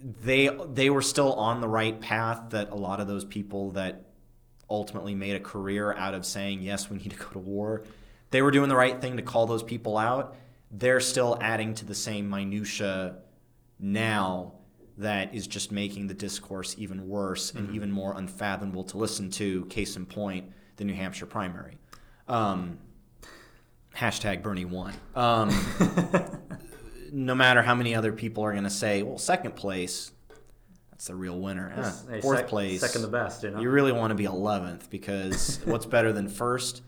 they 0.00 0.48
they 0.72 0.90
were 0.90 1.02
still 1.02 1.34
on 1.34 1.60
the 1.60 1.68
right 1.68 2.00
path. 2.00 2.50
That 2.50 2.70
a 2.70 2.76
lot 2.76 3.00
of 3.00 3.08
those 3.08 3.24
people 3.24 3.72
that 3.72 4.04
ultimately 4.70 5.14
made 5.14 5.34
a 5.34 5.40
career 5.40 5.92
out 5.92 6.14
of 6.14 6.24
saying 6.24 6.62
yes, 6.62 6.88
we 6.88 6.98
need 6.98 7.10
to 7.10 7.16
go 7.16 7.28
to 7.30 7.38
war. 7.40 7.82
They 8.30 8.42
were 8.42 8.52
doing 8.52 8.68
the 8.68 8.76
right 8.76 8.98
thing 9.00 9.16
to 9.16 9.22
call 9.22 9.46
those 9.46 9.62
people 9.62 9.98
out. 9.98 10.36
They're 10.70 11.00
still 11.00 11.36
adding 11.40 11.74
to 11.74 11.84
the 11.84 11.94
same 11.94 12.30
minutia 12.30 13.16
now 13.78 14.54
that 14.98 15.34
is 15.34 15.46
just 15.46 15.72
making 15.72 16.06
the 16.06 16.14
discourse 16.14 16.74
even 16.78 17.08
worse 17.08 17.52
and 17.52 17.74
even 17.74 17.90
more 17.90 18.14
unfathomable 18.16 18.84
to 18.84 18.98
listen 18.98 19.30
to. 19.30 19.64
Case 19.66 19.96
in 19.96 20.06
point, 20.06 20.52
the 20.76 20.84
New 20.84 20.94
Hampshire 20.94 21.26
primary. 21.26 21.78
Um, 22.28 22.78
hashtag 23.96 24.42
Bernie 24.42 24.64
won. 24.64 24.94
Um, 25.14 25.50
no 27.12 27.34
matter 27.34 27.62
how 27.62 27.74
many 27.74 27.94
other 27.94 28.12
people 28.12 28.44
are 28.44 28.52
going 28.52 28.64
to 28.64 28.70
say, 28.70 29.02
well, 29.02 29.18
second 29.18 29.56
place, 29.56 30.12
that's 30.90 31.06
the 31.06 31.14
real 31.14 31.38
winner. 31.38 31.72
Ah, 31.76 32.20
fourth 32.20 32.40
sec- 32.40 32.48
place, 32.48 32.80
second 32.80 33.02
the 33.02 33.08
best, 33.08 33.42
you 33.42 33.50
know. 33.50 33.60
you 33.60 33.70
really 33.70 33.92
want 33.92 34.10
to 34.10 34.14
be 34.14 34.24
11th 34.24 34.88
because 34.90 35.60
what's 35.64 35.86
better 35.86 36.12
than 36.12 36.28
first? 36.28 36.82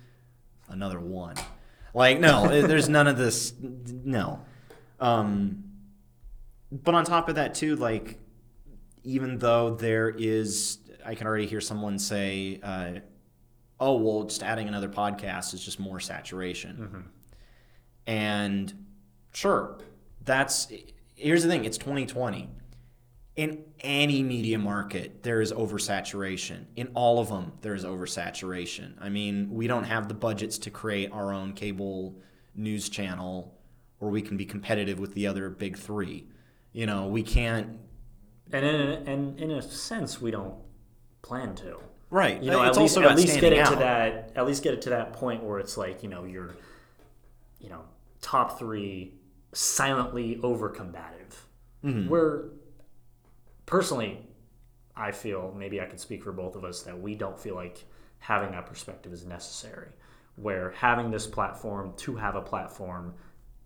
Another 0.69 1.01
one. 1.01 1.37
Like, 1.93 2.21
no, 2.21 2.49
there's 2.49 2.89
none 2.89 3.07
of 3.07 3.17
this. 3.17 3.55
No. 3.61 4.41
Um, 4.99 5.64
but 6.83 6.95
on 6.95 7.05
top 7.05 7.29
of 7.29 7.37
that, 7.37 7.55
too, 7.55 7.77
like, 7.77 8.19
even 9.05 9.39
though 9.39 9.75
there 9.75 10.09
is, 10.11 10.79
I 11.05 11.15
can 11.15 11.27
already 11.27 11.47
hear 11.47 11.61
someone 11.61 11.99
say, 11.99 12.59
uh, 12.63 12.95
oh, 13.79 13.97
well, 13.97 14.25
just 14.25 14.43
adding 14.43 14.67
another 14.67 14.89
podcast 14.89 15.55
is 15.55 15.65
just 15.65 15.79
more 15.79 16.01
saturation. 16.01 17.05
And 18.07 18.73
sure, 19.33 19.79
that's, 20.25 20.73
here's 21.15 21.43
the 21.43 21.49
thing 21.49 21.65
it's 21.65 21.79
2020 21.79 22.49
in 23.37 23.65
any 23.81 24.23
media 24.23 24.59
market 24.59 25.23
there 25.23 25.41
is 25.41 25.53
oversaturation. 25.53 26.67
In 26.77 26.89
all 26.95 27.19
of 27.19 27.29
them 27.29 27.53
there 27.63 27.75
is 27.75 27.85
oversaturation. 27.85 28.95
I 29.01 29.09
mean 29.09 29.51
we 29.51 29.67
don't 29.67 29.85
have 29.85 30.09
the 30.09 30.15
budgets 30.15 30.59
to 30.59 30.71
create 30.71 31.11
our 31.13 31.33
own 31.33 31.53
cable 31.53 32.17
news 32.55 32.89
channel 32.89 33.59
where 33.99 34.11
we 34.11 34.23
can 34.23 34.37
be 34.37 34.45
competitive 34.45 34.99
with 35.01 35.15
the 35.15 35.27
other 35.27 35.51
big 35.51 35.77
three 35.77 36.29
you 36.75 36.85
know 36.85 37.07
we 37.07 37.23
can't 37.23 37.79
and 38.53 38.65
in 38.65 38.81
a, 38.81 39.11
and 39.11 39.41
in 39.41 39.51
a 39.51 39.63
sense, 39.63 40.21
we 40.21 40.31
don't 40.31 40.55
plan 41.23 41.55
to. 41.57 41.79
right 42.11 42.43
You 42.43 42.51
know, 42.51 42.63
it's 42.63 42.77
at 42.77 42.83
least, 42.83 42.97
at 42.99 43.17
least 43.17 43.41
get 43.41 43.53
it 43.53 43.67
to 43.67 43.77
that. 43.77 44.33
At 44.37 44.47
least 44.47 44.63
get 44.63 44.75
it 44.75 44.83
to 44.83 44.91
that 44.91 45.13
point 45.13 45.43
where 45.43 45.59
it's 45.59 45.77
like 45.77 46.03
you 46.03 46.09
know 46.09 46.25
you're, 46.25 46.55
you 47.59 47.69
know, 47.69 47.83
top 48.21 48.59
three 48.59 49.15
silently 49.53 50.39
over 50.43 50.69
combative. 50.69 51.47
Mm-hmm. 51.85 52.09
Where, 52.09 52.45
personally, 53.67 54.27
I 54.97 55.11
feel 55.11 55.55
maybe 55.57 55.81
I 55.81 55.87
can 55.87 55.99
speak 55.99 56.23
for 56.23 56.33
both 56.33 56.57
of 56.57 56.65
us 56.65 56.83
that 56.83 56.99
we 56.99 57.15
don't 57.15 57.39
feel 57.39 57.55
like 57.55 57.85
having 58.19 58.53
that 58.53 58.67
perspective 58.67 59.13
is 59.13 59.25
necessary. 59.25 59.89
Where 60.37 60.73
having 60.77 61.11
this 61.11 61.27
platform 61.27 61.95
to 61.99 62.17
have 62.17 62.37
a 62.37 62.41
platform, 62.41 63.15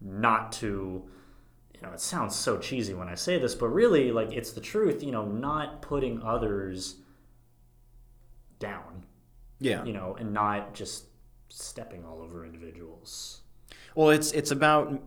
not 0.01 0.53
to 0.53 1.05
you 1.81 1.87
know, 1.87 1.93
it 1.93 2.01
sounds 2.01 2.35
so 2.35 2.59
cheesy 2.59 2.95
when 2.95 3.09
I 3.09 3.15
say 3.15 3.39
this, 3.39 3.55
but 3.55 3.69
really, 3.69 4.11
like, 4.11 4.33
it's 4.33 4.53
the 4.53 4.61
truth, 4.61 5.03
you 5.03 5.13
know, 5.13 5.25
not 5.25 5.81
putting 5.81 6.21
others 6.23 6.97
down, 8.59 9.05
yeah 9.61 9.85
you 9.85 9.93
know, 9.93 10.17
and 10.19 10.33
not 10.33 10.75
just 10.75 11.05
stepping 11.49 12.05
all 12.05 12.21
over 12.21 12.45
individuals. 12.45 13.43
Well, 13.95 14.11
it's 14.11 14.33
it's 14.33 14.51
about 14.51 15.01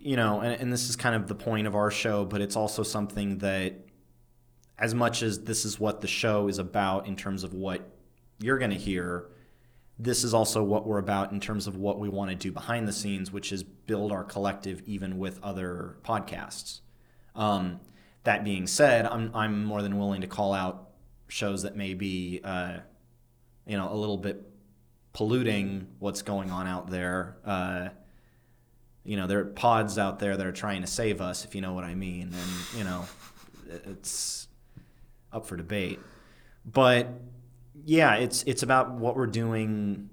you 0.00 0.16
know, 0.16 0.40
and, 0.40 0.60
and 0.60 0.72
this 0.72 0.88
is 0.88 0.96
kind 0.96 1.14
of 1.14 1.28
the 1.28 1.34
point 1.34 1.66
of 1.66 1.74
our 1.74 1.90
show, 1.90 2.24
but 2.24 2.40
it's 2.40 2.56
also 2.56 2.82
something 2.82 3.38
that, 3.38 3.74
as 4.78 4.94
much 4.94 5.22
as 5.22 5.44
this 5.44 5.64
is 5.64 5.80
what 5.80 6.00
the 6.00 6.06
show 6.06 6.48
is 6.48 6.58
about 6.58 7.06
in 7.06 7.16
terms 7.16 7.44
of 7.44 7.54
what 7.54 7.90
you're 8.38 8.58
going 8.58 8.70
to 8.70 8.76
hear, 8.76 9.26
this 9.98 10.24
is 10.24 10.34
also 10.34 10.62
what 10.62 10.86
we're 10.86 10.98
about 10.98 11.32
in 11.32 11.40
terms 11.40 11.66
of 11.66 11.76
what 11.76 11.98
we 11.98 12.08
want 12.08 12.30
to 12.30 12.36
do 12.36 12.52
behind 12.52 12.86
the 12.86 12.92
scenes, 12.92 13.32
which 13.32 13.52
is 13.52 13.62
build 13.62 14.12
our 14.12 14.24
collective 14.24 14.82
even 14.86 15.18
with 15.18 15.42
other 15.42 15.96
podcasts. 16.04 16.80
Um, 17.34 17.80
that 18.24 18.44
being 18.44 18.66
said, 18.66 19.06
I'm 19.06 19.30
I'm 19.34 19.64
more 19.64 19.82
than 19.82 19.98
willing 19.98 20.20
to 20.20 20.26
call 20.26 20.52
out 20.52 20.90
shows 21.28 21.62
that 21.62 21.76
may 21.76 21.94
be, 21.94 22.40
uh, 22.44 22.78
you 23.66 23.76
know, 23.76 23.92
a 23.92 23.94
little 23.94 24.18
bit 24.18 24.50
polluting 25.12 25.86
what's 25.98 26.22
going 26.22 26.50
on 26.50 26.66
out 26.66 26.90
there. 26.90 27.36
Uh, 27.44 27.88
you 29.02 29.16
know, 29.16 29.26
there 29.26 29.38
are 29.38 29.44
pods 29.46 29.98
out 29.98 30.18
there 30.18 30.36
that 30.36 30.46
are 30.46 30.52
trying 30.52 30.82
to 30.82 30.86
save 30.86 31.20
us, 31.20 31.44
if 31.44 31.54
you 31.54 31.60
know 31.60 31.72
what 31.72 31.84
I 31.84 31.94
mean. 31.94 32.34
And, 32.34 32.78
you 32.78 32.84
know, 32.84 33.06
it's 33.86 34.48
up 35.32 35.46
for 35.46 35.56
debate. 35.56 36.00
But 36.64 37.08
yeah, 37.84 38.14
it's 38.16 38.42
it's 38.44 38.62
about 38.62 38.92
what 38.92 39.16
we're 39.16 39.26
doing. 39.26 40.10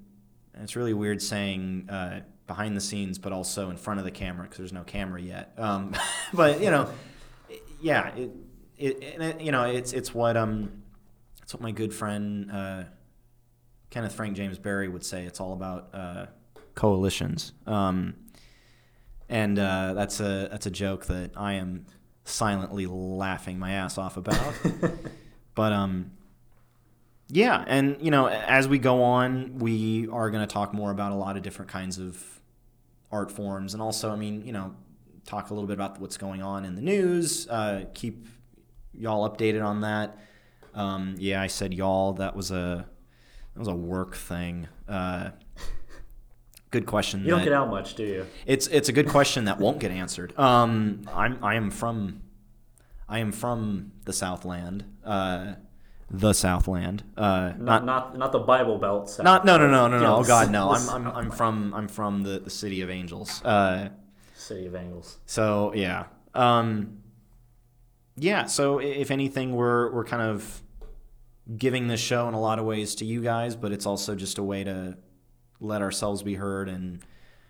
It's 0.55 0.75
really 0.75 0.93
weird 0.93 1.21
saying 1.21 1.89
uh, 1.89 2.21
behind 2.47 2.75
the 2.75 2.81
scenes, 2.81 3.17
but 3.17 3.31
also 3.31 3.69
in 3.69 3.77
front 3.77 3.99
of 3.99 4.05
the 4.05 4.11
camera 4.11 4.43
because 4.43 4.57
there's 4.57 4.73
no 4.73 4.83
camera 4.83 5.21
yet. 5.21 5.53
Um, 5.57 5.95
but 6.33 6.61
you 6.61 6.69
know, 6.69 6.89
yeah, 7.81 8.13
it, 8.15 8.31
it, 8.77 9.03
it, 9.21 9.41
you 9.41 9.51
know, 9.51 9.63
it's 9.63 9.93
it's 9.93 10.13
what 10.13 10.37
um, 10.37 10.83
it's 11.41 11.53
what 11.53 11.61
my 11.61 11.71
good 11.71 11.93
friend 11.93 12.51
uh, 12.51 12.83
Kenneth 13.89 14.13
Frank 14.13 14.35
James 14.35 14.57
Barry 14.57 14.87
would 14.87 15.05
say. 15.05 15.25
It's 15.25 15.39
all 15.39 15.53
about 15.53 15.89
uh, 15.93 16.25
coalitions. 16.75 17.53
Um, 17.65 18.15
and 19.29 19.57
uh, 19.57 19.93
that's 19.93 20.19
a 20.19 20.47
that's 20.51 20.65
a 20.65 20.71
joke 20.71 21.05
that 21.05 21.31
I 21.35 21.53
am 21.53 21.85
silently 22.25 22.85
laughing 22.85 23.59
my 23.59 23.73
ass 23.73 23.97
off 23.97 24.17
about. 24.17 24.53
but 25.55 25.73
um, 25.73 26.11
yeah, 27.33 27.63
and 27.65 27.97
you 27.99 28.11
know, 28.11 28.27
as 28.27 28.67
we 28.67 28.77
go 28.77 29.01
on, 29.01 29.57
we 29.57 30.07
are 30.09 30.29
going 30.29 30.47
to 30.47 30.51
talk 30.51 30.71
more 30.73 30.91
about 30.91 31.11
a 31.11 31.15
lot 31.15 31.35
of 31.35 31.41
different 31.41 31.71
kinds 31.71 31.97
of 31.97 32.23
art 33.11 33.31
forms, 33.31 33.73
and 33.73 33.81
also, 33.81 34.11
I 34.11 34.15
mean, 34.15 34.45
you 34.45 34.51
know, 34.51 34.75
talk 35.25 35.49
a 35.49 35.53
little 35.53 35.67
bit 35.67 35.73
about 35.73 35.99
what's 35.99 36.17
going 36.17 36.43
on 36.43 36.63
in 36.63 36.75
the 36.75 36.81
news. 36.81 37.47
Uh, 37.47 37.85
keep 37.95 38.27
y'all 38.93 39.27
updated 39.27 39.65
on 39.65 39.81
that. 39.81 40.17
Um, 40.75 41.15
yeah, 41.17 41.41
I 41.41 41.47
said 41.47 41.73
y'all. 41.73 42.13
That 42.13 42.35
was 42.35 42.51
a 42.51 42.87
that 43.53 43.59
was 43.59 43.67
a 43.67 43.75
work 43.75 44.15
thing. 44.15 44.67
Uh, 44.87 45.31
good 46.69 46.85
question. 46.85 47.21
You 47.21 47.31
don't 47.31 47.43
get 47.43 47.53
out 47.53 47.69
much, 47.69 47.95
do 47.95 48.03
you? 48.03 48.27
it's 48.45 48.67
it's 48.67 48.89
a 48.89 48.93
good 48.93 49.07
question 49.07 49.45
that 49.45 49.59
won't 49.59 49.79
get 49.79 49.89
answered. 49.89 50.37
Um, 50.37 51.01
I'm 51.11 51.43
I 51.43 51.55
am 51.55 51.71
from 51.71 52.21
I 53.09 53.19
am 53.19 53.31
from 53.31 53.91
the 54.05 54.13
Southland. 54.13 54.85
Uh, 55.03 55.53
the 56.15 56.31
Southland. 56.31 57.03
Uh, 57.17 57.53
Not 57.57 57.83
not 57.85 58.15
not 58.17 58.31
the 58.31 58.39
Bible 58.39 58.77
Belt. 58.77 59.09
South. 59.09 59.23
not 59.23 59.45
no 59.45 59.57
no 59.57 59.67
no 59.67 59.87
no 59.87 59.97
no. 59.97 60.03
Yeah, 60.03 60.13
Oh 60.15 60.23
God 60.23 60.51
no. 60.51 60.69
I'm 60.71 60.89
I'm, 61.07 61.07
I'm 61.07 61.31
from 61.31 61.73
I'm 61.73 61.87
from 61.87 62.21
the, 62.21 62.39
the 62.39 62.51
city 62.51 62.81
of 62.81 62.89
angels. 62.91 63.43
Uh, 63.43 63.89
City 64.35 64.67
of 64.67 64.75
Angles. 64.75 65.17
so 65.25 65.73
yeah. 65.73 66.05
Um, 66.35 66.99
yeah. 68.15 68.45
So 68.45 68.79
if 68.79 69.09
anything, 69.09 69.55
we're 69.55 69.91
we're 69.91 70.03
kind 70.05 70.21
of 70.21 70.61
giving 71.57 71.87
this 71.87 71.99
show 71.99 72.27
in 72.27 72.33
a 72.35 72.39
lot 72.39 72.59
of 72.59 72.65
ways 72.65 72.95
to 72.95 73.05
you 73.05 73.21
guys, 73.21 73.55
but 73.55 73.71
it's 73.71 73.85
also 73.85 74.15
just 74.15 74.37
a 74.37 74.43
way 74.43 74.63
to 74.63 74.97
let 75.59 75.81
ourselves 75.81 76.21
be 76.21 76.35
heard. 76.35 76.69
And 76.69 76.99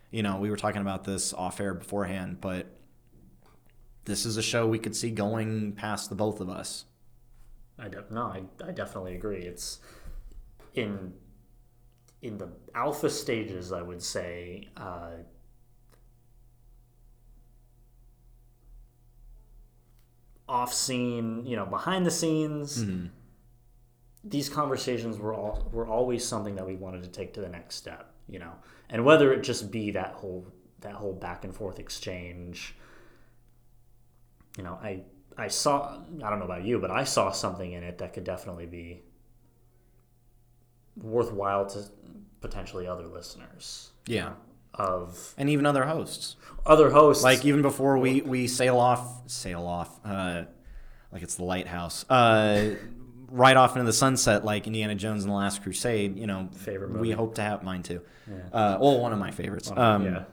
you 0.09 0.23
know, 0.23 0.37
we 0.37 0.49
were 0.49 0.57
talking 0.57 0.81
about 0.81 1.03
this 1.03 1.33
off 1.33 1.59
air 1.59 1.73
beforehand, 1.73 2.37
but 2.39 2.67
this 4.05 4.25
is 4.25 4.37
a 4.37 4.41
show 4.43 4.67
we 4.67 4.79
could 4.79 4.95
see 4.95 5.09
going 5.11 5.73
past 5.73 6.09
the 6.09 6.15
both 6.15 6.39
of 6.39 6.49
us. 6.49 6.85
I 7.79 7.87
de- 7.87 8.05
no, 8.09 8.23
I, 8.23 8.43
I 8.65 8.71
definitely 8.71 9.15
agree. 9.15 9.41
It's 9.43 9.79
in 10.73 11.13
in 12.21 12.37
the 12.37 12.49
alpha 12.73 13.09
stages. 13.09 13.71
I 13.71 13.81
would 13.81 14.01
say 14.01 14.69
uh, 14.77 15.11
off 20.47 20.73
scene, 20.73 21.45
you 21.45 21.55
know, 21.55 21.65
behind 21.65 22.05
the 22.05 22.11
scenes. 22.11 22.83
These 24.23 24.47
conversations 24.49 25.17
were 25.17 25.33
all 25.33 25.67
were 25.71 25.87
always 25.87 26.25
something 26.25 26.55
that 26.55 26.65
we 26.65 26.75
wanted 26.75 27.03
to 27.03 27.09
take 27.09 27.33
to 27.33 27.41
the 27.41 27.49
next 27.49 27.75
step. 27.75 28.11
You 28.29 28.39
know, 28.39 28.53
and 28.89 29.03
whether 29.03 29.33
it 29.33 29.43
just 29.43 29.69
be 29.71 29.91
that 29.91 30.13
whole 30.13 30.47
that 30.79 30.93
whole 30.93 31.13
back 31.13 31.43
and 31.43 31.53
forth 31.53 31.79
exchange. 31.79 32.75
You 34.57 34.63
know, 34.63 34.77
I 34.81 35.01
I 35.37 35.47
saw 35.47 35.97
I 36.23 36.29
don't 36.29 36.39
know 36.39 36.45
about 36.45 36.63
you, 36.63 36.79
but 36.79 36.91
I 36.91 37.03
saw 37.03 37.31
something 37.31 37.71
in 37.71 37.83
it 37.83 37.97
that 37.99 38.13
could 38.13 38.23
definitely 38.23 38.65
be 38.65 39.01
worthwhile 40.95 41.65
to 41.67 41.83
potentially 42.41 42.87
other 42.87 43.07
listeners 43.07 43.91
Yeah. 44.05 44.33
of 44.75 45.33
And 45.37 45.49
even 45.49 45.65
other 45.65 45.85
hosts. 45.85 46.35
other 46.65 46.89
hosts. 46.91 47.23
Like 47.23 47.45
even 47.45 47.61
before 47.61 47.97
we, 47.97 48.21
we 48.21 48.47
sail 48.47 48.77
off, 48.77 49.27
sail 49.29 49.65
off, 49.65 49.99
uh, 50.05 50.43
like 51.11 51.23
it's 51.23 51.35
the 51.35 51.43
lighthouse, 51.43 52.05
uh, 52.09 52.75
right 53.29 53.57
off 53.57 53.75
into 53.75 53.85
the 53.85 53.93
sunset, 53.93 54.45
like 54.45 54.67
Indiana 54.67 54.95
Jones 54.95 55.23
and 55.23 55.31
the 55.31 55.35
Last 55.35 55.63
Crusade. 55.63 56.17
You 56.17 56.27
know, 56.27 56.49
Favorite 56.55 56.89
movie. 56.89 57.01
we 57.01 57.11
hope 57.11 57.35
to 57.35 57.41
have 57.41 57.63
mine 57.63 57.81
too. 57.83 58.01
Yeah. 58.29 58.35
Uh, 58.51 58.77
well, 58.79 58.99
one 58.99 59.13
of 59.13 59.19
my 59.19 59.31
favorites. 59.31 59.71
Um, 59.75 60.05
yeah, 60.05 60.23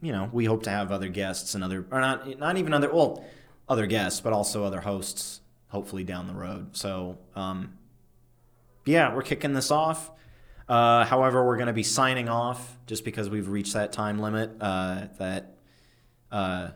You 0.00 0.12
know, 0.12 0.28
we 0.32 0.44
hope 0.44 0.64
to 0.64 0.70
have 0.70 0.92
other 0.92 1.08
guests 1.08 1.54
and 1.54 1.64
other, 1.64 1.86
or 1.90 2.00
not, 2.00 2.38
not 2.38 2.56
even 2.58 2.72
other, 2.74 2.92
well, 2.92 3.24
other 3.72 3.86
guests, 3.86 4.20
but 4.20 4.34
also 4.34 4.64
other 4.64 4.82
hosts, 4.82 5.40
hopefully 5.68 6.04
down 6.04 6.26
the 6.26 6.34
road. 6.34 6.76
So, 6.76 7.18
um, 7.34 7.78
yeah, 8.84 9.14
we're 9.14 9.22
kicking 9.22 9.54
this 9.54 9.70
off. 9.70 10.10
Uh, 10.68 11.06
however, 11.06 11.44
we're 11.44 11.56
going 11.56 11.68
to 11.68 11.72
be 11.72 11.82
signing 11.82 12.28
off 12.28 12.76
just 12.86 13.02
because 13.04 13.30
we've 13.30 13.48
reached 13.48 13.72
that 13.72 13.90
time 13.90 14.18
limit 14.18 14.50
uh, 14.60 15.06
that 15.18 15.56
uh, 16.30 16.68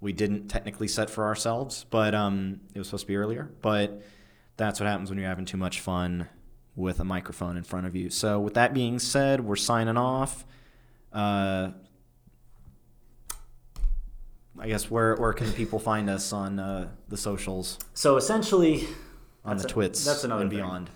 we 0.00 0.12
didn't 0.12 0.48
technically 0.48 0.88
set 0.88 1.10
for 1.10 1.26
ourselves, 1.26 1.84
but 1.90 2.14
um, 2.14 2.60
it 2.74 2.78
was 2.78 2.88
supposed 2.88 3.04
to 3.04 3.08
be 3.08 3.16
earlier. 3.16 3.50
But 3.60 4.02
that's 4.56 4.80
what 4.80 4.86
happens 4.86 5.10
when 5.10 5.18
you're 5.18 5.28
having 5.28 5.44
too 5.44 5.58
much 5.58 5.80
fun 5.80 6.28
with 6.74 7.00
a 7.00 7.04
microphone 7.04 7.58
in 7.58 7.64
front 7.64 7.86
of 7.86 7.94
you. 7.94 8.08
So, 8.08 8.40
with 8.40 8.54
that 8.54 8.72
being 8.72 8.98
said, 8.98 9.44
we're 9.44 9.56
signing 9.56 9.98
off. 9.98 10.46
I 14.62 14.68
guess 14.68 14.90
where 14.90 15.16
where 15.16 15.32
can 15.32 15.52
people 15.52 15.78
find 15.78 16.08
us 16.08 16.32
on 16.32 16.58
uh, 16.58 16.88
the 17.08 17.16
socials, 17.16 17.78
so 17.94 18.16
essentially, 18.16 18.86
on 19.44 19.56
the 19.56 19.64
a- 19.64 19.68
twits, 19.68 20.04
that's 20.04 20.24
another 20.24 20.42
and 20.42 20.50
thing. 20.50 20.60
beyond? 20.60 20.90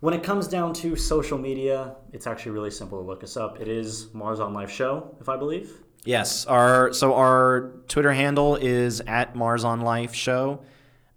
when 0.00 0.14
it 0.14 0.22
comes 0.22 0.46
down 0.46 0.72
to 0.72 0.94
social 0.94 1.38
media, 1.38 1.96
it's 2.12 2.26
actually 2.26 2.52
really 2.52 2.70
simple 2.70 3.00
to 3.00 3.04
look 3.04 3.24
us 3.24 3.36
up. 3.36 3.60
It 3.60 3.66
is 3.68 4.12
Mars 4.14 4.38
on 4.38 4.54
Life 4.54 4.70
Show, 4.70 5.16
if 5.20 5.28
I 5.28 5.36
believe. 5.36 5.72
Yes, 6.04 6.46
our 6.46 6.92
so 6.92 7.14
our 7.14 7.72
Twitter 7.88 8.12
handle 8.12 8.54
is 8.56 9.00
at 9.02 9.34
Mars 9.34 9.64
on 9.64 9.80
Life 9.80 10.14
Show. 10.14 10.60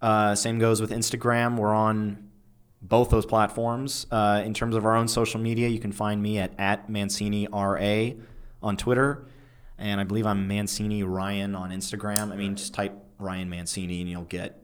Uh, 0.00 0.34
same 0.34 0.58
goes 0.58 0.80
with 0.80 0.90
Instagram. 0.90 1.56
We're 1.56 1.72
on 1.72 2.30
both 2.82 3.10
those 3.10 3.24
platforms. 3.24 4.06
Uh, 4.10 4.42
in 4.44 4.52
terms 4.52 4.74
of 4.74 4.84
our 4.84 4.96
own 4.96 5.06
social 5.06 5.38
media, 5.40 5.68
you 5.68 5.78
can 5.78 5.92
find 5.92 6.20
me 6.20 6.38
at 6.38 6.52
at 6.58 6.90
Mancini 6.90 7.46
RA 7.52 8.10
on 8.60 8.76
Twitter, 8.76 9.24
and 9.82 10.00
I 10.00 10.04
believe 10.04 10.26
I'm 10.26 10.46
Mancini 10.46 11.02
Ryan 11.02 11.56
on 11.56 11.70
Instagram. 11.70 12.30
I 12.32 12.36
mean, 12.36 12.54
just 12.54 12.72
type 12.72 12.94
Ryan 13.18 13.50
Mancini 13.50 14.00
and 14.00 14.08
you'll 14.08 14.22
get 14.22 14.62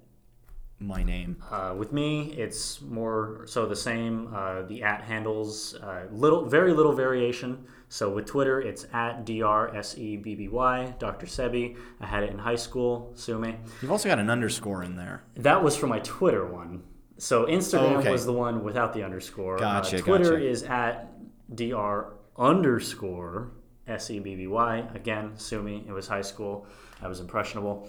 my 0.78 1.02
name. 1.02 1.42
Uh, 1.50 1.74
with 1.76 1.92
me, 1.92 2.32
it's 2.34 2.80
more 2.82 3.42
so 3.46 3.66
the 3.66 3.74
same. 3.74 4.32
Uh, 4.32 4.62
the 4.62 4.84
at 4.84 5.02
handles, 5.02 5.74
uh, 5.74 6.06
little, 6.12 6.44
very 6.46 6.72
little 6.72 6.92
variation. 6.92 7.64
So 7.88 8.10
with 8.14 8.26
Twitter, 8.26 8.60
it's 8.60 8.86
at 8.92 9.26
drsebby, 9.26 10.98
Dr. 11.00 11.26
Sebby. 11.26 11.76
I 12.00 12.06
had 12.06 12.22
it 12.22 12.30
in 12.30 12.38
high 12.38 12.54
school. 12.54 13.10
Sue 13.16 13.38
me. 13.40 13.56
You've 13.82 13.90
also 13.90 14.08
got 14.08 14.20
an 14.20 14.30
underscore 14.30 14.84
in 14.84 14.94
there. 14.94 15.24
That 15.36 15.64
was 15.64 15.76
for 15.76 15.88
my 15.88 15.98
Twitter 15.98 16.46
one. 16.46 16.84
So 17.16 17.46
Instagram 17.46 17.94
Oh, 17.94 17.98
okay. 17.98 18.12
was 18.12 18.24
the 18.24 18.32
one 18.32 18.62
without 18.62 18.92
the 18.92 19.02
underscore. 19.02 19.58
Gotcha, 19.58 19.96
Uh, 19.98 20.00
Twitter 20.02 20.32
gotcha. 20.34 20.48
is 20.48 20.62
at 20.62 21.12
dr 21.56 22.12
underscore 22.36 23.50
sebby. 23.96 24.94
Again, 24.94 25.32
sue 25.36 25.62
me. 25.62 25.84
It 25.88 25.92
was 25.92 26.06
high 26.06 26.22
school. 26.22 26.66
I 27.02 27.08
was 27.08 27.20
impressionable. 27.20 27.88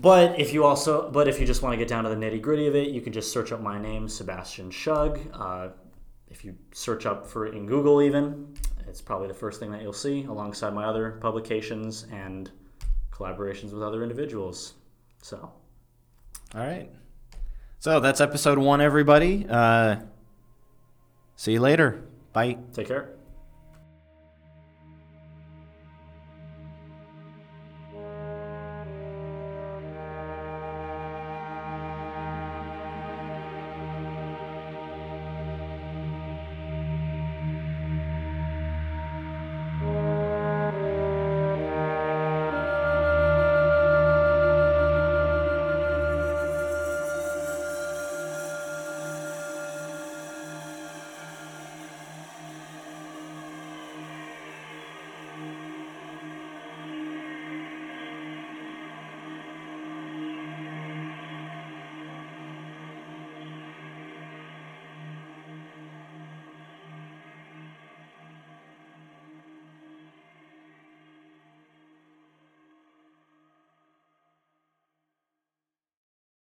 But 0.00 0.38
if 0.38 0.52
you 0.52 0.64
also, 0.64 1.10
but 1.10 1.28
if 1.28 1.38
you 1.38 1.46
just 1.46 1.62
want 1.62 1.72
to 1.72 1.76
get 1.76 1.88
down 1.88 2.04
to 2.04 2.10
the 2.10 2.16
nitty 2.16 2.42
gritty 2.42 2.66
of 2.66 2.74
it, 2.74 2.88
you 2.88 3.00
can 3.00 3.12
just 3.12 3.32
search 3.32 3.52
up 3.52 3.60
my 3.60 3.78
name, 3.80 4.08
Sebastian 4.08 4.70
Schug. 4.70 5.20
Uh, 5.32 5.72
if 6.28 6.44
you 6.44 6.56
search 6.72 7.06
up 7.06 7.26
for 7.26 7.46
it 7.46 7.54
in 7.54 7.66
Google, 7.66 8.02
even 8.02 8.54
it's 8.88 9.00
probably 9.00 9.28
the 9.28 9.34
first 9.34 9.60
thing 9.60 9.70
that 9.70 9.82
you'll 9.82 9.92
see, 9.92 10.24
alongside 10.24 10.74
my 10.74 10.84
other 10.84 11.12
publications 11.20 12.06
and 12.12 12.50
collaborations 13.12 13.72
with 13.72 13.82
other 13.82 14.02
individuals. 14.02 14.74
So. 15.22 15.38
All 16.54 16.60
right. 16.60 16.90
So 17.78 18.00
that's 18.00 18.20
episode 18.20 18.58
one, 18.58 18.80
everybody. 18.80 19.46
Uh, 19.48 19.96
see 21.36 21.52
you 21.52 21.60
later. 21.60 22.02
Bye. 22.32 22.58
Take 22.72 22.88
care. 22.88 23.15